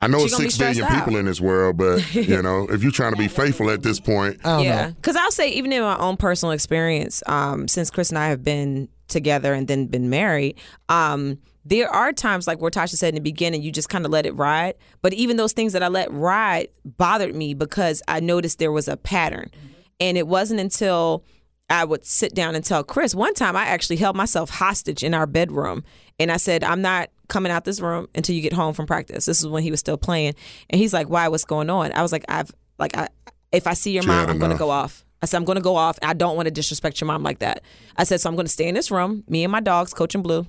I 0.00 0.06
know 0.06 0.18
it's 0.24 0.36
six 0.36 0.56
billion 0.56 0.74
stressed 0.76 0.94
people 0.94 1.14
out. 1.14 1.20
in 1.20 1.26
this 1.26 1.40
world, 1.40 1.76
but 1.76 2.14
you 2.14 2.40
know, 2.40 2.68
if 2.70 2.82
you're 2.82 2.92
trying 2.92 3.12
to 3.12 3.18
be 3.18 3.28
faithful 3.28 3.70
at 3.70 3.82
this 3.82 3.98
point, 3.98 4.38
I 4.44 4.56
don't 4.56 4.64
yeah, 4.64 4.90
because 4.90 5.16
I'll 5.16 5.32
say 5.32 5.50
even 5.50 5.72
in 5.72 5.82
my 5.82 5.98
own 5.98 6.16
personal 6.16 6.52
experience, 6.52 7.22
um, 7.26 7.66
since 7.66 7.90
Chris 7.90 8.10
and 8.10 8.18
I 8.18 8.28
have 8.28 8.44
been 8.44 8.88
together 9.08 9.52
and 9.52 9.66
then 9.66 9.86
been 9.86 10.08
married, 10.08 10.58
um, 10.88 11.38
there 11.64 11.90
are 11.90 12.12
times 12.12 12.46
like 12.46 12.60
where 12.60 12.70
Tasha 12.70 12.96
said 12.96 13.08
in 13.08 13.14
the 13.16 13.20
beginning, 13.20 13.62
you 13.62 13.72
just 13.72 13.88
kind 13.88 14.04
of 14.04 14.12
let 14.12 14.24
it 14.24 14.34
ride. 14.36 14.74
But 15.02 15.14
even 15.14 15.36
those 15.36 15.52
things 15.52 15.72
that 15.72 15.82
I 15.82 15.88
let 15.88 16.12
ride 16.12 16.68
bothered 16.84 17.34
me 17.34 17.54
because 17.54 18.02
I 18.06 18.20
noticed 18.20 18.58
there 18.58 18.72
was 18.72 18.86
a 18.86 18.96
pattern, 18.96 19.50
and 19.98 20.16
it 20.16 20.28
wasn't 20.28 20.60
until 20.60 21.24
I 21.70 21.84
would 21.84 22.06
sit 22.06 22.34
down 22.34 22.54
and 22.54 22.64
tell 22.64 22.84
Chris. 22.84 23.16
One 23.16 23.34
time, 23.34 23.56
I 23.56 23.64
actually 23.64 23.96
held 23.96 24.16
myself 24.16 24.48
hostage 24.48 25.02
in 25.02 25.12
our 25.12 25.26
bedroom, 25.26 25.82
and 26.20 26.30
I 26.30 26.36
said, 26.36 26.62
"I'm 26.62 26.82
not 26.82 27.10
coming 27.28 27.52
out 27.52 27.64
this 27.64 27.80
room 27.80 28.08
until 28.14 28.34
you 28.34 28.42
get 28.42 28.52
home 28.52 28.74
from 28.74 28.86
practice." 28.86 29.26
This 29.26 29.40
is 29.40 29.46
when 29.46 29.62
he 29.62 29.70
was 29.70 29.80
still 29.80 29.96
playing, 29.96 30.34
and 30.70 30.80
he's 30.80 30.92
like, 30.92 31.08
"Why? 31.08 31.28
What's 31.28 31.44
going 31.44 31.70
on?" 31.70 31.92
I 31.92 32.02
was 32.02 32.12
like, 32.12 32.24
"I've 32.28 32.50
like 32.78 32.96
I 32.96 33.08
if 33.52 33.66
I 33.66 33.74
see 33.74 33.92
your 33.92 34.02
She 34.02 34.08
mom, 34.08 34.28
I'm 34.28 34.38
going 34.38 34.52
to 34.52 34.58
go 34.58 34.70
off." 34.70 35.04
I 35.20 35.26
said, 35.26 35.36
"I'm 35.38 35.44
going 35.44 35.56
to 35.56 35.62
go 35.62 35.76
off. 35.76 35.98
I 36.02 36.14
don't 36.14 36.36
want 36.36 36.46
to 36.46 36.52
disrespect 36.52 37.00
your 37.00 37.06
mom 37.06 37.22
like 37.22 37.40
that." 37.40 37.62
I 37.96 38.04
said, 38.04 38.20
"So 38.20 38.28
I'm 38.28 38.36
going 38.36 38.46
to 38.46 38.52
stay 38.52 38.68
in 38.68 38.74
this 38.74 38.90
room, 38.90 39.24
me 39.28 39.44
and 39.44 39.52
my 39.52 39.60
dogs, 39.60 39.94
Coach 39.94 40.14
and 40.14 40.24
Blue." 40.24 40.46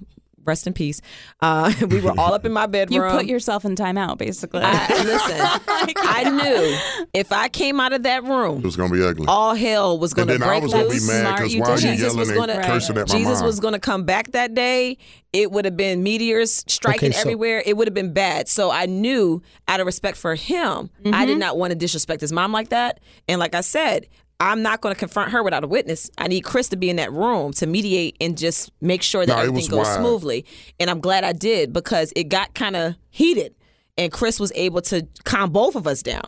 Rest 0.49 0.67
in 0.67 0.73
peace. 0.73 0.99
Uh, 1.41 1.71
we 1.89 2.01
were 2.01 2.13
all 2.19 2.33
up 2.33 2.45
in 2.45 2.51
my 2.51 2.65
bedroom. 2.65 2.89
You 3.09 3.17
put 3.17 3.25
yourself 3.27 3.63
in 3.65 3.75
timeout, 3.75 4.17
basically. 4.17 4.61
I, 4.63 4.87
listen, 5.03 5.37
I 5.97 6.29
knew 6.29 7.05
if 7.13 7.31
I 7.31 7.47
came 7.49 7.79
out 7.79 7.93
of 7.93 8.03
that 8.03 8.23
room, 8.23 8.59
it 8.59 8.65
was 8.65 8.75
gonna 8.75 8.93
be 8.93 9.03
ugly. 9.03 9.25
all 9.27 9.53
hell 9.55 9.97
was 9.97 10.13
going 10.13 10.29
and 10.29 10.39
to 10.39 10.39
then 10.39 10.49
I 10.49 10.53
break 10.59 10.63
was 10.63 10.73
gonna 10.73 10.83
be 10.85 10.89
loose. 10.95 11.07
mad 11.07 11.35
because 11.37 11.55
why 11.55 11.67
are 11.69 11.73
you 11.75 11.81
Jesus 11.91 12.01
yelling 12.01 12.17
was 12.19 12.31
gonna 12.31 12.63
cursing 12.63 12.97
at 12.97 13.07
my 13.09 13.17
Jesus 13.17 13.37
mom? 13.39 13.45
was 13.45 13.59
gonna 13.59 13.79
come 13.79 14.03
back 14.03 14.31
that 14.31 14.53
day. 14.53 14.97
It 15.31 15.51
would 15.51 15.65
have 15.65 15.77
been 15.77 16.01
meteors 16.03 16.65
striking 16.67 17.09
Okay, 17.09 17.13
so- 17.13 17.21
everywhere. 17.21 17.61
It 17.65 17.77
would 17.77 17.87
have 17.87 17.93
been 17.93 18.11
bad. 18.13 18.47
So 18.49 18.71
I 18.71 18.87
knew, 18.87 19.41
out 19.67 19.79
of 19.79 19.85
respect 19.85 20.17
for 20.17 20.33
him, 20.35 20.89
I 21.05 21.09
Mm-hmm. 21.09 21.25
did 21.27 21.37
not 21.37 21.57
want 21.57 21.71
to 21.71 21.75
disrespect 21.75 22.21
his 22.21 22.31
mom 22.31 22.51
like 22.51 22.69
that. 22.69 22.99
And 23.27 23.39
like 23.39 23.53
I 23.55 23.61
said. 23.61 24.07
I'm 24.39 24.61
not 24.61 24.81
going 24.81 24.95
to 24.95 24.99
confront 24.99 25.31
her 25.31 25.43
without 25.43 25.63
a 25.63 25.67
witness. 25.67 26.09
I 26.17 26.27
need 26.27 26.41
Chris 26.41 26.69
to 26.69 26.77
be 26.77 26.89
in 26.89 26.95
that 26.95 27.11
room 27.11 27.51
to 27.53 27.67
mediate 27.67 28.15
and 28.21 28.37
just 28.37 28.71
make 28.81 29.01
sure 29.01 29.25
that 29.25 29.35
No, 29.35 29.41
everything 29.41 29.69
goes 29.69 29.85
wild. 29.85 29.99
smoothly. 29.99 30.45
And 30.79 30.89
I'm 30.89 31.01
glad 31.01 31.23
I 31.25 31.33
did 31.33 31.73
because 31.73 32.13
it 32.15 32.29
got 32.29 32.53
kind 32.53 32.75
of 32.77 32.95
heated, 33.09 33.53
and 33.97 34.11
Chris 34.11 34.39
was 34.39 34.51
able 34.55 34.81
to 34.83 35.05
calm 35.25 35.49
both 35.51 35.75
of 35.75 35.85
us 35.87 36.01
down, 36.01 36.23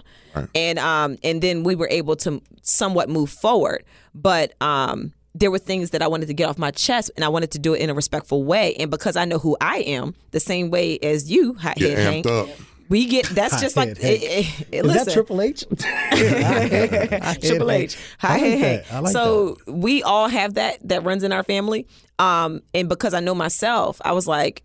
and 0.53 0.77
um 0.79 1.17
and 1.23 1.41
then 1.41 1.63
we 1.63 1.73
were 1.75 1.87
able 1.89 2.15
to 2.17 2.41
somewhat 2.63 3.07
move 3.09 3.29
forward. 3.29 3.85
But 4.13 4.53
um 4.61 5.13
there 5.33 5.49
were 5.49 5.59
things 5.59 5.91
that 5.91 6.01
I 6.01 6.09
wanted 6.09 6.25
to 6.25 6.33
get 6.33 6.49
off 6.49 6.57
my 6.57 6.71
chest, 6.71 7.09
and 7.15 7.23
I 7.23 7.29
wanted 7.29 7.51
to 7.51 7.59
do 7.59 7.73
it 7.73 7.79
in 7.79 7.89
a 7.89 7.93
respectful 7.93 8.43
way. 8.43 8.75
And 8.75 8.91
because 8.91 9.15
I 9.15 9.23
know 9.23 9.39
who 9.39 9.55
I 9.61 9.77
am, 9.77 10.13
the 10.31 10.41
same 10.41 10.69
way 10.69 10.99
as 10.99 11.31
you, 11.31 11.53
amped 11.53 11.79
Hank, 11.79 12.25
up. 12.25 12.49
We 12.91 13.05
get 13.05 13.25
that's 13.29 13.59
just 13.61 13.75
like 13.77 13.89
Hot-head 13.89 14.21
it, 14.21 14.23
Hank. 14.43 14.61
it, 14.61 14.67
it, 14.71 14.85
Is 14.85 15.05
that. 15.05 15.13
Triple 15.13 15.41
H? 15.41 15.63
Triple 17.41 17.71
H. 17.71 17.97
Hi, 18.19 18.35
I 18.35 18.37
hey, 18.39 18.57
hey. 18.57 18.83
that. 18.91 19.03
Like 19.03 19.13
so 19.13 19.57
we 19.65 20.03
all 20.03 20.27
have 20.27 20.55
that 20.55 20.87
that 20.89 21.03
runs 21.03 21.23
in 21.23 21.31
our 21.31 21.43
family. 21.43 21.87
Um, 22.19 22.61
and 22.73 22.87
because 22.89 23.13
I 23.13 23.19
know 23.21 23.33
myself, 23.33 23.99
I 24.05 24.11
was 24.11 24.27
like, 24.27 24.63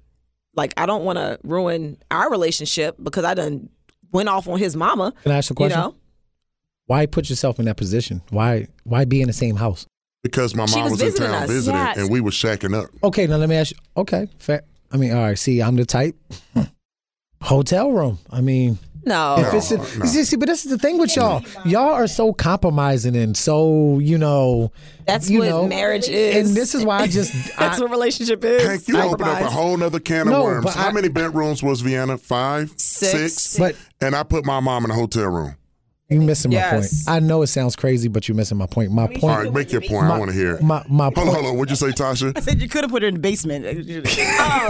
like 0.54 0.74
I 0.76 0.86
don't 0.86 1.04
want 1.04 1.18
to 1.18 1.38
ruin 1.44 1.96
our 2.10 2.30
relationship 2.30 2.96
because 3.02 3.24
I 3.24 3.34
done 3.34 3.68
went 4.12 4.28
off 4.28 4.48
on 4.48 4.58
his 4.58 4.76
mama. 4.76 5.12
Can 5.22 5.32
I 5.32 5.38
ask 5.38 5.50
a 5.50 5.52
You 5.52 5.56
question? 5.56 5.80
know, 5.80 5.94
Why 6.86 7.06
put 7.06 7.30
yourself 7.30 7.58
in 7.58 7.64
that 7.66 7.76
position? 7.76 8.22
Why 8.30 8.66
why 8.84 9.04
be 9.04 9.20
in 9.20 9.28
the 9.28 9.32
same 9.32 9.56
house? 9.56 9.86
Because 10.22 10.54
my 10.56 10.66
She 10.66 10.74
mom 10.76 10.84
was 10.90 10.92
was, 10.92 11.00
in 11.02 11.06
visiting 11.08 11.26
town 11.28 11.42
us. 11.44 11.48
visiting, 11.50 11.78
Yes. 11.78 11.96
and 11.98 12.10
we 12.10 12.20
were 12.20 12.30
shacking 12.32 12.74
up. 12.74 12.90
Okay, 13.04 13.26
now 13.28 13.36
let 13.36 13.48
me 13.48 13.54
ask 13.54 13.70
you. 13.70 13.78
Okay, 13.96 14.26
fair. 14.38 14.62
I 14.90 14.96
mean, 14.96 15.12
all 15.12 15.22
right. 15.22 15.38
See, 15.38 15.62
I'm 15.62 15.76
the 15.76 15.84
type. 15.86 16.16
Hotel 17.42 17.90
room. 17.90 18.18
I 18.30 18.40
mean, 18.40 18.78
no. 19.04 19.36
if 19.38 19.54
it's 19.54 19.70
a, 19.70 19.76
no. 19.76 19.84
see, 20.04 20.24
see, 20.24 20.36
but 20.36 20.46
this 20.48 20.64
is 20.64 20.70
the 20.70 20.78
thing 20.78 20.98
with 20.98 21.14
y'all. 21.14 21.42
Y'all 21.64 21.92
are 21.92 22.06
so 22.08 22.32
compromising 22.32 23.14
and 23.14 23.36
so 23.36 23.98
you 23.98 24.18
know. 24.18 24.72
That's 25.06 25.30
you 25.30 25.40
what 25.40 25.48
know, 25.48 25.68
marriage 25.68 26.08
is. 26.08 26.48
And 26.48 26.56
this 26.56 26.74
is 26.74 26.84
why 26.84 27.00
I 27.00 27.06
just. 27.06 27.32
That's 27.58 27.78
I, 27.78 27.82
what 27.82 27.90
relationship 27.90 28.44
is. 28.44 28.66
Hank, 28.66 28.88
you 28.88 28.98
open 28.98 29.26
up 29.28 29.40
a 29.40 29.50
whole 29.50 29.80
other 29.82 30.00
can 30.00 30.26
No, 30.26 30.38
of 30.38 30.42
worms. 30.44 30.74
How 30.74 30.88
I- 30.88 30.92
many 30.92 31.08
bedrooms 31.08 31.62
was 31.62 31.82
Vienna? 31.82 32.18
Five, 32.18 32.72
Six. 32.76 33.58
but 33.58 33.76
And 34.00 34.16
I 34.16 34.22
put 34.24 34.44
my 34.44 34.58
mom 34.60 34.84
in 34.84 34.90
a 34.90 34.94
hotel 34.94 35.28
room. 35.28 35.56
You 36.08 36.20
missing 36.20 36.52
my 36.52 36.62
point. 36.70 36.86
I 37.08 37.18
know 37.18 37.42
it 37.42 37.48
sounds 37.48 37.74
crazy, 37.74 38.06
but 38.08 38.28
you're 38.28 38.36
missing 38.36 38.56
my 38.58 38.66
point. 38.66 38.92
My 38.92 39.06
point. 39.08 39.24
All 39.24 39.28
right, 39.30 39.52
make 39.52 39.72
your 39.72 39.80
point. 39.80 40.04
I 40.06 40.18
want 40.18 40.30
to 40.30 40.36
hear 40.36 40.54
it. 40.54 40.62
My 40.62 40.84
my 40.88 41.04
Hold 41.04 41.14
point. 41.16 41.28
hold 41.30 41.46
on. 41.46 41.56
What'd 41.56 41.70
you 41.70 41.76
say, 41.76 41.88
Tasha? 41.92 42.36
I 42.36 42.40
said 42.40 42.62
you 42.62 42.68
could 42.68 42.84
have 42.84 42.90
put 42.90 43.02
her 43.02 43.08
in 43.08 43.14
the 43.14 43.20
basement. 43.20 43.64
Oh 44.38 44.66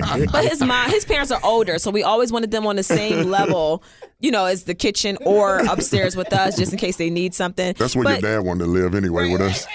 Lord! 0.00 0.30
but 0.32 0.44
his 0.48 0.60
mom, 0.62 0.90
his 0.90 1.04
parents 1.04 1.30
are 1.30 1.40
older, 1.44 1.78
so 1.78 1.90
we 1.90 2.02
always 2.02 2.32
wanted 2.32 2.50
them 2.50 2.66
on 2.66 2.76
the 2.76 2.82
same 2.82 3.30
level, 3.30 3.82
you 4.20 4.30
know, 4.30 4.46
as 4.46 4.64
the 4.64 4.74
kitchen 4.74 5.18
or 5.24 5.58
upstairs 5.68 6.16
with 6.16 6.32
us, 6.32 6.56
just 6.56 6.72
in 6.72 6.78
case 6.78 6.96
they 6.96 7.10
need 7.10 7.34
something. 7.34 7.74
That's 7.78 7.94
where 7.94 8.04
But- 8.04 8.22
your 8.22 8.36
dad 8.38 8.44
wanted 8.46 8.64
to 8.64 8.70
live 8.70 8.94
anyway 8.94 9.30
with 9.30 9.40
us. 9.42 9.66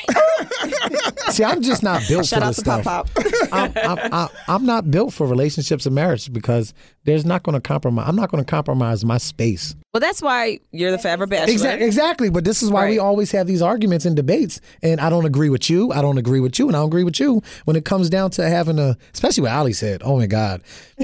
See, 1.32 1.44
I'm 1.44 1.62
just 1.62 1.84
not 1.84 2.04
built 2.08 2.26
Shout 2.26 2.40
for 2.40 2.46
out 2.46 2.48
this 2.50 2.56
to 2.58 2.62
stuff. 2.62 2.84
Pop 2.84 3.10
Pop. 3.14 3.26
I'm, 3.52 3.74
I'm, 3.76 4.14
I'm, 4.14 4.30
I'm 4.48 4.66
not 4.66 4.90
built 4.92 5.14
for 5.14 5.28
relationships 5.28 5.86
and 5.86 5.96
marriage 5.96 6.32
because 6.32 6.74
there's 7.04 7.26
not 7.26 7.44
going 7.44 7.54
to 7.54 7.62
compromise. 7.62 8.06
I'm 8.08 8.16
not 8.16 8.32
going 8.32 8.44
to 8.44 8.50
compromise 8.50 9.04
my 9.06 9.18
space. 9.18 9.76
Well, 9.94 10.02
that's 10.02 10.22
why 10.22 10.60
you're 10.72 10.92
the 10.92 10.98
forever 10.98 11.26
bachelor. 11.26 11.54
Exactly, 11.54 11.86
exactly. 11.88 12.30
But 12.30 12.44
this 12.44 12.62
is 12.62 12.70
why 12.70 12.90
we 12.90 13.00
always 13.00 13.32
have 13.32 13.48
these 13.48 13.62
arguments 13.62 14.06
and 14.06 14.16
debates. 14.16 14.60
And 14.84 15.00
I 15.00 15.10
don't 15.10 15.26
agree 15.26 15.50
with 15.50 15.70
you. 15.70 15.92
I 15.94 16.02
don't 16.02 16.18
agree 16.18 16.42
with 16.42 16.60
you, 16.60 16.68
and 16.68 16.76
I 16.76 16.80
don't 16.80 16.88
agree 16.90 17.04
with 17.06 17.20
you 17.20 17.42
when 17.66 17.76
it 17.78 17.86
comes 17.86 18.10
down 18.10 18.32
to 18.32 18.48
having 18.50 18.78
a. 18.80 18.98
Especially 19.14 19.44
what 19.44 19.52
Ali 19.52 19.74
said. 19.74 20.02
Oh 20.04 20.18
my 20.18 20.28
God, 20.28 20.62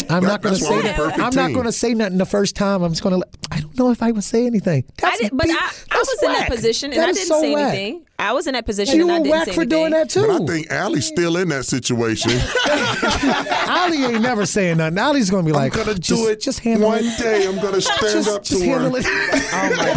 I'm 0.10 0.24
not 0.24 0.42
going 0.42 0.56
to 0.56 0.62
say 0.62 0.82
that. 0.82 1.00
I'm 1.20 1.34
not 1.36 1.54
going 1.54 1.66
to 1.66 1.72
say 1.72 1.94
nothing 1.94 2.18
the 2.18 2.26
first 2.26 2.56
time. 2.56 2.84
I'm 2.84 2.92
just 2.92 3.04
going 3.04 3.22
to. 3.22 3.28
I 3.52 3.62
don't 3.62 3.78
know 3.78 3.92
if 3.92 4.02
I 4.04 4.12
would 4.12 4.24
say 4.24 4.46
anything. 4.46 4.84
I 4.90 5.02
That's 5.02 5.20
did, 5.22 5.32
but 5.38 5.46
be- 5.46 5.52
I, 5.52 5.56
I 5.56 5.70
that's 5.90 6.10
was 6.10 6.24
in 6.24 6.32
that 6.34 6.50
position 6.50 6.92
and 6.92 7.00
That 7.00 7.10
I 7.10 7.12
didn't 7.14 7.28
so 7.28 7.42
say 7.42 7.54
whack. 7.54 7.74
anything. 7.74 8.06
I 8.20 8.34
was 8.34 8.46
in 8.46 8.54
that 8.54 8.66
position 8.66 8.98
You 8.98 9.04
and 9.04 9.12
I 9.12 9.18
didn't 9.18 9.31
whack 9.32 9.46
for 9.48 9.62
anything. 9.62 9.70
doing 9.70 9.92
that 9.92 10.10
too. 10.10 10.28
But 10.28 10.42
I 10.42 10.46
think 10.46 10.72
Allie's 10.72 11.08
still 11.08 11.38
in 11.38 11.50
that 11.50 11.66
situation. 11.66 12.32
Allie 13.70 14.04
ain't 14.04 14.22
never 14.22 14.46
saying 14.46 14.78
nothing. 14.78 14.98
Ali's 15.00 15.30
going 15.30 15.46
to 15.46 15.52
be 15.52 15.56
like, 15.56 15.76
I'm 15.78 15.86
gonna 15.86 15.98
just, 16.00 16.22
do 16.22 16.30
it 16.30 16.42
Just 16.42 16.60
handle 16.60 16.90
one 16.90 17.00
it. 17.04 17.18
day. 17.20 17.48
I'm 17.48 17.56
gonna 17.56 17.82
stand 17.82 18.02
Just, 18.02 18.30
up 18.30 18.44
to 18.44 18.50
just 18.50 18.64
handle 18.64 18.92
her. 18.94 19.00
it. 19.00 19.06
Oh 19.54 19.76
my 19.78 19.94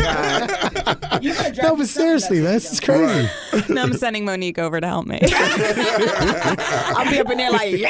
god! 1.21 1.57
no, 1.63 1.77
but 1.77 1.89
seriously, 1.89 2.41
man, 2.41 2.53
this 2.55 2.73
is 2.73 2.81
crazy. 2.81 3.29
no, 3.73 3.83
I'm 3.83 3.95
sending 3.95 4.25
Monique 4.25 4.59
over 4.59 4.81
to 4.81 4.87
help 4.87 5.07
me. 5.07 5.19
I'll 5.23 7.11
be 7.11 7.19
up 7.21 7.31
in 7.31 7.39
there 7.39 7.51
like, 7.51 7.81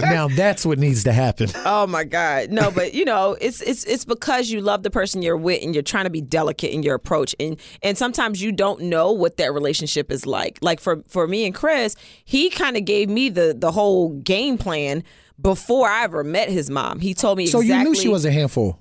now 0.00 0.28
that's 0.28 0.64
what 0.66 0.78
needs 0.78 1.04
to 1.04 1.12
happen. 1.12 1.48
oh 1.64 1.86
my 1.86 2.04
god, 2.04 2.50
no, 2.50 2.70
but 2.70 2.94
you 2.94 3.04
know, 3.04 3.36
it's 3.40 3.60
it's 3.62 3.84
it's 3.84 4.04
because 4.04 4.50
you 4.50 4.60
love 4.60 4.82
the 4.82 4.90
person 4.90 5.22
you're 5.22 5.36
with 5.36 5.62
and 5.62 5.74
you're 5.74 5.82
trying 5.82 6.04
to 6.04 6.10
be 6.10 6.20
delicate 6.20 6.72
in 6.72 6.82
your 6.82 6.94
approach, 6.94 7.34
and 7.40 7.58
and 7.82 7.96
sometimes 7.96 8.42
you 8.42 8.52
don't 8.52 8.82
know 8.82 9.12
what 9.12 9.36
that 9.38 9.52
relationship 9.52 10.12
is 10.12 10.26
like. 10.26 10.58
Like 10.62 10.78
for 10.80 11.02
for 11.08 11.26
me 11.26 11.46
and 11.46 11.54
Chris, 11.54 11.96
he 12.24 12.50
kind 12.50 12.76
of 12.76 12.84
gave 12.84 13.08
me 13.08 13.28
the 13.28 13.56
the 13.58 13.72
whole 13.72 14.10
game 14.20 14.58
plan 14.58 15.02
before 15.40 15.88
I 15.88 16.04
ever 16.04 16.22
met 16.22 16.48
his 16.50 16.68
mom. 16.70 17.00
He 17.00 17.14
told 17.14 17.38
me 17.38 17.46
So 17.46 17.60
exactly. 17.60 17.82
you 17.84 17.88
knew 17.90 17.94
she 18.00 18.08
was 18.08 18.24
a 18.24 18.30
handful, 18.30 18.78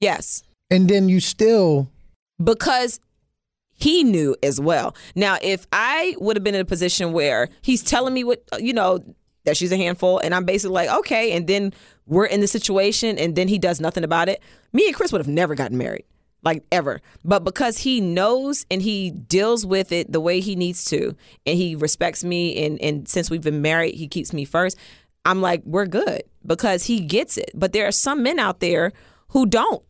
yes. 0.00 0.42
and 0.70 0.88
then 0.88 1.08
you 1.08 1.20
still. 1.20 1.90
because 2.42 2.98
he 3.74 4.04
knew 4.04 4.36
as 4.42 4.60
well. 4.60 4.94
Now, 5.16 5.38
if 5.42 5.66
I 5.72 6.14
would 6.18 6.36
have 6.36 6.44
been 6.44 6.54
in 6.54 6.60
a 6.60 6.64
position 6.66 7.12
where 7.12 7.48
he's 7.62 7.82
telling 7.82 8.14
me 8.14 8.22
what, 8.22 8.42
you 8.58 8.72
know, 8.72 9.00
that 9.44 9.56
she's 9.56 9.72
a 9.72 9.76
handful, 9.76 10.18
and 10.18 10.34
I'm 10.34 10.44
basically 10.44 10.74
like, 10.74 10.90
okay, 11.00 11.32
and 11.32 11.46
then 11.48 11.72
we're 12.06 12.26
in 12.26 12.40
the 12.40 12.46
situation, 12.46 13.18
and 13.18 13.34
then 13.34 13.48
he 13.48 13.58
does 13.58 13.80
nothing 13.80 14.04
about 14.04 14.28
it, 14.28 14.40
me 14.72 14.86
and 14.86 14.94
Chris 14.94 15.10
would 15.10 15.20
have 15.20 15.26
never 15.28 15.54
gotten 15.56 15.76
married. 15.78 16.04
Like 16.44 16.64
ever. 16.72 17.00
But 17.24 17.44
because 17.44 17.78
he 17.78 18.00
knows 18.00 18.66
and 18.70 18.82
he 18.82 19.10
deals 19.10 19.64
with 19.64 19.92
it 19.92 20.10
the 20.10 20.20
way 20.20 20.40
he 20.40 20.56
needs 20.56 20.84
to, 20.86 21.14
and 21.46 21.56
he 21.56 21.76
respects 21.76 22.24
me, 22.24 22.64
and, 22.64 22.80
and 22.80 23.06
since 23.08 23.30
we've 23.30 23.42
been 23.42 23.62
married, 23.62 23.94
he 23.94 24.08
keeps 24.08 24.32
me 24.32 24.44
first, 24.44 24.76
I'm 25.24 25.40
like, 25.40 25.62
we're 25.64 25.86
good 25.86 26.22
because 26.44 26.84
he 26.84 27.00
gets 27.00 27.36
it. 27.38 27.52
But 27.54 27.72
there 27.72 27.86
are 27.86 27.92
some 27.92 28.24
men 28.24 28.40
out 28.40 28.58
there 28.58 28.92
who 29.28 29.46
don't 29.46 29.84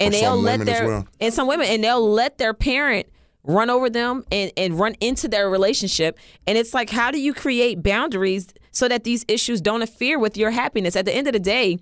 and 0.00 0.14
Or 0.14 0.18
they'll 0.18 0.40
let 0.40 0.64
their 0.64 0.86
well. 0.86 1.08
and 1.20 1.32
some 1.32 1.48
women 1.48 1.66
and 1.66 1.82
they'll 1.82 2.08
let 2.10 2.38
their 2.38 2.54
parent 2.54 3.06
run 3.44 3.70
over 3.70 3.88
them 3.88 4.24
and, 4.32 4.52
and 4.56 4.78
run 4.78 4.94
into 5.00 5.28
their 5.28 5.48
relationship 5.48 6.18
and 6.46 6.58
it's 6.58 6.74
like 6.74 6.90
how 6.90 7.10
do 7.10 7.20
you 7.20 7.32
create 7.32 7.82
boundaries 7.82 8.48
so 8.72 8.88
that 8.88 9.04
these 9.04 9.24
issues 9.28 9.60
don't 9.60 9.82
interfere 9.82 10.18
with 10.18 10.36
your 10.36 10.50
happiness 10.50 10.96
at 10.96 11.04
the 11.04 11.14
end 11.14 11.26
of 11.26 11.32
the 11.32 11.38
day 11.38 11.78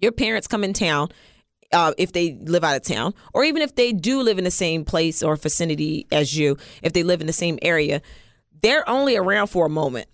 your 0.00 0.12
parents 0.12 0.46
come 0.46 0.64
in 0.64 0.72
town 0.72 1.08
uh, 1.74 1.92
if 1.98 2.12
they 2.12 2.34
live 2.44 2.64
out 2.64 2.76
of 2.76 2.82
town, 2.82 3.14
or 3.34 3.44
even 3.44 3.60
if 3.60 3.74
they 3.74 3.92
do 3.92 4.22
live 4.22 4.38
in 4.38 4.44
the 4.44 4.50
same 4.50 4.84
place 4.84 5.22
or 5.22 5.36
vicinity 5.36 6.06
as 6.10 6.36
you, 6.36 6.56
if 6.82 6.92
they 6.92 7.02
live 7.02 7.20
in 7.20 7.26
the 7.26 7.32
same 7.32 7.58
area, 7.60 8.00
they're 8.62 8.88
only 8.88 9.16
around 9.16 9.48
for 9.48 9.66
a 9.66 9.70
moment. 9.70 10.08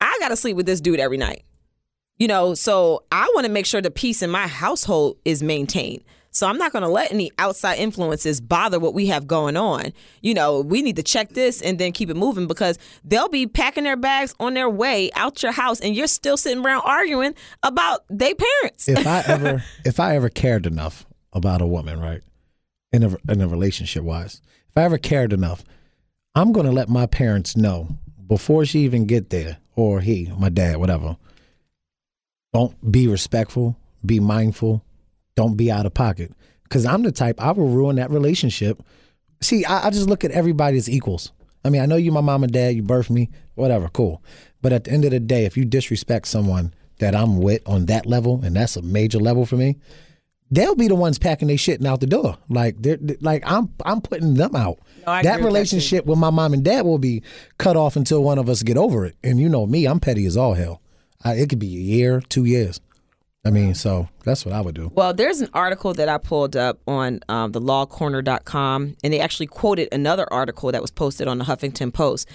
I 0.00 0.16
got 0.20 0.28
to 0.28 0.36
sleep 0.36 0.56
with 0.56 0.66
this 0.66 0.80
dude 0.80 1.00
every 1.00 1.16
night. 1.16 1.44
You 2.18 2.28
know, 2.28 2.54
so 2.54 3.04
I 3.10 3.30
want 3.34 3.46
to 3.46 3.52
make 3.52 3.66
sure 3.66 3.80
the 3.80 3.90
peace 3.90 4.22
in 4.22 4.30
my 4.30 4.46
household 4.46 5.18
is 5.24 5.42
maintained. 5.42 6.02
So 6.34 6.48
I'm 6.48 6.58
not 6.58 6.72
going 6.72 6.82
to 6.82 6.88
let 6.88 7.12
any 7.12 7.30
outside 7.38 7.78
influences 7.78 8.40
bother 8.40 8.80
what 8.80 8.92
we 8.92 9.06
have 9.06 9.28
going 9.28 9.56
on. 9.56 9.92
You 10.20 10.34
know, 10.34 10.60
we 10.60 10.82
need 10.82 10.96
to 10.96 11.02
check 11.04 11.30
this 11.30 11.62
and 11.62 11.78
then 11.78 11.92
keep 11.92 12.10
it 12.10 12.16
moving 12.16 12.48
because 12.48 12.76
they'll 13.04 13.28
be 13.28 13.46
packing 13.46 13.84
their 13.84 13.96
bags 13.96 14.34
on 14.40 14.54
their 14.54 14.68
way 14.68 15.12
out 15.14 15.44
your 15.44 15.52
house 15.52 15.78
and 15.80 15.94
you're 15.94 16.08
still 16.08 16.36
sitting 16.36 16.64
around 16.64 16.82
arguing 16.84 17.36
about 17.62 18.04
their 18.10 18.34
parents. 18.34 18.88
if 18.88 19.06
I 19.06 19.22
ever 19.26 19.64
if 19.84 20.00
I 20.00 20.16
ever 20.16 20.28
cared 20.28 20.66
enough 20.66 21.06
about 21.32 21.62
a 21.62 21.66
woman, 21.66 22.00
right, 22.00 22.22
in 22.92 23.04
a 23.04 23.16
in 23.28 23.40
a 23.40 23.46
relationship 23.46 24.02
wise, 24.02 24.42
if 24.70 24.76
I 24.76 24.82
ever 24.82 24.98
cared 24.98 25.32
enough, 25.32 25.62
I'm 26.34 26.50
gonna 26.50 26.72
let 26.72 26.88
my 26.88 27.06
parents 27.06 27.56
know 27.56 27.96
before 28.26 28.64
she 28.64 28.80
even 28.80 29.06
get 29.06 29.30
there, 29.30 29.58
or 29.76 30.00
he, 30.00 30.32
my 30.36 30.48
dad, 30.48 30.78
whatever. 30.78 31.16
Don't 32.52 32.90
be 32.90 33.06
respectful, 33.06 33.76
be 34.04 34.18
mindful, 34.18 34.84
don't 35.36 35.56
be 35.56 35.70
out 35.70 35.86
of 35.86 35.94
pocket. 35.94 36.32
Because 36.64 36.86
I'm 36.86 37.02
the 37.02 37.12
type 37.12 37.40
I 37.40 37.52
will 37.52 37.68
ruin 37.68 37.96
that 37.96 38.10
relationship. 38.10 38.82
See, 39.40 39.64
I, 39.64 39.86
I 39.86 39.90
just 39.90 40.08
look 40.08 40.24
at 40.24 40.30
everybody 40.30 40.76
as 40.76 40.88
equals. 40.88 41.32
I 41.64 41.70
mean, 41.70 41.80
I 41.82 41.86
know 41.86 41.96
you, 41.96 42.12
my 42.12 42.20
mom 42.20 42.42
and 42.44 42.52
dad, 42.52 42.74
you 42.74 42.82
birthed 42.82 43.10
me, 43.10 43.30
whatever, 43.54 43.88
cool. 43.88 44.22
But 44.62 44.72
at 44.72 44.84
the 44.84 44.92
end 44.92 45.04
of 45.04 45.10
the 45.10 45.20
day, 45.20 45.44
if 45.44 45.56
you 45.56 45.64
disrespect 45.64 46.26
someone 46.26 46.74
that 46.98 47.14
I'm 47.14 47.38
with 47.38 47.62
on 47.66 47.86
that 47.86 48.06
level, 48.06 48.40
and 48.44 48.56
that's 48.56 48.76
a 48.76 48.82
major 48.82 49.18
level 49.18 49.46
for 49.46 49.56
me, 49.56 49.76
they'll 50.50 50.74
be 50.74 50.88
the 50.88 50.94
ones 50.94 51.18
packing 51.18 51.48
their 51.48 51.58
shit 51.58 51.80
and 51.80 51.86
out 51.86 52.00
the 52.00 52.06
door. 52.06 52.36
Like 52.48 52.76
they're 52.80 52.96
they- 52.98 53.16
like 53.20 53.42
I'm 53.46 53.70
I'm 53.84 54.00
putting 54.00 54.34
them 54.34 54.54
out. 54.54 54.78
No, 54.98 55.04
that 55.06 55.16
with 55.16 55.24
that, 55.24 55.42
relationship 55.42 56.06
with 56.06 56.18
my 56.18 56.30
mom 56.30 56.52
and 56.54 56.64
dad 56.64 56.84
will 56.84 56.98
be 56.98 57.22
cut 57.58 57.76
off 57.76 57.96
until 57.96 58.22
one 58.22 58.38
of 58.38 58.48
us 58.48 58.62
get 58.62 58.76
over 58.76 59.04
it. 59.06 59.16
And 59.24 59.38
you 59.40 59.48
know 59.48 59.66
me, 59.66 59.86
I'm 59.86 60.00
petty 60.00 60.26
as 60.26 60.36
all 60.36 60.54
hell. 60.54 60.80
I, 61.24 61.34
it 61.34 61.48
could 61.48 61.58
be 61.58 61.74
a 61.76 61.80
year, 61.80 62.20
two 62.20 62.44
years. 62.44 62.80
I 63.44 63.50
mean, 63.50 63.74
so 63.74 64.08
that's 64.24 64.46
what 64.46 64.54
I 64.54 64.60
would 64.62 64.74
do. 64.74 64.90
Well, 64.94 65.12
there's 65.12 65.40
an 65.40 65.50
article 65.52 65.92
that 65.94 66.08
I 66.08 66.16
pulled 66.16 66.56
up 66.56 66.80
on 66.86 67.20
um, 67.28 67.52
the 67.52 67.60
lawcorner.com, 67.60 68.96
and 69.04 69.12
they 69.12 69.20
actually 69.20 69.46
quoted 69.46 69.88
another 69.92 70.26
article 70.32 70.72
that 70.72 70.80
was 70.80 70.90
posted 70.90 71.28
on 71.28 71.38
the 71.38 71.44
Huffington 71.44 71.92
Post. 71.92 72.28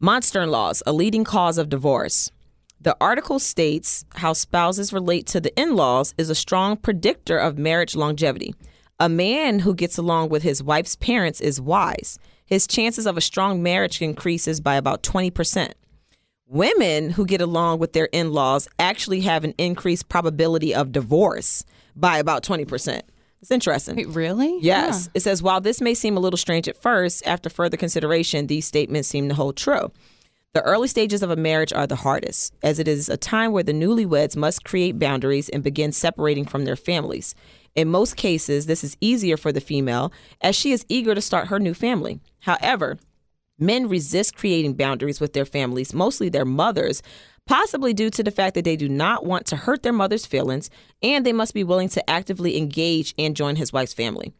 Monster 0.00 0.42
in 0.42 0.50
laws, 0.50 0.82
a 0.86 0.92
leading 0.92 1.24
cause 1.24 1.56
of 1.56 1.68
divorce. 1.70 2.30
The 2.82 2.96
article 3.00 3.38
states 3.38 4.04
how 4.16 4.32
spouses 4.32 4.92
relate 4.92 5.26
to 5.28 5.40
the 5.40 5.54
in 5.60 5.76
laws 5.76 6.14
is 6.16 6.30
a 6.30 6.34
strong 6.34 6.76
predictor 6.76 7.36
of 7.38 7.58
marriage 7.58 7.94
longevity. 7.94 8.54
A 8.98 9.08
man 9.08 9.60
who 9.60 9.74
gets 9.74 9.98
along 9.98 10.28
with 10.28 10.42
his 10.42 10.62
wife's 10.62 10.96
parents 10.96 11.40
is 11.40 11.60
wise. 11.60 12.18
His 12.44 12.66
chances 12.66 13.06
of 13.06 13.16
a 13.16 13.22
strong 13.22 13.62
marriage 13.62 14.00
increases 14.02 14.60
by 14.60 14.76
about 14.76 15.02
20%. 15.02 15.72
Women 16.52 17.10
who 17.10 17.26
get 17.26 17.40
along 17.40 17.78
with 17.78 17.92
their 17.92 18.06
in 18.06 18.32
laws 18.32 18.66
actually 18.76 19.20
have 19.20 19.44
an 19.44 19.54
increased 19.56 20.08
probability 20.08 20.74
of 20.74 20.90
divorce 20.90 21.64
by 21.94 22.18
about 22.18 22.42
20%. 22.42 23.02
It's 23.40 23.52
interesting. 23.52 23.94
Wait, 23.94 24.08
really? 24.08 24.58
Yes. 24.60 25.08
It 25.14 25.20
says, 25.20 25.44
while 25.44 25.60
this 25.60 25.80
may 25.80 25.94
seem 25.94 26.16
a 26.16 26.20
little 26.20 26.36
strange 26.36 26.66
at 26.66 26.76
first, 26.76 27.24
after 27.24 27.48
further 27.48 27.76
consideration, 27.76 28.48
these 28.48 28.66
statements 28.66 29.06
seem 29.08 29.28
to 29.28 29.34
hold 29.36 29.56
true. 29.56 29.92
The 30.52 30.62
early 30.62 30.88
stages 30.88 31.22
of 31.22 31.30
a 31.30 31.36
marriage 31.36 31.72
are 31.72 31.86
the 31.86 31.94
hardest, 31.94 32.52
as 32.64 32.80
it 32.80 32.88
is 32.88 33.08
a 33.08 33.16
time 33.16 33.52
where 33.52 33.62
the 33.62 33.72
newlyweds 33.72 34.34
must 34.34 34.64
create 34.64 34.98
boundaries 34.98 35.48
and 35.50 35.62
begin 35.62 35.92
separating 35.92 36.46
from 36.46 36.64
their 36.64 36.74
families. 36.74 37.36
In 37.76 37.86
most 37.86 38.16
cases, 38.16 38.66
this 38.66 38.82
is 38.82 38.96
easier 39.00 39.36
for 39.36 39.52
the 39.52 39.60
female, 39.60 40.12
as 40.40 40.56
she 40.56 40.72
is 40.72 40.84
eager 40.88 41.14
to 41.14 41.20
start 41.20 41.46
her 41.46 41.60
new 41.60 41.74
family. 41.74 42.18
However, 42.40 42.98
men 43.60 43.88
resist 43.88 44.36
creating 44.36 44.74
boundaries 44.74 45.20
with 45.20 45.32
their 45.32 45.44
families, 45.44 45.94
mostly 45.94 46.28
their 46.28 46.44
mothers, 46.44 47.02
possibly 47.46 47.92
due 47.92 48.10
to 48.10 48.22
the 48.22 48.30
fact 48.30 48.54
that 48.54 48.64
they 48.64 48.76
do 48.76 48.88
not 48.88 49.24
want 49.24 49.46
to 49.46 49.56
hurt 49.56 49.82
their 49.82 49.92
mother's 49.92 50.26
feelings 50.26 50.70
and 51.02 51.26
they 51.26 51.32
must 51.32 51.54
be 51.54 51.64
willing 51.64 51.88
to 51.88 52.10
actively 52.10 52.56
engage 52.56 53.14
and 53.18 53.36
join 53.36 53.56
his 53.56 53.72
wife's 53.72 53.94
family. 53.94 54.32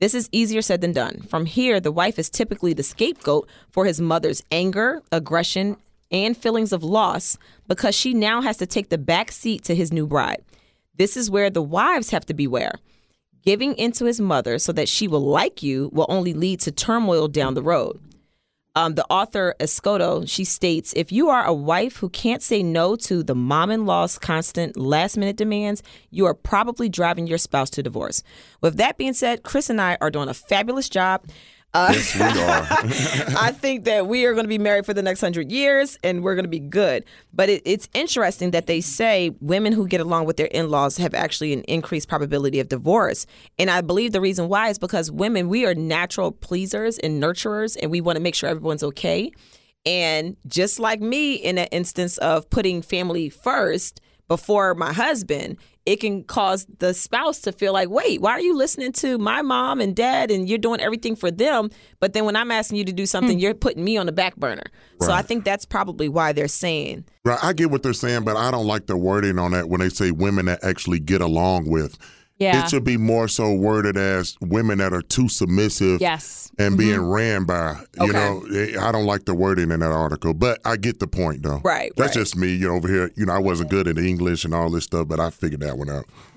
This 0.00 0.14
is 0.14 0.28
easier 0.32 0.62
said 0.62 0.80
than 0.80 0.92
done. 0.92 1.22
From 1.22 1.46
here, 1.46 1.78
the 1.78 1.92
wife 1.92 2.18
is 2.18 2.28
typically 2.28 2.72
the 2.72 2.82
scapegoat 2.82 3.48
for 3.70 3.86
his 3.86 4.00
mother's 4.00 4.42
anger, 4.50 5.00
aggression, 5.12 5.76
and 6.10 6.36
feelings 6.36 6.72
of 6.72 6.84
loss 6.84 7.38
because 7.68 7.94
she 7.94 8.12
now 8.12 8.42
has 8.42 8.56
to 8.58 8.66
take 8.66 8.90
the 8.90 8.98
back 8.98 9.32
seat 9.32 9.64
to 9.64 9.74
his 9.74 9.92
new 9.92 10.06
bride. 10.06 10.42
This 10.96 11.16
is 11.16 11.30
where 11.30 11.50
the 11.50 11.62
wives 11.62 12.10
have 12.10 12.26
to 12.26 12.34
beware. 12.34 12.72
Giving 13.44 13.74
into 13.76 14.04
his 14.04 14.20
mother 14.20 14.58
so 14.58 14.72
that 14.72 14.88
she 14.88 15.08
will 15.08 15.24
like 15.24 15.62
you 15.62 15.88
will 15.92 16.06
only 16.08 16.34
lead 16.34 16.60
to 16.60 16.70
turmoil 16.70 17.28
down 17.28 17.54
the 17.54 17.62
road. 17.62 18.00
Um, 18.74 18.94
the 18.94 19.04
author 19.10 19.54
Escoto, 19.60 20.26
she 20.26 20.44
states, 20.44 20.94
if 20.96 21.12
you 21.12 21.28
are 21.28 21.44
a 21.44 21.52
wife 21.52 21.96
who 21.96 22.08
can't 22.08 22.42
say 22.42 22.62
no 22.62 22.96
to 22.96 23.22
the 23.22 23.34
mom-in-law's 23.34 24.18
constant 24.18 24.78
last-minute 24.78 25.36
demands, 25.36 25.82
you 26.10 26.24
are 26.24 26.32
probably 26.32 26.88
driving 26.88 27.26
your 27.26 27.36
spouse 27.36 27.68
to 27.70 27.82
divorce. 27.82 28.22
With 28.62 28.78
that 28.78 28.96
being 28.96 29.12
said, 29.12 29.42
Chris 29.42 29.68
and 29.68 29.78
I 29.78 29.98
are 30.00 30.10
doing 30.10 30.30
a 30.30 30.34
fabulous 30.34 30.88
job. 30.88 31.26
Uh, 31.74 31.90
Yes, 31.92 32.14
we 32.14 32.22
are. 32.22 33.38
I 33.42 33.50
think 33.52 33.84
that 33.84 34.06
we 34.06 34.26
are 34.26 34.34
going 34.34 34.44
to 34.44 34.48
be 34.48 34.58
married 34.58 34.84
for 34.84 34.92
the 34.92 35.02
next 35.02 35.20
hundred 35.22 35.50
years 35.50 35.96
and 36.04 36.22
we're 36.22 36.34
going 36.34 36.44
to 36.44 36.50
be 36.50 36.58
good. 36.58 37.04
But 37.32 37.48
it, 37.48 37.62
it's 37.64 37.88
interesting 37.94 38.50
that 38.50 38.66
they 38.66 38.82
say 38.82 39.34
women 39.40 39.72
who 39.72 39.88
get 39.88 40.00
along 40.00 40.26
with 40.26 40.36
their 40.36 40.48
in 40.48 40.68
laws 40.68 40.98
have 40.98 41.14
actually 41.14 41.54
an 41.54 41.62
increased 41.62 42.08
probability 42.08 42.60
of 42.60 42.68
divorce. 42.68 43.24
And 43.58 43.70
I 43.70 43.80
believe 43.80 44.12
the 44.12 44.20
reason 44.20 44.48
why 44.48 44.68
is 44.68 44.78
because 44.78 45.10
women, 45.10 45.48
we 45.48 45.64
are 45.64 45.74
natural 45.74 46.30
pleasers 46.30 46.98
and 46.98 47.22
nurturers 47.22 47.76
and 47.80 47.90
we 47.90 48.02
want 48.02 48.16
to 48.16 48.22
make 48.22 48.34
sure 48.34 48.50
everyone's 48.50 48.82
okay. 48.82 49.32
And 49.86 50.36
just 50.46 50.78
like 50.78 51.00
me, 51.00 51.34
in 51.34 51.56
an 51.56 51.68
instance 51.72 52.18
of 52.18 52.50
putting 52.50 52.82
family 52.82 53.30
first 53.30 54.01
before 54.32 54.74
my 54.74 54.94
husband, 54.94 55.58
it 55.84 55.96
can 55.96 56.24
cause 56.24 56.66
the 56.78 56.94
spouse 56.94 57.38
to 57.42 57.52
feel 57.52 57.74
like, 57.74 57.90
wait, 57.90 58.22
why 58.22 58.30
are 58.30 58.40
you 58.40 58.56
listening 58.56 58.90
to 58.92 59.18
my 59.18 59.42
mom 59.42 59.78
and 59.78 59.94
dad 59.94 60.30
and 60.30 60.48
you're 60.48 60.56
doing 60.56 60.80
everything 60.80 61.14
for 61.14 61.30
them? 61.30 61.68
But 62.00 62.14
then 62.14 62.24
when 62.24 62.34
I'm 62.34 62.50
asking 62.50 62.78
you 62.78 62.84
to 62.86 62.94
do 62.94 63.04
something, 63.04 63.36
hmm. 63.36 63.42
you're 63.42 63.52
putting 63.52 63.84
me 63.84 63.98
on 63.98 64.06
the 64.06 64.12
back 64.12 64.36
burner. 64.36 64.64
So 65.02 65.12
I 65.12 65.20
think 65.20 65.44
that's 65.44 65.66
probably 65.66 66.08
why 66.08 66.32
they're 66.32 66.48
saying, 66.48 67.04
Right, 67.26 67.38
I 67.42 67.52
get 67.52 67.70
what 67.70 67.82
they're 67.82 67.92
saying, 67.92 68.24
but 68.24 68.38
I 68.38 68.50
don't 68.50 68.66
like 68.66 68.86
the 68.86 68.96
wording 68.96 69.38
on 69.38 69.50
that 69.50 69.68
when 69.68 69.80
they 69.80 69.90
say 69.90 70.12
women 70.12 70.46
that 70.46 70.64
actually 70.64 70.98
get 70.98 71.20
along 71.20 71.68
with. 71.68 71.98
Yeah. 72.42 72.64
It 72.64 72.70
should 72.70 72.84
be 72.84 72.96
more 72.96 73.28
so 73.28 73.52
worded 73.54 73.96
as 73.96 74.36
women 74.40 74.78
that 74.78 74.92
are 74.92 75.02
too 75.02 75.28
submissive 75.28 76.00
Yes. 76.00 76.50
and 76.58 76.76
being 76.76 77.00
ran 77.00 77.44
by. 77.44 77.76
You 78.00 78.04
Okay. 78.10 78.12
know, 78.12 78.44
eh, 78.54 78.76
I 78.80 78.90
don't 78.92 79.06
like 79.06 79.24
the 79.26 79.34
wording 79.34 79.70
in 79.70 79.80
that 79.80 79.92
article, 79.92 80.34
but 80.34 80.60
I 80.64 80.76
get 80.76 80.98
the 80.98 81.06
point 81.06 81.42
though. 81.42 81.60
Right, 81.64 81.92
That's 81.96 82.16
right. 82.16 82.22
just 82.22 82.36
me. 82.36 82.48
You 82.54 82.68
know, 82.68 82.74
over 82.74 82.88
here, 82.88 83.10
you 83.16 83.26
know, 83.26 83.32
I 83.32 83.38
wasn't 83.38 83.70
good 83.70 83.86
at 83.86 83.96
English 83.98 84.44
and 84.44 84.52
all 84.54 84.70
this 84.70 84.84
stuff, 84.84 85.06
but 85.08 85.20
I 85.20 85.30
figured 85.30 85.60
that 85.60 85.78
one 85.78 85.88
out. 85.88 86.06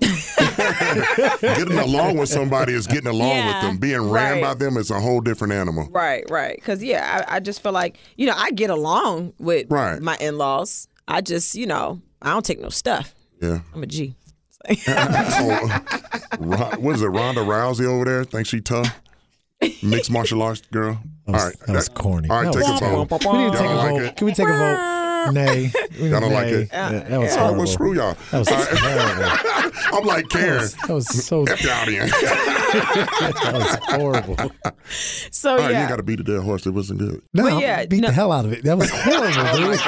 getting 1.40 1.78
along 1.78 2.16
with 2.18 2.28
somebody 2.28 2.72
is 2.72 2.86
getting 2.86 3.08
along 3.08 3.46
with 3.46 3.60
them. 3.62 3.76
Being 3.78 4.10
ran 4.10 4.34
Right. 4.34 4.42
by 4.42 4.54
them 4.54 4.76
is 4.76 4.90
a 4.90 5.00
whole 5.00 5.20
different 5.20 5.52
animal. 5.52 5.88
right, 5.90 6.24
right. 6.30 6.56
Because, 6.56 6.82
yeah, 6.82 7.24
I, 7.28 7.36
I 7.36 7.40
just 7.40 7.62
feel 7.62 7.72
like, 7.72 7.98
you 8.16 8.26
know, 8.26 8.34
I 8.36 8.50
get 8.50 8.70
along 8.70 9.32
with 9.38 9.66
Right. 9.70 10.00
my 10.00 10.16
in 10.20 10.38
laws. 10.38 10.88
I 11.08 11.20
just, 11.20 11.54
you 11.54 11.66
know, 11.66 12.00
I 12.22 12.30
don't 12.30 12.44
take 12.44 12.60
no 12.60 12.68
stuff. 12.68 13.14
Yeah. 13.42 13.60
I'm 13.74 13.82
a 13.82 13.86
G. 13.86 14.14
oh, 14.88 15.80
what 16.78 16.96
is 16.96 17.02
it? 17.02 17.06
Ronda 17.06 17.42
Rousey 17.42 17.86
over 17.86 18.04
there? 18.04 18.24
Think 18.24 18.46
she 18.46 18.60
tough? 18.60 19.00
Mixed 19.82 20.10
martial 20.10 20.42
arts 20.42 20.60
girl. 20.72 20.98
That 21.26 21.32
was, 21.32 21.42
all 21.42 21.48
right, 21.48 21.58
that 21.60 21.72
was 21.74 21.88
corny. 21.88 22.28
All 22.28 22.42
right, 22.42 22.52
That 22.52 22.60
take 22.60 22.70
was 22.70 22.82
a 22.82 23.06
vote. 23.06 23.32
We 23.32 23.38
need 23.38 23.52
to 23.52 23.58
take 23.58 23.70
a 23.70 23.74
vote. 23.74 24.16
Can 24.16 24.26
we 24.26 24.32
take 24.32 24.48
a 24.48 24.52
vote? 24.52 25.05
Nay. 25.32 25.72
Y'all 25.92 26.20
don't 26.20 26.32
like 26.32 26.48
it? 26.48 26.68
Yeah, 26.72 26.90
that 27.00 27.20
was 27.20 27.32
Oh, 27.34 27.38
horrible. 27.38 27.58
well, 27.58 27.66
screw 27.66 27.94
y'all. 27.94 28.16
That 28.30 28.38
was 28.38 28.48
terrible. 28.48 29.72
I'm 29.98 30.04
like 30.04 30.28
Karen. 30.28 30.68
That 30.86 30.92
was 30.94 31.06
so. 31.26 31.44
F 31.44 31.62
you 31.62 31.70
out 31.70 31.88
here. 31.88 32.06
That 32.06 33.52
was 33.54 33.76
horrible. 33.94 34.36
So, 35.30 35.52
All 35.52 35.58
right, 35.58 35.70
yeah. 35.72 35.82
you 35.82 35.88
got 35.88 35.96
to 35.96 36.02
beat 36.02 36.20
a 36.20 36.22
dead 36.22 36.42
horse. 36.42 36.66
It 36.66 36.70
wasn't 36.70 36.98
good. 37.00 37.22
No, 37.34 37.44
But 37.44 37.60
yeah, 37.62 37.86
beat 37.86 38.00
no- 38.00 38.08
the 38.08 38.14
hell 38.14 38.32
out 38.32 38.44
of 38.44 38.52
it. 38.52 38.64
That 38.64 38.76
was 38.78 38.90
horrible, 38.90 39.26
dude. 39.56 39.80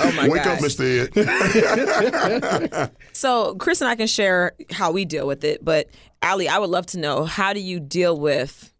oh, 0.00 0.12
my 0.16 0.28
Wake 0.28 0.44
gosh. 0.44 0.58
up, 0.58 0.64
Mr. 0.64 1.08
Ed. 1.16 2.90
So 3.12 3.54
Chris 3.56 3.80
and 3.80 3.88
I 3.90 3.96
can 3.96 4.06
share 4.06 4.52
how 4.70 4.92
we 4.92 5.04
deal 5.04 5.26
with 5.26 5.44
it, 5.44 5.64
but 5.64 5.88
Ali, 6.22 6.48
I 6.48 6.58
would 6.58 6.70
love 6.70 6.86
to 6.86 6.98
know 6.98 7.24
how 7.24 7.52
do 7.52 7.60
you 7.60 7.80
deal 7.80 8.18
with 8.18 8.72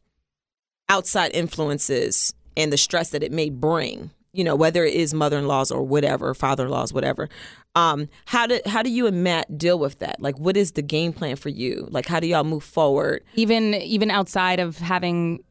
outside 0.88 1.30
influences 1.34 2.34
and 2.56 2.72
the 2.72 2.76
stress 2.76 3.10
that 3.10 3.22
it 3.22 3.32
may 3.32 3.48
bring? 3.50 4.10
You 4.32 4.44
know, 4.44 4.54
whether 4.54 4.84
it 4.84 4.94
is 4.94 5.12
mother-in-laws 5.12 5.72
or 5.72 5.82
whatever, 5.82 6.34
father-in-laws, 6.34 6.92
whatever. 6.92 7.28
Um, 7.74 8.08
how 8.26 8.46
do 8.46 8.60
how 8.66 8.82
do 8.82 8.90
you 8.90 9.06
and 9.06 9.24
Matt 9.24 9.58
deal 9.58 9.78
with 9.78 9.98
that? 9.98 10.20
Like, 10.20 10.38
what 10.38 10.56
is 10.56 10.72
the 10.72 10.82
game 10.82 11.12
plan 11.12 11.34
for 11.36 11.48
you? 11.48 11.88
Like, 11.90 12.06
how 12.06 12.20
do 12.20 12.26
y'all 12.28 12.44
move 12.44 12.62
forward? 12.64 13.24
even 13.34 13.74
even 13.74 14.10
outside 14.10 14.60
of 14.60 14.78
having 14.78 15.42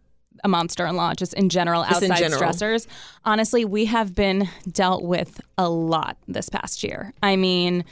a 0.46 0.48
monster 0.48 0.86
in 0.86 0.96
law, 0.96 1.14
just 1.14 1.34
in 1.34 1.50
general, 1.50 1.84
Just 1.90 2.04
in 2.04 2.12
outside 2.12 2.24
general. 2.30 2.42
stressors. 2.42 2.88
Honestly, 3.26 3.66
we 3.66 3.84
have 3.86 4.16
been 4.16 4.48
dealt 4.72 5.04
with 5.04 5.42
a 5.58 5.70
lot 5.70 6.16
this 6.30 6.48
past 6.48 6.82
year. 6.82 7.14
I 7.22 7.36
mean, 7.36 7.84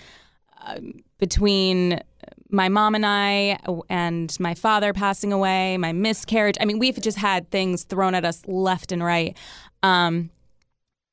um, 0.65 0.93
between 1.17 2.01
my 2.49 2.69
mom 2.69 2.95
and 2.95 3.05
I, 3.05 3.59
and 3.89 4.33
my 4.39 4.53
father 4.53 4.93
passing 4.93 5.33
away, 5.33 5.75
my 5.77 5.91
miscarriage. 5.91 6.55
I 6.61 6.65
mean, 6.65 6.79
we've 6.79 7.01
just 7.01 7.17
had 7.17 7.51
things 7.51 7.83
thrown 7.83 8.15
at 8.15 8.23
us 8.23 8.41
left 8.47 8.93
and 8.93 9.03
right. 9.03 9.35
Um, 9.83 10.29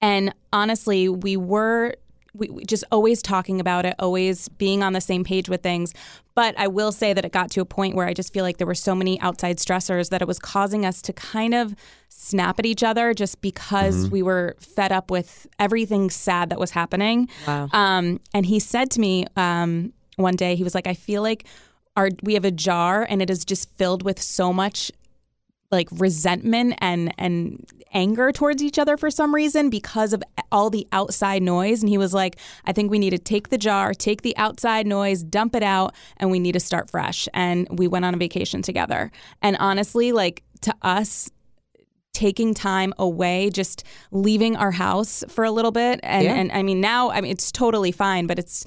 and 0.00 0.34
honestly, 0.52 1.08
we 1.08 1.36
were 1.36 1.94
we, 2.34 2.48
we 2.48 2.64
just 2.64 2.84
always 2.90 3.22
talking 3.22 3.60
about 3.60 3.86
it, 3.86 3.94
always 3.98 4.48
being 4.48 4.82
on 4.82 4.92
the 4.92 5.00
same 5.00 5.24
page 5.24 5.48
with 5.48 5.62
things. 5.62 5.94
But 6.34 6.58
I 6.58 6.66
will 6.66 6.90
say 6.90 7.12
that 7.12 7.24
it 7.24 7.30
got 7.30 7.50
to 7.52 7.60
a 7.60 7.64
point 7.64 7.94
where 7.94 8.06
I 8.06 8.12
just 8.12 8.32
feel 8.32 8.42
like 8.42 8.58
there 8.58 8.66
were 8.66 8.74
so 8.74 8.94
many 8.94 9.20
outside 9.20 9.58
stressors 9.58 10.10
that 10.10 10.20
it 10.20 10.26
was 10.26 10.40
causing 10.40 10.84
us 10.84 11.00
to 11.02 11.12
kind 11.12 11.54
of 11.54 11.76
snap 12.08 12.58
at 12.58 12.66
each 12.66 12.82
other 12.82 13.14
just 13.14 13.40
because 13.40 14.08
we 14.10 14.22
were 14.22 14.56
fed 14.58 14.90
up 14.90 15.10
with 15.10 15.46
everything 15.60 16.10
sad 16.10 16.50
that 16.50 16.58
was 16.58 16.72
happening. 16.72 17.28
Wow. 17.46 17.68
Um, 17.72 18.20
and 18.32 18.46
he 18.46 18.58
said 18.58 18.90
to 18.92 19.00
me 19.00 19.26
um, 19.36 19.92
one 20.16 20.34
day, 20.34 20.56
he 20.56 20.64
was 20.64 20.74
like, 20.74 20.88
I 20.88 20.94
feel 20.94 21.22
like 21.22 21.46
our 21.96 22.10
we 22.22 22.34
have 22.34 22.44
a 22.44 22.50
jar 22.50 23.06
and 23.08 23.22
it 23.22 23.30
is 23.30 23.44
just 23.44 23.70
filled 23.76 24.02
with 24.02 24.20
so 24.20 24.52
much 24.52 24.90
like 25.70 25.88
resentment 25.92 26.74
and 26.78 27.12
and 27.18 27.64
anger 27.92 28.32
towards 28.32 28.62
each 28.62 28.78
other 28.78 28.96
for 28.96 29.10
some 29.10 29.34
reason 29.34 29.70
because 29.70 30.12
of 30.12 30.22
all 30.50 30.68
the 30.70 30.86
outside 30.92 31.42
noise. 31.42 31.80
And 31.80 31.88
he 31.88 31.98
was 31.98 32.12
like 32.12 32.36
I 32.64 32.72
think 32.72 32.90
we 32.90 32.98
need 32.98 33.10
to 33.10 33.18
take 33.18 33.48
the 33.50 33.58
jar 33.58 33.94
take 33.94 34.22
the 34.22 34.36
outside 34.36 34.86
noise 34.86 35.22
dump 35.22 35.54
it 35.54 35.62
out 35.62 35.94
and 36.16 36.30
we 36.30 36.38
need 36.38 36.52
to 36.52 36.60
start 36.60 36.90
fresh. 36.90 37.28
And 37.34 37.66
we 37.78 37.86
went 37.88 38.04
on 38.04 38.14
a 38.14 38.16
vacation 38.16 38.62
together. 38.62 39.10
And 39.42 39.56
honestly 39.58 40.12
like 40.12 40.42
to 40.62 40.74
us 40.82 41.30
taking 42.12 42.54
time 42.54 42.94
away 42.98 43.50
just 43.50 43.82
leaving 44.12 44.54
our 44.56 44.70
house 44.70 45.24
for 45.28 45.42
a 45.44 45.50
little 45.50 45.72
bit 45.72 45.98
and 46.04 46.24
Yeah. 46.24 46.34
and 46.34 46.52
I 46.52 46.62
mean 46.62 46.80
now 46.80 47.10
I 47.10 47.20
mean 47.20 47.32
it's 47.32 47.50
totally 47.50 47.90
fine 47.90 48.28
but 48.28 48.38
it's 48.38 48.64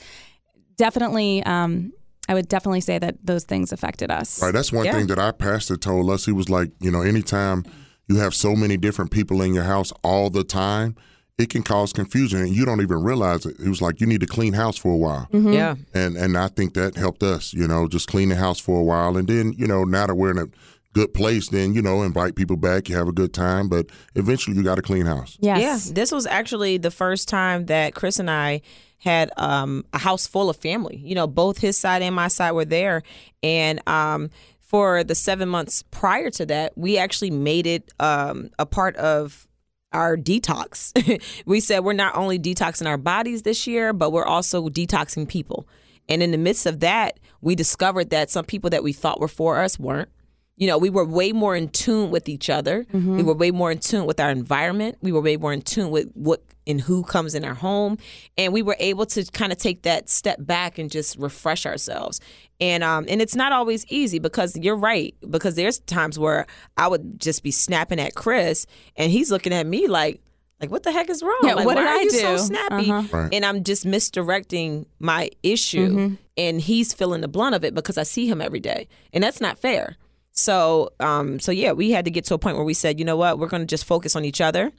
definitely 0.76 1.42
um 1.44 1.94
I 2.30 2.34
would 2.34 2.48
definitely 2.48 2.82
say 2.82 3.00
that 3.00 3.16
those 3.24 3.44
things 3.46 3.72
affected 3.72 4.12
us 4.12 4.42
Right. 4.42 4.54
That's 4.54 4.72
one 4.72 4.86
Yeah. 4.86 4.94
thing 4.94 5.08
that 5.08 5.20
our 5.20 5.34
pastor 5.34 5.78
told 5.78 6.10
us. 6.10 6.26
He 6.26 6.32
was 6.32 6.50
like, 6.50 6.72
you 6.80 6.92
know, 6.92 7.02
anytime 7.02 7.64
you 8.08 8.18
have 8.18 8.34
so 8.34 8.56
many 8.56 8.78
different 8.78 9.12
people 9.12 9.42
in 9.42 9.54
your 9.54 9.64
house 9.64 9.92
all 10.04 10.30
the 10.30 10.44
time, 10.44 10.96
it 11.38 11.50
can 11.50 11.62
cause 11.62 11.94
confusion 11.94 12.40
and 12.42 12.50
you 12.56 12.66
don't 12.66 12.82
even 12.82 13.04
realize 13.04 13.46
it. 13.46 13.56
He 13.62 13.70
was 13.70 13.82
like, 13.82 14.02
you 14.02 14.08
need 14.08 14.22
to 14.22 14.26
clean 14.28 14.54
house 14.54 14.76
for 14.78 14.92
a 14.92 14.98
while. 14.98 15.28
Mm-hmm. 15.32 15.54
Yeah. 15.54 15.76
And 15.94 16.18
and 16.18 16.36
I 16.38 16.48
think 16.48 16.74
that 16.74 16.96
helped 16.96 17.22
us, 17.24 17.54
you 17.54 17.68
know, 17.68 17.88
just 17.88 18.08
clean 18.08 18.30
the 18.30 18.36
house 18.36 18.60
for 18.60 18.80
a 18.80 18.84
while. 18.84 19.18
And 19.18 19.28
then, 19.28 19.54
you 19.58 19.68
know, 19.68 19.84
now 19.84 20.08
that 20.08 20.16
we're 20.16 20.32
in 20.32 20.40
a 20.40 20.48
good 20.94 21.14
place, 21.14 21.50
then, 21.50 21.74
you 21.74 21.82
know, 21.82 22.02
invite 22.02 22.36
people 22.36 22.58
back, 22.58 22.90
you 22.90 22.96
have 22.96 23.08
a 23.08 23.12
good 23.12 23.34
time. 23.34 23.70
But 23.70 23.88
eventually 24.16 24.56
you 24.56 24.64
got 24.64 24.76
to 24.76 24.82
clean 24.82 25.06
house. 25.06 25.38
yes 25.40 25.88
Yeah, 25.88 25.94
this 25.94 26.12
was 26.12 26.26
actually 26.26 26.78
the 26.78 26.92
first 26.92 27.28
time 27.28 27.66
that 27.68 27.94
Chris 27.94 28.20
and 28.20 28.30
I 28.30 28.62
had 29.00 29.32
um, 29.38 29.86
a 29.94 29.98
house 29.98 30.28
full 30.28 30.50
of 30.50 30.58
family. 30.58 30.98
You 30.98 31.16
know, 31.16 31.28
both 31.28 31.60
his 31.60 31.78
side 31.78 32.02
and 32.02 32.16
my 32.16 32.28
side 32.28 32.52
were 32.52 32.66
there, 32.66 33.04
and 33.44 33.80
um, 33.88 34.30
for 34.60 35.04
the 35.04 35.16
seven 35.16 35.50
months 35.50 35.84
prior 35.92 36.30
to 36.32 36.46
that, 36.48 36.78
we 36.78 36.98
actually 36.98 37.32
made 37.32 37.68
it 37.68 37.94
um, 38.00 38.50
a 38.60 38.66
part 38.66 38.96
of 38.98 39.48
our 39.94 40.18
detox. 40.18 40.92
we 41.46 41.60
said 41.60 41.80
we're 41.80 41.94
not 41.94 42.16
only 42.16 42.38
detoxing 42.38 42.88
our 42.88 42.98
bodies 42.98 43.44
this 43.44 43.66
year, 43.66 43.94
but 43.94 44.12
we're 44.12 44.26
also 44.26 44.68
detoxing 44.68 45.28
people. 45.28 45.68
And 46.10 46.24
in 46.24 46.32
the 46.32 46.38
midst 46.38 46.66
of 46.66 46.80
that, 46.82 47.20
we 47.42 47.56
discovered 47.56 48.10
that 48.10 48.30
some 48.30 48.46
people 48.46 48.70
that 48.70 48.84
we 48.84 48.94
thought 48.94 49.20
were 49.20 49.28
for 49.28 49.62
us 49.62 49.80
weren't. 49.80 50.10
You 50.58 50.66
know, 50.68 50.78
we 50.78 50.90
were 50.90 51.06
way 51.06 51.32
more 51.32 51.56
in 51.56 51.70
tune 51.70 52.10
with 52.10 52.28
each 52.28 52.50
other. 52.50 52.86
We 52.92 53.24
were 53.24 53.34
way 53.36 53.52
more 53.52 53.72
in 53.72 53.78
tune 53.78 54.06
with 54.06 54.20
our 54.20 54.32
environment. 54.32 54.98
We 55.02 55.12
were 55.12 55.22
way 55.22 55.38
more 55.38 55.54
in 55.54 55.62
tune 55.62 55.92
with 55.92 56.12
what 56.14 56.42
and 56.66 56.82
who 56.82 57.04
comes 57.04 57.34
in 57.36 57.46
our 57.46 57.54
home. 57.54 57.98
And 58.38 58.52
we 58.52 58.62
were 58.62 58.76
able 58.80 59.06
to 59.06 59.24
kind 59.32 59.52
of 59.52 59.58
take 59.58 59.84
that 59.84 60.10
step 60.10 60.38
back 60.40 60.78
and 60.78 60.92
just 60.92 61.16
refresh 61.18 61.66
ourselves. 61.66 62.20
And 62.60 62.84
um 62.84 63.06
and 63.08 63.22
it's 63.22 63.36
not 63.36 63.52
always 63.54 63.86
easy 63.88 64.20
because 64.20 64.58
you're 64.58 64.76
right. 64.76 65.16
Because 65.30 65.56
there's 65.56 65.80
times 65.80 66.18
where 66.20 66.46
I 66.76 66.88
would 66.88 67.22
just 67.22 67.44
be 67.44 67.52
snapping 67.52 68.00
at 68.00 68.16
Chris 68.16 68.66
and 68.96 69.12
he's 69.12 69.32
looking 69.32 69.54
at 69.54 69.66
me 69.66 69.88
like 69.88 70.22
like 70.60 70.72
what 70.72 70.82
the 70.82 70.92
heck 70.92 71.08
is 71.10 71.22
wrong? 71.22 71.38
Yeah, 71.44 71.54
like, 71.54 71.68
what 71.68 71.76
why 71.76 71.84
did 71.84 71.90
are 71.90 71.98
I 72.00 72.02
you 72.02 72.10
so 72.10 72.32
do? 72.38 72.44
snappy? 72.44 72.92
Right. 73.16 73.30
And 73.32 73.46
I'm 73.46 73.64
just 73.64 73.86
misdirecting 73.86 74.88
my 75.00 75.30
issue 75.44 76.18
and 76.36 76.60
he's 76.60 76.94
feeling 76.94 77.22
the 77.22 77.28
blunt 77.28 77.54
of 77.54 77.64
it 77.64 77.76
because 77.76 77.98
I 77.98 78.04
see 78.04 78.28
him 78.28 78.42
every 78.42 78.60
day. 78.60 78.88
And 79.14 79.24
that's 79.24 79.40
not 79.40 79.60
fair. 79.60 79.98
So, 80.38 80.92
um, 81.00 81.40
so 81.40 81.52
yeah, 81.52 81.72
we 81.72 81.92
had 81.92 82.06
to 82.06 82.12
get 82.12 82.26
to 82.26 82.36
a 82.36 82.38
point 82.38 82.58
where 82.58 82.66
we 82.66 82.76
said, 82.76 83.00
you 83.00 83.06
know 83.06 83.18
what, 83.18 83.40
we're 83.40 83.48
going 83.48 83.64
to 83.64 83.68
just 83.68 83.86
focus 83.86 84.16
on 84.16 84.24
each 84.24 84.40
other. 84.40 84.72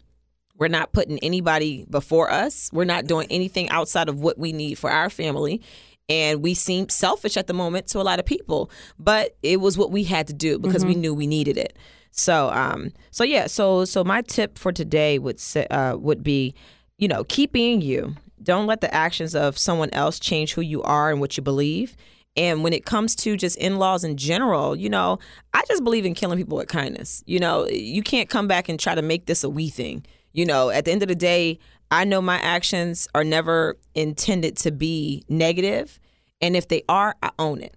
We're 0.56 0.68
not 0.68 0.92
putting 0.92 1.18
anybody 1.18 1.84
before 1.90 2.30
us. 2.30 2.70
We're 2.72 2.84
not 2.84 3.06
doing 3.06 3.26
anything 3.30 3.68
outside 3.70 4.08
of 4.08 4.20
what 4.20 4.38
we 4.38 4.52
need 4.52 4.76
for 4.76 4.90
our 4.90 5.10
family. 5.10 5.60
And 6.08 6.42
we 6.42 6.54
seem 6.54 6.88
selfish 6.88 7.36
at 7.36 7.48
the 7.48 7.52
moment 7.52 7.88
to 7.88 8.00
a 8.00 8.02
lot 8.02 8.18
of 8.18 8.24
people, 8.24 8.70
but 8.98 9.36
it 9.42 9.60
was 9.60 9.76
what 9.76 9.90
we 9.90 10.04
had 10.04 10.26
to 10.28 10.32
do 10.32 10.58
because 10.58 10.84
we 10.84 10.94
knew 10.94 11.12
we 11.12 11.26
needed 11.26 11.58
it. 11.58 11.76
So, 12.12 12.50
um, 12.50 12.92
so 13.10 13.24
yeah, 13.24 13.46
so 13.46 13.84
so 13.84 14.02
my 14.04 14.22
tip 14.22 14.58
for 14.58 14.72
today 14.72 15.18
would 15.18 15.38
say, 15.38 15.66
uh, 15.66 15.96
would 15.98 16.22
be, 16.22 16.54
you 16.96 17.08
know, 17.08 17.24
keep 17.24 17.52
being 17.52 17.82
you. 17.82 18.14
Don't 18.42 18.66
let 18.66 18.80
the 18.80 18.92
actions 18.94 19.34
of 19.34 19.58
someone 19.58 19.90
else 19.92 20.18
change 20.18 20.54
who 20.54 20.62
you 20.62 20.82
are 20.82 21.10
and 21.10 21.20
what 21.20 21.36
you 21.36 21.42
believe. 21.42 21.94
And 22.38 22.62
when 22.62 22.72
it 22.72 22.86
comes 22.86 23.16
to 23.16 23.36
just 23.36 23.58
in 23.58 23.78
laws 23.78 24.04
in 24.04 24.16
general, 24.16 24.76
you 24.76 24.88
know, 24.88 25.18
I 25.54 25.64
just 25.66 25.82
believe 25.82 26.06
in 26.06 26.14
killing 26.14 26.38
people 26.38 26.56
with 26.56 26.68
kindness. 26.68 27.24
You 27.26 27.40
know, 27.40 27.66
you 27.66 28.00
can't 28.00 28.28
come 28.28 28.46
back 28.46 28.68
and 28.68 28.78
try 28.78 28.94
to 28.94 29.02
make 29.02 29.26
this 29.26 29.42
a 29.42 29.50
we 29.50 29.68
thing. 29.68 30.06
You 30.32 30.46
know, 30.46 30.70
at 30.70 30.84
the 30.84 30.92
end 30.92 31.02
of 31.02 31.08
the 31.08 31.16
day, 31.16 31.58
I 31.90 32.04
know 32.04 32.22
my 32.22 32.38
actions 32.38 33.08
are 33.12 33.24
never 33.24 33.76
intended 33.96 34.56
to 34.58 34.70
be 34.70 35.24
negative, 35.28 35.98
and 36.40 36.54
if 36.54 36.68
they 36.68 36.84
are, 36.88 37.16
I 37.24 37.30
own 37.40 37.60
it. 37.60 37.74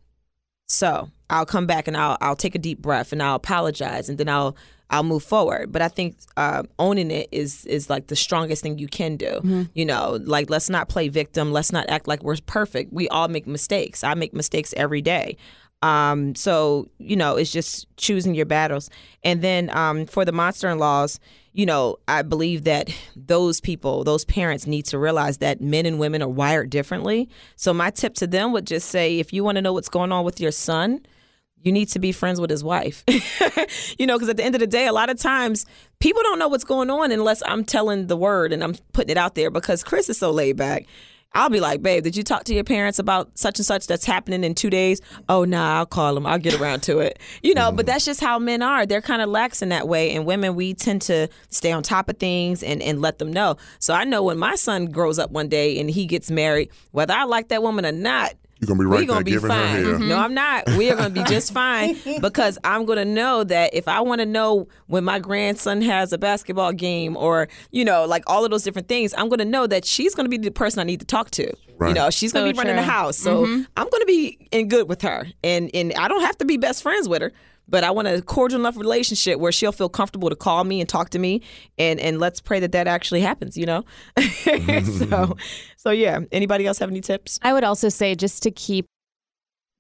So 0.68 1.10
I'll 1.32 1.48
come 1.48 1.66
back 1.66 1.88
and 1.88 1.98
I'll 1.98 2.18
I'll 2.22 2.36
take 2.36 2.54
a 2.54 2.60
deep 2.60 2.84
breath 2.84 3.12
and 3.12 3.24
I'll 3.24 3.36
apologize 3.36 4.10
and 4.10 4.18
then 4.18 4.30
I'll 4.30 4.56
I'll 4.92 5.04
move 5.04 5.24
forward. 5.24 5.72
But 5.72 5.82
I 5.82 5.88
think 5.88 6.18
uh, 6.38 6.64
owning 6.78 7.10
it 7.10 7.30
is 7.32 7.66
is 7.66 7.90
like 7.90 8.08
the 8.08 8.16
strongest 8.16 8.62
thing 8.62 8.78
you 8.78 8.88
can 8.88 9.18
do. 9.18 9.40
You 9.74 9.86
know, 9.86 10.20
like 10.24 10.50
let's 10.50 10.70
not 10.70 10.90
play 10.90 11.08
victim. 11.08 11.52
Let's 11.52 11.72
not 11.72 11.90
act 11.90 12.08
like 12.08 12.24
we're 12.24 12.38
perfect. 12.46 12.94
We 12.94 13.08
all 13.10 13.28
make 13.28 13.48
mistakes. 13.48 14.04
I 14.04 14.14
make 14.14 14.34
mistakes 14.34 14.74
every 14.78 15.02
day. 15.02 15.38
Um, 15.82 16.36
so 16.36 16.88
you 17.00 17.16
know, 17.16 17.38
it's 17.38 17.52
just 17.52 17.88
choosing 17.98 18.36
your 18.36 18.46
battles. 18.46 18.90
And 19.24 19.42
then 19.42 19.70
um, 19.76 20.06
for 20.06 20.26
the 20.26 20.32
monster-in-laws, 20.32 21.20
you 21.54 21.66
know, 21.66 21.98
I 22.08 22.22
believe 22.22 22.64
that 22.66 22.94
those 23.16 23.60
people, 23.60 24.04
those 24.04 24.24
parents, 24.24 24.68
need 24.68 24.86
to 24.86 25.00
realize 25.00 25.40
that 25.40 25.60
men 25.60 25.86
and 25.86 26.00
women 26.00 26.22
are 26.22 26.30
wired 26.30 26.70
differently. 26.70 27.30
So 27.56 27.74
my 27.74 27.90
tip 27.90 28.14
to 28.16 28.28
them 28.28 28.52
would 28.54 28.68
just 28.68 28.90
say, 28.90 29.20
if 29.20 29.34
you 29.34 29.44
want 29.44 29.56
to 29.58 29.62
know 29.62 29.74
what's 29.74 29.90
going 29.90 30.12
on 30.12 30.24
with 30.24 30.40
your 30.40 30.52
son, 30.52 31.02
you 31.64 31.72
need 31.72 31.88
to 31.90 32.00
be 32.00 32.12
friends 32.12 32.42
with 32.42 32.50
his 32.50 32.64
wife. 32.64 33.04
you 33.98 34.08
know, 34.08 34.18
because 34.18 34.30
at 34.30 34.38
the 34.38 34.44
end 34.44 34.56
of 34.56 34.62
the 34.62 34.68
day, 34.68 34.88
a 34.88 34.94
lot 34.94 35.10
of 35.10 35.18
times 35.20 35.66
people 36.00 36.22
don't 36.24 36.40
know 36.40 36.48
what's 36.48 36.64
going 36.64 36.90
on 36.90 37.12
unless 37.12 37.44
I'm 37.46 37.64
telling 37.64 38.08
the 38.08 38.18
word 38.18 38.54
and 38.54 38.64
I'm 38.64 38.76
putting 38.94 39.12
it 39.12 39.18
out 39.18 39.36
there 39.36 39.52
because 39.52 39.84
Chris 39.84 40.10
is 40.10 40.18
so 40.18 40.32
laid 40.32 40.58
back. 40.58 40.86
I'll 41.34 41.50
be 41.50 41.62
like, 41.62 41.82
babe, 41.82 42.04
did 42.04 42.18
you 42.18 42.24
talk 42.24 42.44
to 42.46 42.54
your 42.54 42.66
parents 42.66 43.00
about 43.00 43.38
such 43.38 43.58
and 43.58 43.66
such 43.66 43.88
that's 43.88 44.04
happening 44.04 44.44
in 44.44 44.54
two 44.54 44.70
days? 44.70 45.00
Oh, 45.30 45.46
nah, 45.46 45.78
I'll 45.78 45.86
call 45.86 46.14
them. 46.14 46.26
I'll 46.26 46.38
get 46.38 46.60
around 46.60 46.82
to 46.84 47.00
it. 47.00 47.20
You 47.42 47.54
know, 47.54 47.72
but 47.72 47.86
mm-hmm. 47.86 47.94
that's 47.94 48.04
just 48.04 48.20
how 48.20 48.38
men 48.38 48.62
are. 48.62 48.86
They're 48.86 49.02
kind 49.02 49.22
of 49.22 49.30
lax 49.30 49.62
in 49.62 49.70
that 49.70 49.88
way. 49.88 50.14
And 50.14 50.26
women, 50.26 50.56
we 50.56 50.74
tend 50.74 51.04
to 51.04 51.30
stay 51.48 51.72
on 51.72 51.84
top 51.84 52.10
of 52.10 52.18
things 52.18 52.64
and, 52.64 52.82
and 52.82 53.00
let 53.00 53.18
them 53.20 53.32
know. 53.32 53.56
So 53.80 53.94
I 53.94 54.04
know 54.04 54.24
when 54.24 54.38
my 54.38 54.56
son 54.56 54.88
grows 54.88 55.20
up 55.20 55.32
one 55.32 55.48
day 55.48 55.80
and 55.80 55.90
he 55.90 56.06
gets 56.06 56.30
married, 56.30 56.70
whether 56.92 57.14
I 57.14 57.24
like 57.24 57.48
that 57.48 57.64
woman 57.64 57.86
or 57.86 57.94
not, 57.94 58.34
You're 58.62 58.68
gonna 58.68 58.80
be 58.80 58.86
right 58.86 59.00
we're 59.00 59.06
gonna 59.08 59.20
back 59.22 59.26
be 59.26 59.32
giving 59.32 59.50
fine. 59.50 59.60
her 59.60 59.68
hair. 59.68 59.94
Mm-hmm. 59.96 60.08
No, 60.08 60.18
I'm 60.18 60.36
not. 60.36 60.70
We 60.78 60.92
are 60.92 60.96
gonna 60.96 61.10
be 61.10 61.24
just 61.24 61.52
fine 61.54 61.98
because 62.22 62.60
I'm 62.64 62.86
gonna 62.86 63.06
know 63.06 63.44
that 63.44 63.74
if 63.74 63.88
I 63.88 64.02
want 64.02 64.20
to 64.22 64.26
know 64.28 64.68
when 64.86 65.04
my 65.04 65.18
grandson 65.18 65.82
has 65.82 66.14
a 66.14 66.20
basketball 66.20 66.72
game 66.72 67.18
or 67.18 67.48
you 67.72 67.84
know, 67.84 68.06
like 68.06 68.24
all 68.28 68.46
of 68.46 68.52
those 68.52 68.64
different 68.64 68.88
things, 68.88 69.16
I'm 69.18 69.30
gonna 69.30 69.46
know 69.46 69.66
that 69.66 69.84
she's 69.84 70.14
gonna 70.14 70.30
be 70.30 70.38
the 70.38 70.52
person 70.52 70.80
I 70.80 70.84
need 70.84 71.00
to 71.00 71.08
talk 71.08 71.32
to. 71.32 71.52
You 71.82 71.96
know, 71.96 72.12
she's 72.12 72.32
gonna 72.32 72.46
So 72.46 72.54
be 72.54 72.58
running 72.60 72.76
the 72.76 72.84
house, 72.84 73.18
so 73.18 73.44
mm-hmm. 73.44 73.64
I'm 73.76 73.90
gonna 73.90 74.06
be 74.06 74.38
in 74.52 74.68
good 74.68 74.88
with 74.88 75.02
her, 75.02 75.26
and 75.44 75.72
and 75.74 75.92
I 75.96 76.08
don't 76.08 76.22
have 76.22 76.38
to 76.38 76.46
be 76.46 76.58
best 76.58 76.84
friends 76.84 77.10
with 77.10 77.24
her. 77.24 77.32
But 77.68 77.84
I 77.84 77.92
want 77.92 78.08
a 78.08 78.22
cordial 78.22 78.60
enough 78.60 78.78
relationship 78.78 79.40
where 79.40 79.52
she'll 79.52 79.72
feel 79.72 79.90
comfortable 79.90 80.30
to 80.30 80.36
call 80.36 80.64
me 80.64 80.82
and 80.82 80.90
talk 80.90 81.10
to 81.12 81.20
me, 81.20 81.42
and 81.78 82.00
and 82.00 82.20
let's 82.20 82.42
pray 82.42 82.60
that 82.60 82.72
that 82.74 82.88
actually 82.88 83.22
happens. 83.22 83.58
You 83.58 83.66
know, 83.66 83.86
so 84.84 85.38
so 85.78 85.92
yeah. 85.92 86.20
Anybody 86.32 86.68
else 86.68 86.80
have 86.80 86.90
any 86.90 87.02
tips? 87.02 87.40
I 87.42 87.54
would 87.54 87.64
also 87.64 87.90
say 87.90 88.16
just 88.16 88.44
to 88.44 88.52
keep 88.52 88.86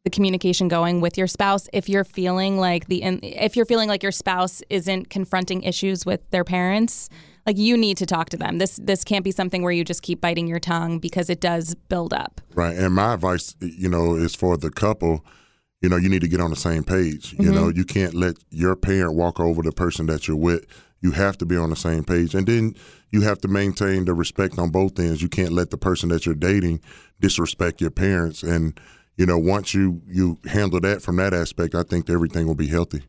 the 0.03 0.09
communication 0.09 0.67
going 0.67 0.99
with 0.99 1.17
your 1.17 1.27
spouse 1.27 1.67
if 1.73 1.87
you're 1.87 2.03
feeling 2.03 2.57
like 2.57 2.87
the 2.87 3.03
if 3.03 3.55
you're 3.55 3.65
feeling 3.65 3.87
like 3.87 4.01
your 4.01 4.11
spouse 4.11 4.63
isn't 4.69 5.09
confronting 5.09 5.61
issues 5.61 6.07
with 6.07 6.27
their 6.31 6.43
parents 6.43 7.07
like 7.45 7.55
you 7.55 7.77
need 7.77 7.97
to 7.97 8.07
talk 8.07 8.27
to 8.27 8.35
them 8.37 8.57
this 8.57 8.79
this 8.81 9.03
can't 9.03 9.23
be 9.23 9.29
something 9.29 9.61
where 9.61 9.71
you 9.71 9.83
just 9.83 10.01
keep 10.01 10.19
biting 10.19 10.47
your 10.47 10.59
tongue 10.59 10.97
because 10.97 11.29
it 11.29 11.39
does 11.39 11.75
build 11.87 12.15
up 12.15 12.41
Right. 12.55 12.75
And 12.75 12.93
my 12.93 13.13
advice, 13.13 13.55
you 13.61 13.89
know, 13.89 14.15
is 14.15 14.35
for 14.35 14.57
the 14.57 14.69
couple, 14.69 15.25
you 15.81 15.89
know, 15.89 15.97
you 15.97 16.09
need 16.09 16.21
to 16.21 16.27
get 16.27 16.39
on 16.39 16.51
the 16.51 16.55
same 16.55 16.83
page. 16.83 17.33
You 17.39 17.51
know, 17.51 17.65
mm-hmm. 17.65 17.77
you 17.77 17.85
can't 17.85 18.13
let 18.13 18.37
your 18.51 18.75
parent 18.75 19.15
walk 19.15 19.39
over 19.39 19.61
the 19.63 19.71
person 19.71 20.05
that 20.05 20.27
you're 20.27 20.37
with. 20.37 20.65
You 21.01 21.11
have 21.11 21.37
to 21.39 21.45
be 21.45 21.57
on 21.57 21.71
the 21.71 21.75
same 21.75 22.03
page. 22.03 22.35
And 22.35 22.45
then 22.45 22.75
you 23.09 23.21
have 23.21 23.41
to 23.41 23.47
maintain 23.47 24.05
the 24.05 24.13
respect 24.13 24.59
on 24.59 24.69
both 24.69 24.99
ends. 24.99 25.23
You 25.23 25.29
can't 25.29 25.51
let 25.51 25.71
the 25.71 25.77
person 25.77 26.09
that 26.09 26.25
you're 26.25 26.35
dating 26.35 26.81
disrespect 27.19 27.81
your 27.81 27.89
parents. 27.89 28.43
And, 28.43 28.79
you 29.17 29.25
know, 29.25 29.39
once 29.39 29.73
you 29.73 30.01
you 30.07 30.37
handle 30.45 30.79
that 30.81 31.01
from 31.01 31.15
that 31.15 31.33
aspect, 31.33 31.73
I 31.73 31.81
think 31.81 32.09
everything 32.09 32.45
will 32.45 32.55
be 32.55 32.67
healthy. 32.67 33.01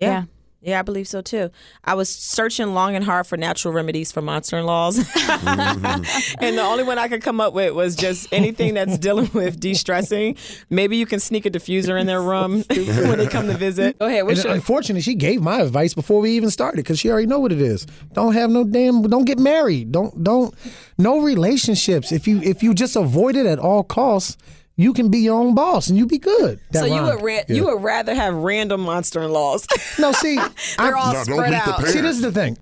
Yeah. 0.00 0.24
Yeah, 0.64 0.78
I 0.78 0.82
believe 0.82 1.06
so 1.06 1.20
too. 1.20 1.50
I 1.84 1.92
was 1.94 2.08
searching 2.08 2.72
long 2.72 2.96
and 2.96 3.04
hard 3.04 3.26
for 3.26 3.36
natural 3.36 3.74
remedies 3.74 4.10
for 4.10 4.22
monster 4.22 4.56
in 4.56 4.64
laws. 4.64 4.98
Mm-hmm. 4.98 6.38
and 6.42 6.56
the 6.56 6.62
only 6.62 6.84
one 6.84 6.98
I 6.98 7.08
could 7.08 7.22
come 7.22 7.38
up 7.38 7.52
with 7.52 7.74
was 7.74 7.94
just 7.94 8.28
anything 8.32 8.72
that's 8.72 8.96
dealing 8.96 9.30
with 9.34 9.60
de 9.60 9.74
stressing. 9.74 10.36
Maybe 10.70 10.96
you 10.96 11.04
can 11.04 11.20
sneak 11.20 11.44
a 11.44 11.50
diffuser 11.50 12.00
in 12.00 12.06
their 12.06 12.22
room 12.22 12.62
when 12.70 13.18
they 13.18 13.26
come 13.26 13.46
to 13.48 13.54
visit. 13.54 13.98
Go 13.98 14.06
ahead. 14.06 14.20
And 14.20 14.28
What's 14.28 14.44
your, 14.44 14.54
unfortunately, 14.54 15.02
she 15.02 15.14
gave 15.14 15.42
my 15.42 15.60
advice 15.60 15.92
before 15.92 16.22
we 16.22 16.30
even 16.30 16.48
started 16.48 16.78
because 16.78 16.98
she 16.98 17.10
already 17.10 17.26
know 17.26 17.40
what 17.40 17.52
it 17.52 17.60
is. 17.60 17.86
Don't 18.14 18.32
have 18.32 18.48
no 18.48 18.64
damn. 18.64 19.02
Don't 19.02 19.26
get 19.26 19.38
married. 19.38 19.92
Don't 19.92 20.24
don't 20.24 20.54
no 20.96 21.20
relationships. 21.20 22.10
If 22.10 22.26
you 22.26 22.40
if 22.40 22.62
you 22.62 22.72
just 22.72 22.96
avoid 22.96 23.36
it 23.36 23.44
at 23.44 23.58
all 23.58 23.84
costs, 23.84 24.38
you 24.76 24.92
can 24.92 25.08
be 25.08 25.18
your 25.18 25.36
own 25.38 25.54
boss 25.54 25.88
and 25.88 25.96
you 25.98 26.06
be 26.06 26.18
good. 26.18 26.58
That 26.72 26.80
so 26.80 26.84
you 26.86 26.94
rhymed. 26.94 27.06
would 27.16 27.24
ra- 27.24 27.32
Yeah. 27.48 27.54
you 27.56 27.64
would 27.66 27.82
rather 27.82 28.14
have 28.14 28.34
random 28.34 28.80
monster 28.82 29.22
in 29.22 29.30
laws. 29.32 29.66
no 29.98 30.12
see. 30.12 30.36
They're 30.36 30.46
I, 30.78 30.92
all 31.00 31.12
No, 31.12 31.24
don't 31.24 31.36
spread 31.36 31.52
the 31.52 31.56
out. 31.56 31.86
see, 31.86 32.00
this 32.00 32.16
is 32.16 32.22
the 32.22 32.32
thing. 32.32 32.58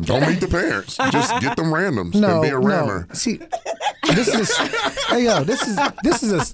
Don't 0.00 0.26
meet 0.28 0.40
the 0.40 0.48
parents. 0.48 0.96
Just 0.96 1.40
get 1.40 1.56
them 1.56 1.66
randoms 1.66 2.14
No, 2.16 2.32
and 2.34 2.42
be 2.42 2.48
a 2.48 2.52
no. 2.52 2.58
rammer. 2.62 3.06
See, 3.12 3.38
this 4.14 4.26
is 4.28 4.56
hey 5.08 5.24
yo, 5.24 5.44
this 5.44 5.62
is 5.62 5.78
this 6.02 6.22
is 6.24 6.32
a 6.32 6.44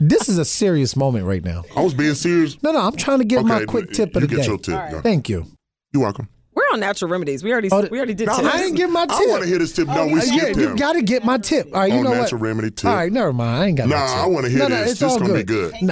this 0.00 0.28
is 0.28 0.38
a 0.38 0.44
serious 0.44 0.96
moment 0.96 1.24
right 1.26 1.44
now. 1.44 1.62
I 1.76 1.82
was 1.82 1.94
being 1.94 2.14
serious. 2.14 2.60
No, 2.64 2.72
no, 2.72 2.80
I'm 2.80 2.96
trying 2.96 3.18
to 3.18 3.24
get 3.24 3.44
my 3.44 3.64
quick 3.64 3.92
tip 3.92 4.14
you 4.14 4.22
of 4.22 4.28
the 4.28 4.36
get 4.36 4.42
day. 4.42 4.46
your 4.48 4.58
tip. 4.58 4.90
Go. 4.90 5.00
Thank 5.02 5.28
you. 5.28 5.46
You're 5.92 6.02
welcome. 6.02 6.28
We're 6.74 6.76
on 6.76 6.80
natural 6.80 7.10
remedies. 7.10 7.44
We 7.44 7.52
already 7.52 7.68
Oh, 7.70 7.86
we 7.88 7.98
already 7.98 8.14
did 8.14 8.26
No, 8.26 8.36
tips. 8.36 8.48
I 8.48 8.56
didn't 8.58 8.74
get 8.74 8.90
my 8.90 9.06
tip. 9.06 9.14
I 9.14 9.18
tip. 9.20 9.28
want 9.30 9.42
to 9.42 9.48
hear 9.48 9.58
this 9.58 9.72
tip. 9.72 9.86
No, 9.86 10.06
we 10.06 10.12
Uh, 10.14 10.16
yeah, 10.16 10.20
skipped 10.22 10.56
you 10.56 10.68
him. 10.70 10.76
got 10.76 10.92
to 10.94 11.02
get 11.02 11.24
my 11.24 11.38
tip. 11.38 11.68
All 11.72 11.80
right, 11.80 11.90
you 11.92 11.98
On 11.98 12.04
know 12.04 12.10
what? 12.10 12.16
natural 12.22 12.40
remedy 12.40 12.70
tip. 12.72 12.90
All 12.90 12.96
right, 12.96 13.12
never 13.12 13.32
mind. 13.32 13.62
I 13.62 13.66
ain't 13.66 13.78
got 13.78 13.88
Nah, 13.88 14.00
no 14.00 14.06
tip. 14.06 14.16
I 14.16 14.26
wanna 14.26 14.48
hear 14.48 14.58
no, 14.58 14.68
no, 14.68 14.76
this. 14.80 14.90
It's 14.92 15.00
This 15.00 15.12
all 15.12 15.20
gonna 15.20 15.34
be 15.34 15.42
good. 15.44 15.72
good. 15.72 15.82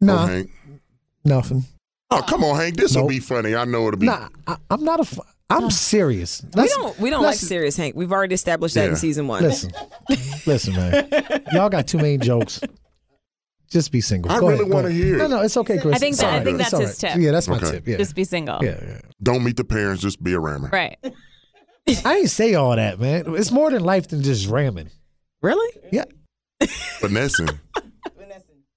No, 0.00 0.12
Oh, 0.12 0.26
nah, 0.28 0.42
nothing. 1.24 1.64
Oh, 2.10 2.22
come 2.28 2.44
on, 2.44 2.56
Hank. 2.56 2.76
This 2.76 2.94
will 2.94 3.02
Nope. 3.02 3.08
be 3.10 3.18
funny. 3.20 3.54
I 3.56 3.64
know 3.64 3.88
it'll 3.88 3.98
be. 3.98 4.06
Nah, 4.06 4.28
I, 4.46 4.56
I'm 4.70 4.84
not 4.84 5.00
a. 5.00 5.02
F- 5.02 5.18
I'm 5.50 5.70
serious. 5.70 6.42
we 6.54 6.62
Let's- 6.62 6.74
don't 6.76 6.98
we 7.00 7.10
don't 7.10 7.22
like 7.22 7.36
serious 7.36 7.76
Hank. 7.76 7.96
We've 7.96 8.12
already 8.12 8.34
established 8.34 8.74
that 8.76 8.88
in 8.88 8.96
season 8.96 9.26
one. 9.26 9.42
Listen, 9.42 9.72
listen, 10.46 10.74
man. 10.74 11.08
Y'all 11.52 11.68
got 11.68 11.86
too 11.88 11.98
many 11.98 12.18
jokes. 12.18 12.60
Just 13.70 13.90
be 13.92 14.00
single. 14.00 14.30
I 14.30 14.38
Go 14.40 14.48
really 14.50 14.64
wanna 14.70 14.90
hear 14.90 15.16
it. 15.16 15.18
No, 15.18 15.26
no, 15.26 15.40
it's 15.40 15.56
okay, 15.56 15.78
Chris. 15.78 15.96
I 15.96 15.98
think 15.98 16.16
that- 16.18 16.32
I 16.34 16.44
think 16.44 16.58
that's 16.58 16.72
all 16.74 16.80
his 16.80 17.02
right. 17.02 17.12
tip. 17.12 17.20
Yeah, 17.22 17.32
that's 17.32 17.48
my 17.48 17.56
Okay. 17.56 17.70
tip. 17.72 17.88
Yeah, 17.88 17.96
Just 17.96 18.14
be 18.14 18.24
single. 18.24 18.58
yeah, 18.62 18.78
yeah. 18.86 19.00
Don't 19.22 19.42
meet 19.42 19.56
the 19.56 19.64
parents. 19.64 20.02
Just 20.02 20.22
be 20.22 20.32
a 20.34 20.38
rammer. 20.40 20.68
Right. 20.72 20.96
I 22.04 22.16
ain't 22.18 22.30
say 22.30 22.54
all 22.54 22.74
that, 22.76 22.98
man. 23.00 23.24
It's 23.34 23.50
more 23.50 23.70
than 23.70 23.82
life 23.84 24.08
than 24.08 24.22
just 24.22 24.48
ramming. 24.48 24.90
Really? 25.42 25.80
Yeah, 25.92 26.04
Finessing. 27.00 27.48
and, 27.50 27.58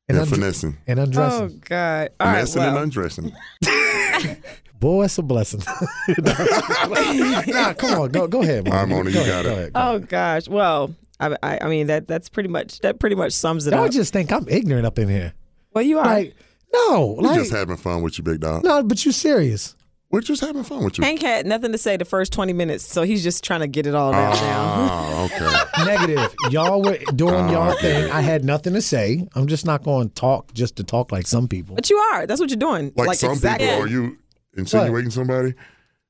yeah, 0.09 0.15
undre- 0.23 0.27
finessing. 0.27 0.77
and 0.87 0.99
undressing. 0.99 1.39
Oh 1.41 1.43
undressing. 1.45 1.63
God! 1.69 2.09
All 2.19 2.27
right, 2.27 2.33
Finessing 2.33 2.61
and 2.63 2.73
well, 2.73 2.83
undressing. 2.83 3.31
Boy, 4.79 5.05
it's 5.05 5.17
a 5.17 5.23
blessing. 5.23 5.61
nah, 6.17 7.73
come 7.73 7.99
on, 8.01 8.09
go 8.09 8.27
go 8.27 8.41
ahead. 8.43 8.65
Man. 8.65 8.73
I'm 8.73 8.93
on 8.93 9.07
it. 9.07 9.11
Go 9.13 9.23
You 9.23 9.31
ahead, 9.31 9.43
got 9.45 9.49
go 9.49 9.49
it. 9.49 9.53
ahead, 9.57 9.73
go 9.73 9.79
oh 9.81 9.99
gosh. 9.99 10.47
Well, 10.47 10.93
I, 11.19 11.35
I 11.43 11.59
I 11.63 11.67
mean 11.67 11.87
that 11.87 12.07
that's 12.07 12.29
pretty 12.29 12.49
much 12.49 12.79
that 12.79 12.99
pretty 12.99 13.15
much 13.15 13.33
sums 13.33 13.65
it 13.67 13.73
Y'all 13.73 13.85
up. 13.85 13.91
just 13.91 14.13
think 14.13 14.31
I'm 14.31 14.47
ignorant 14.47 14.85
up 14.85 14.99
in 14.99 15.09
here. 15.09 15.33
well, 15.73 15.83
you 15.83 15.97
are. 15.99 16.05
Like, 16.05 16.35
no, 16.73 17.15
We're 17.17 17.29
like, 17.29 17.39
just 17.39 17.51
having 17.51 17.77
fun 17.77 18.01
with 18.01 18.17
you, 18.17 18.23
big 18.23 18.39
dog. 18.41 18.63
no, 18.63 18.83
but 18.83 19.05
you 19.05 19.11
serious. 19.11 19.73
We're 20.09 20.21
just 20.21 20.39
having 20.41 20.63
fun 20.63 20.85
with 20.85 20.97
you. 20.97 21.03
Hank 21.03 21.21
had 21.21 21.45
nothing 21.45 21.73
to 21.73 21.77
say 21.77 21.97
the 21.97 22.05
first 22.05 22.31
twenty 22.31 22.53
minutes, 22.53 22.85
so 22.85 23.01
he's 23.03 23.23
just 23.23 23.43
trying 23.43 23.59
to 23.59 23.67
get 23.67 23.85
it 23.87 23.93
all 23.93 24.13
out 24.13 24.35
now. 24.35 24.63
Ah, 24.89 25.25
okay. 25.25 25.85
Negative. 25.85 26.33
Y'all 26.49 26.81
were 26.81 26.97
doing 27.15 27.33
Oh, 27.33 27.51
y'all 27.51 27.71
okay. 27.73 28.03
thing. 28.03 28.11
I 28.11 28.21
had 28.21 28.45
nothing 28.45 28.73
to 28.73 28.81
say. 28.81 29.27
I'm 29.35 29.47
just 29.47 29.65
not 29.65 29.83
going 29.83 30.07
to 30.07 30.13
talk 30.13 30.53
just 30.53 30.77
to 30.77 30.83
talk 30.85 31.11
like 31.11 31.27
some 31.27 31.47
people. 31.49 31.75
But 31.75 31.89
you 31.89 31.97
are. 31.97 32.25
That's 32.25 32.39
what 32.39 32.49
you're 32.49 32.55
doing. 32.57 32.93
Like, 32.95 33.17
some 33.17 33.33
exactly. 33.33 33.67
people, 33.67 33.83
are 33.83 33.87
you 33.87 34.17
insinuating 34.55 35.11
somebody? 35.11 35.55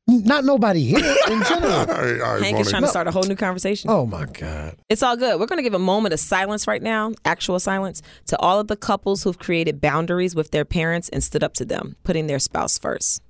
Not 0.10 0.45
nobody 0.45 0.84
here 0.86 0.99
in 1.30 1.43
general. 1.49 1.86
right, 1.86 1.89
all 1.89 2.34
right, 2.36 2.41
Hank 2.41 2.60
is 2.60 2.70
trying 2.70 2.84
to 2.84 2.88
start 2.88 3.08
a 3.08 3.12
whole 3.12 3.24
new 3.24 3.36
conversation. 3.36 3.89
Oh 3.89 4.05
my 4.05 4.26
God. 4.26 4.78
It's 4.89 5.03
all 5.03 5.18
good. 5.18 5.38
We're 5.39 5.47
going 5.47 5.58
to 5.58 5.64
give 5.64 5.74
a 5.74 5.80
moment 5.80 6.14
of 6.14 6.20
silence 6.22 6.66
right 6.66 6.82
now, 6.82 7.12
actual 7.26 7.60
silence, 7.60 8.01
to 8.28 8.39
all 8.39 8.60
of 8.60 8.68
the 8.68 8.78
couples 8.78 9.24
who've 9.24 9.38
created 9.38 9.82
boundaries 9.82 10.34
with 10.34 10.51
their 10.51 10.64
parents 10.64 11.10
and 11.10 11.22
stood 11.22 11.43
up 11.43 11.53
to 11.55 11.66
them, 11.66 11.97
putting 12.03 12.28
their 12.28 12.39
spouse 12.39 12.78
first. 12.78 13.22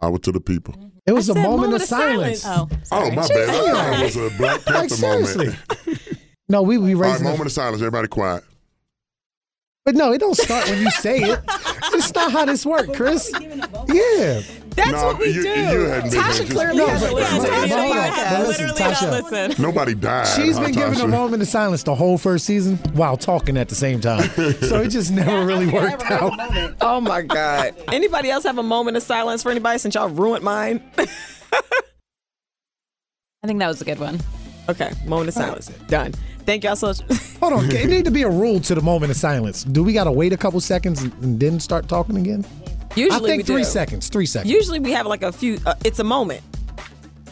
Power 0.00 0.18
to 0.18 0.30
the 0.32 0.40
people. 0.40 0.74
It 1.04 1.12
was 1.12 1.28
I 1.28 1.32
a 1.32 1.42
moment, 1.42 1.56
moment 1.62 1.74
of 1.74 1.82
of 1.82 1.88
silence. 1.88 2.40
silence. 2.42 2.88
Oh. 2.92 2.96
Oh, 2.96 3.10
my 3.10 3.26
bad. 3.26 3.48
I 3.48 3.72
thought 3.72 4.00
it 4.00 4.04
was 4.04 4.16
a 4.16 4.36
Black 4.38 4.66
Like 4.66 4.74
Panther 4.76 4.94
seriously. 4.94 5.46
moment. 5.46 6.18
No, 6.48 6.62
we 6.62 6.78
we 6.78 6.94
All 6.94 7.00
right, 7.00 7.08
raising. 7.10 7.24
the- 7.24 7.30
moment 7.30 7.46
of 7.46 7.52
silence. 7.52 7.80
Everybody 7.82 8.06
quiet. 8.08 8.44
but 9.84 9.94
no, 9.96 10.12
it 10.12 10.18
don't 10.18 10.36
start 10.36 10.68
when 10.70 10.80
you 10.80 10.90
say 10.92 11.18
it. 11.22 11.40
It's 11.92 12.14
not 12.14 12.30
how 12.32 12.44
this 12.44 12.64
works, 12.64 12.96
Chris. 12.96 13.32
Yeah. 13.88 14.42
That's 14.80 14.92
No, 15.02 15.06
what 15.08 15.18
we 15.18 15.26
you- 15.28 15.42
do. 15.42 15.48
you 15.48 15.54
hadn't 15.88 16.10
been 16.10 16.20
Tasha 16.20 16.50
clearly 16.50 16.76
No, 16.78 16.86
hasn't 16.86 17.12
but- 17.12 17.20
listened 17.20 17.42
to 17.42 17.48
but- 17.48 17.58
anything 17.58 17.76
but 17.76 17.80
hold 17.84 17.96
I 17.96 18.06
on, 18.08 18.12
have. 18.12 18.38
but 18.38 18.48
listen, 18.48 18.66
Literally 18.68 18.94
Tasha. 18.94 19.30
listen. 19.30 19.62
Nobody 19.62 19.94
died. 19.94 20.26
She's 20.28 20.56
huh, 20.56 20.64
been 20.64 20.72
giving 20.72 21.00
a 21.00 21.06
moment 21.08 21.42
of 21.42 21.48
silence 21.48 21.82
the 21.82 21.94
whole 21.94 22.16
first 22.18 22.44
season 22.46 22.76
while 22.94 23.16
talking 23.16 23.56
at 23.56 23.68
the 23.68 23.74
same 23.74 24.00
time. 24.00 24.28
So 24.62 24.80
it 24.80 24.88
just 24.88 25.10
never 25.12 25.44
really 25.50 25.66
worked 25.66 26.10
out. 26.10 26.32
Oh 26.80 27.00
my 27.00 27.22
God. 27.22 27.74
Anybody 27.92 28.30
else 28.30 28.44
have 28.44 28.58
a 28.58 28.62
moment 28.62 28.96
of 28.96 29.02
silence 29.02 29.42
for 29.42 29.50
anybody 29.50 29.78
since 29.78 29.94
y'all 29.94 30.08
ruined 30.08 30.42
mine? 30.44 30.82
I 33.42 33.46
think 33.46 33.58
that 33.60 33.68
was 33.68 33.80
a 33.80 33.84
good 33.84 33.98
one. 33.98 34.20
okay, 34.68 34.92
moment 35.06 35.28
of 35.28 35.34
silence. 35.34 35.68
Done. 35.88 36.12
Thank 36.44 36.64
y'all 36.64 36.76
so 36.76 36.88
much. 36.88 37.00
Hold 37.40 37.52
on. 37.54 37.70
It 37.70 37.88
need 37.88 38.04
to 38.04 38.10
be 38.10 38.22
a 38.22 38.28
rule 38.30 38.60
to 38.60 38.74
the 38.74 38.80
moment 38.82 39.10
of 39.10 39.16
silence. 39.16 39.64
Do 39.64 39.82
we 39.82 39.92
got 39.92 40.04
to 40.04 40.12
wait 40.12 40.32
a 40.32 40.36
couple 40.36 40.60
seconds 40.60 41.02
and, 41.02 41.12
and 41.22 41.38
then 41.40 41.60
start 41.60 41.88
talking 41.88 42.16
again? 42.16 42.44
Usually 42.96 43.10
I 43.16 43.18
think 43.36 43.38
we 43.48 43.54
three 43.54 43.62
do. 43.62 43.68
seconds. 43.68 44.08
Three 44.08 44.26
seconds. 44.26 44.50
Usually 44.52 44.80
we 44.80 44.92
have 44.92 45.06
like 45.06 45.22
a 45.22 45.32
few, 45.32 45.58
uh, 45.66 45.74
it's 45.84 45.98
a 46.00 46.04
moment. 46.04 46.42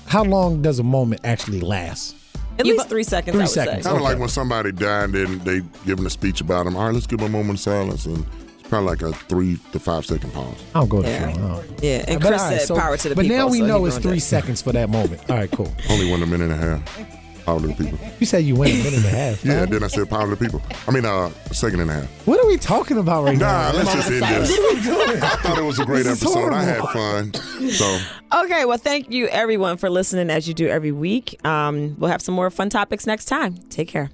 How 0.07 0.25
long 0.25 0.63
does 0.63 0.79
a 0.79 0.83
moment 0.85 1.21
actually 1.25 1.61
last? 1.61 2.15
At 2.59 2.67
You 2.67 2.73
least 2.73 2.87
bu- 2.87 2.91
three 2.91 3.03
seconds, 3.05 3.35
Three 3.35 3.43
I 3.43 3.45
would 3.45 3.51
seconds. 3.53 3.85
Kind 3.87 3.97
of 3.97 4.03
Okay. 4.03 4.11
like 4.13 4.19
when 4.19 4.29
somebody 4.29 4.73
died, 4.73 5.13
then 5.13 5.39
they 5.41 5.61
giving 5.87 6.07
a 6.07 6.11
speech 6.11 6.41
about 6.41 6.65
them. 6.65 6.77
All 6.77 6.87
right, 6.87 6.95
let's 6.95 7.07
give 7.07 7.19
them 7.21 7.29
a 7.29 7.31
moment 7.31 7.59
of 7.59 7.61
silence, 7.61 8.07
and 8.07 8.25
it's 8.59 8.69
probably 8.69 8.89
like 8.89 9.03
a 9.03 9.13
three 9.13 9.59
to 9.73 9.79
five 9.79 10.07
second 10.07 10.33
pause. 10.33 10.57
I 10.75 10.81
don't 10.81 10.89
go 10.89 11.03
to 11.03 11.09
Yeah. 11.09 11.33
funeral. 11.33 11.65
Yeah, 11.83 12.05
and 12.09 12.21
Chris 12.21 12.41
all 12.41 12.49
right, 12.51 12.59
said 12.59 12.67
so- 12.67 12.77
power 12.77 12.97
to 12.97 13.09
the 13.11 13.15
but 13.15 13.23
people. 13.23 13.37
now 13.37 13.49
we 13.49 13.59
so 13.59 13.67
know 13.67 13.85
it's 13.87 13.99
three 13.99 14.17
it. 14.17 14.21
seconds 14.23 14.61
for 14.63 14.73
that 14.73 14.89
moment. 14.91 15.21
All 15.29 15.37
right, 15.37 15.51
cool. 15.51 15.73
Only 15.91 16.11
one 16.11 16.23
a 16.23 16.27
minute 16.27 16.51
and 16.51 16.53
a 16.53 16.67
half. 16.67 17.18
Power 17.49 17.61
to 17.63 17.67
the 17.69 17.75
people. 17.75 17.99
You 18.21 18.27
said 18.27 18.45
you 18.45 18.57
went 18.57 18.73
a 18.75 18.77
minute 18.77 18.93
and 18.95 19.05
a 19.07 19.09
half. 19.09 19.43
Yeah, 19.43 19.55
man. 19.61 19.71
then 19.71 19.83
I 19.83 19.87
said 19.87 20.11
power 20.11 20.25
to 20.29 20.35
the 20.35 20.45
people. 20.45 20.61
I 20.87 20.91
mean, 20.91 21.07
uh, 21.07 21.31
a 21.51 21.55
second 21.55 21.81
and 21.81 21.91
a 21.91 21.95
half. 21.95 22.27
What 22.27 22.39
are 22.39 22.47
we 22.47 22.59
talking 22.59 22.99
about 22.99 23.25
right 23.25 23.39
Nah, 23.39 23.47
now? 23.47 23.73
Nah, 23.73 23.79
let's 23.79 23.95
just 23.95 24.11
end 24.11 24.23
this. 24.23 24.51
What 24.51 24.61
are 24.61 24.75
we 24.75 24.83
doing? 24.83 25.23
I 25.23 25.29
thought 25.37 25.57
it 25.59 25.63
was 25.65 25.79
a 25.79 25.87
great 25.87 26.05
This 26.05 26.21
is 26.21 26.25
episode. 26.25 26.53
I 26.53 26.63
had 26.63 26.83
fun. 26.91 27.33
So 27.71 27.99
Okay, 28.45 28.67
well, 28.67 28.77
thank 28.77 29.11
you 29.11 29.29
everyone 29.29 29.79
for 29.79 29.89
listening 29.89 30.29
as 30.29 30.47
you 30.47 30.53
do 30.53 30.69
every 30.69 30.93
week. 30.93 31.43
Um, 31.47 31.97
we'll 31.99 32.11
have 32.11 32.21
some 32.21 32.35
more 32.35 32.51
fun 32.51 32.69
topics 32.69 33.07
next 33.07 33.25
time. 33.25 33.55
Take 33.71 33.89
care. 33.89 34.11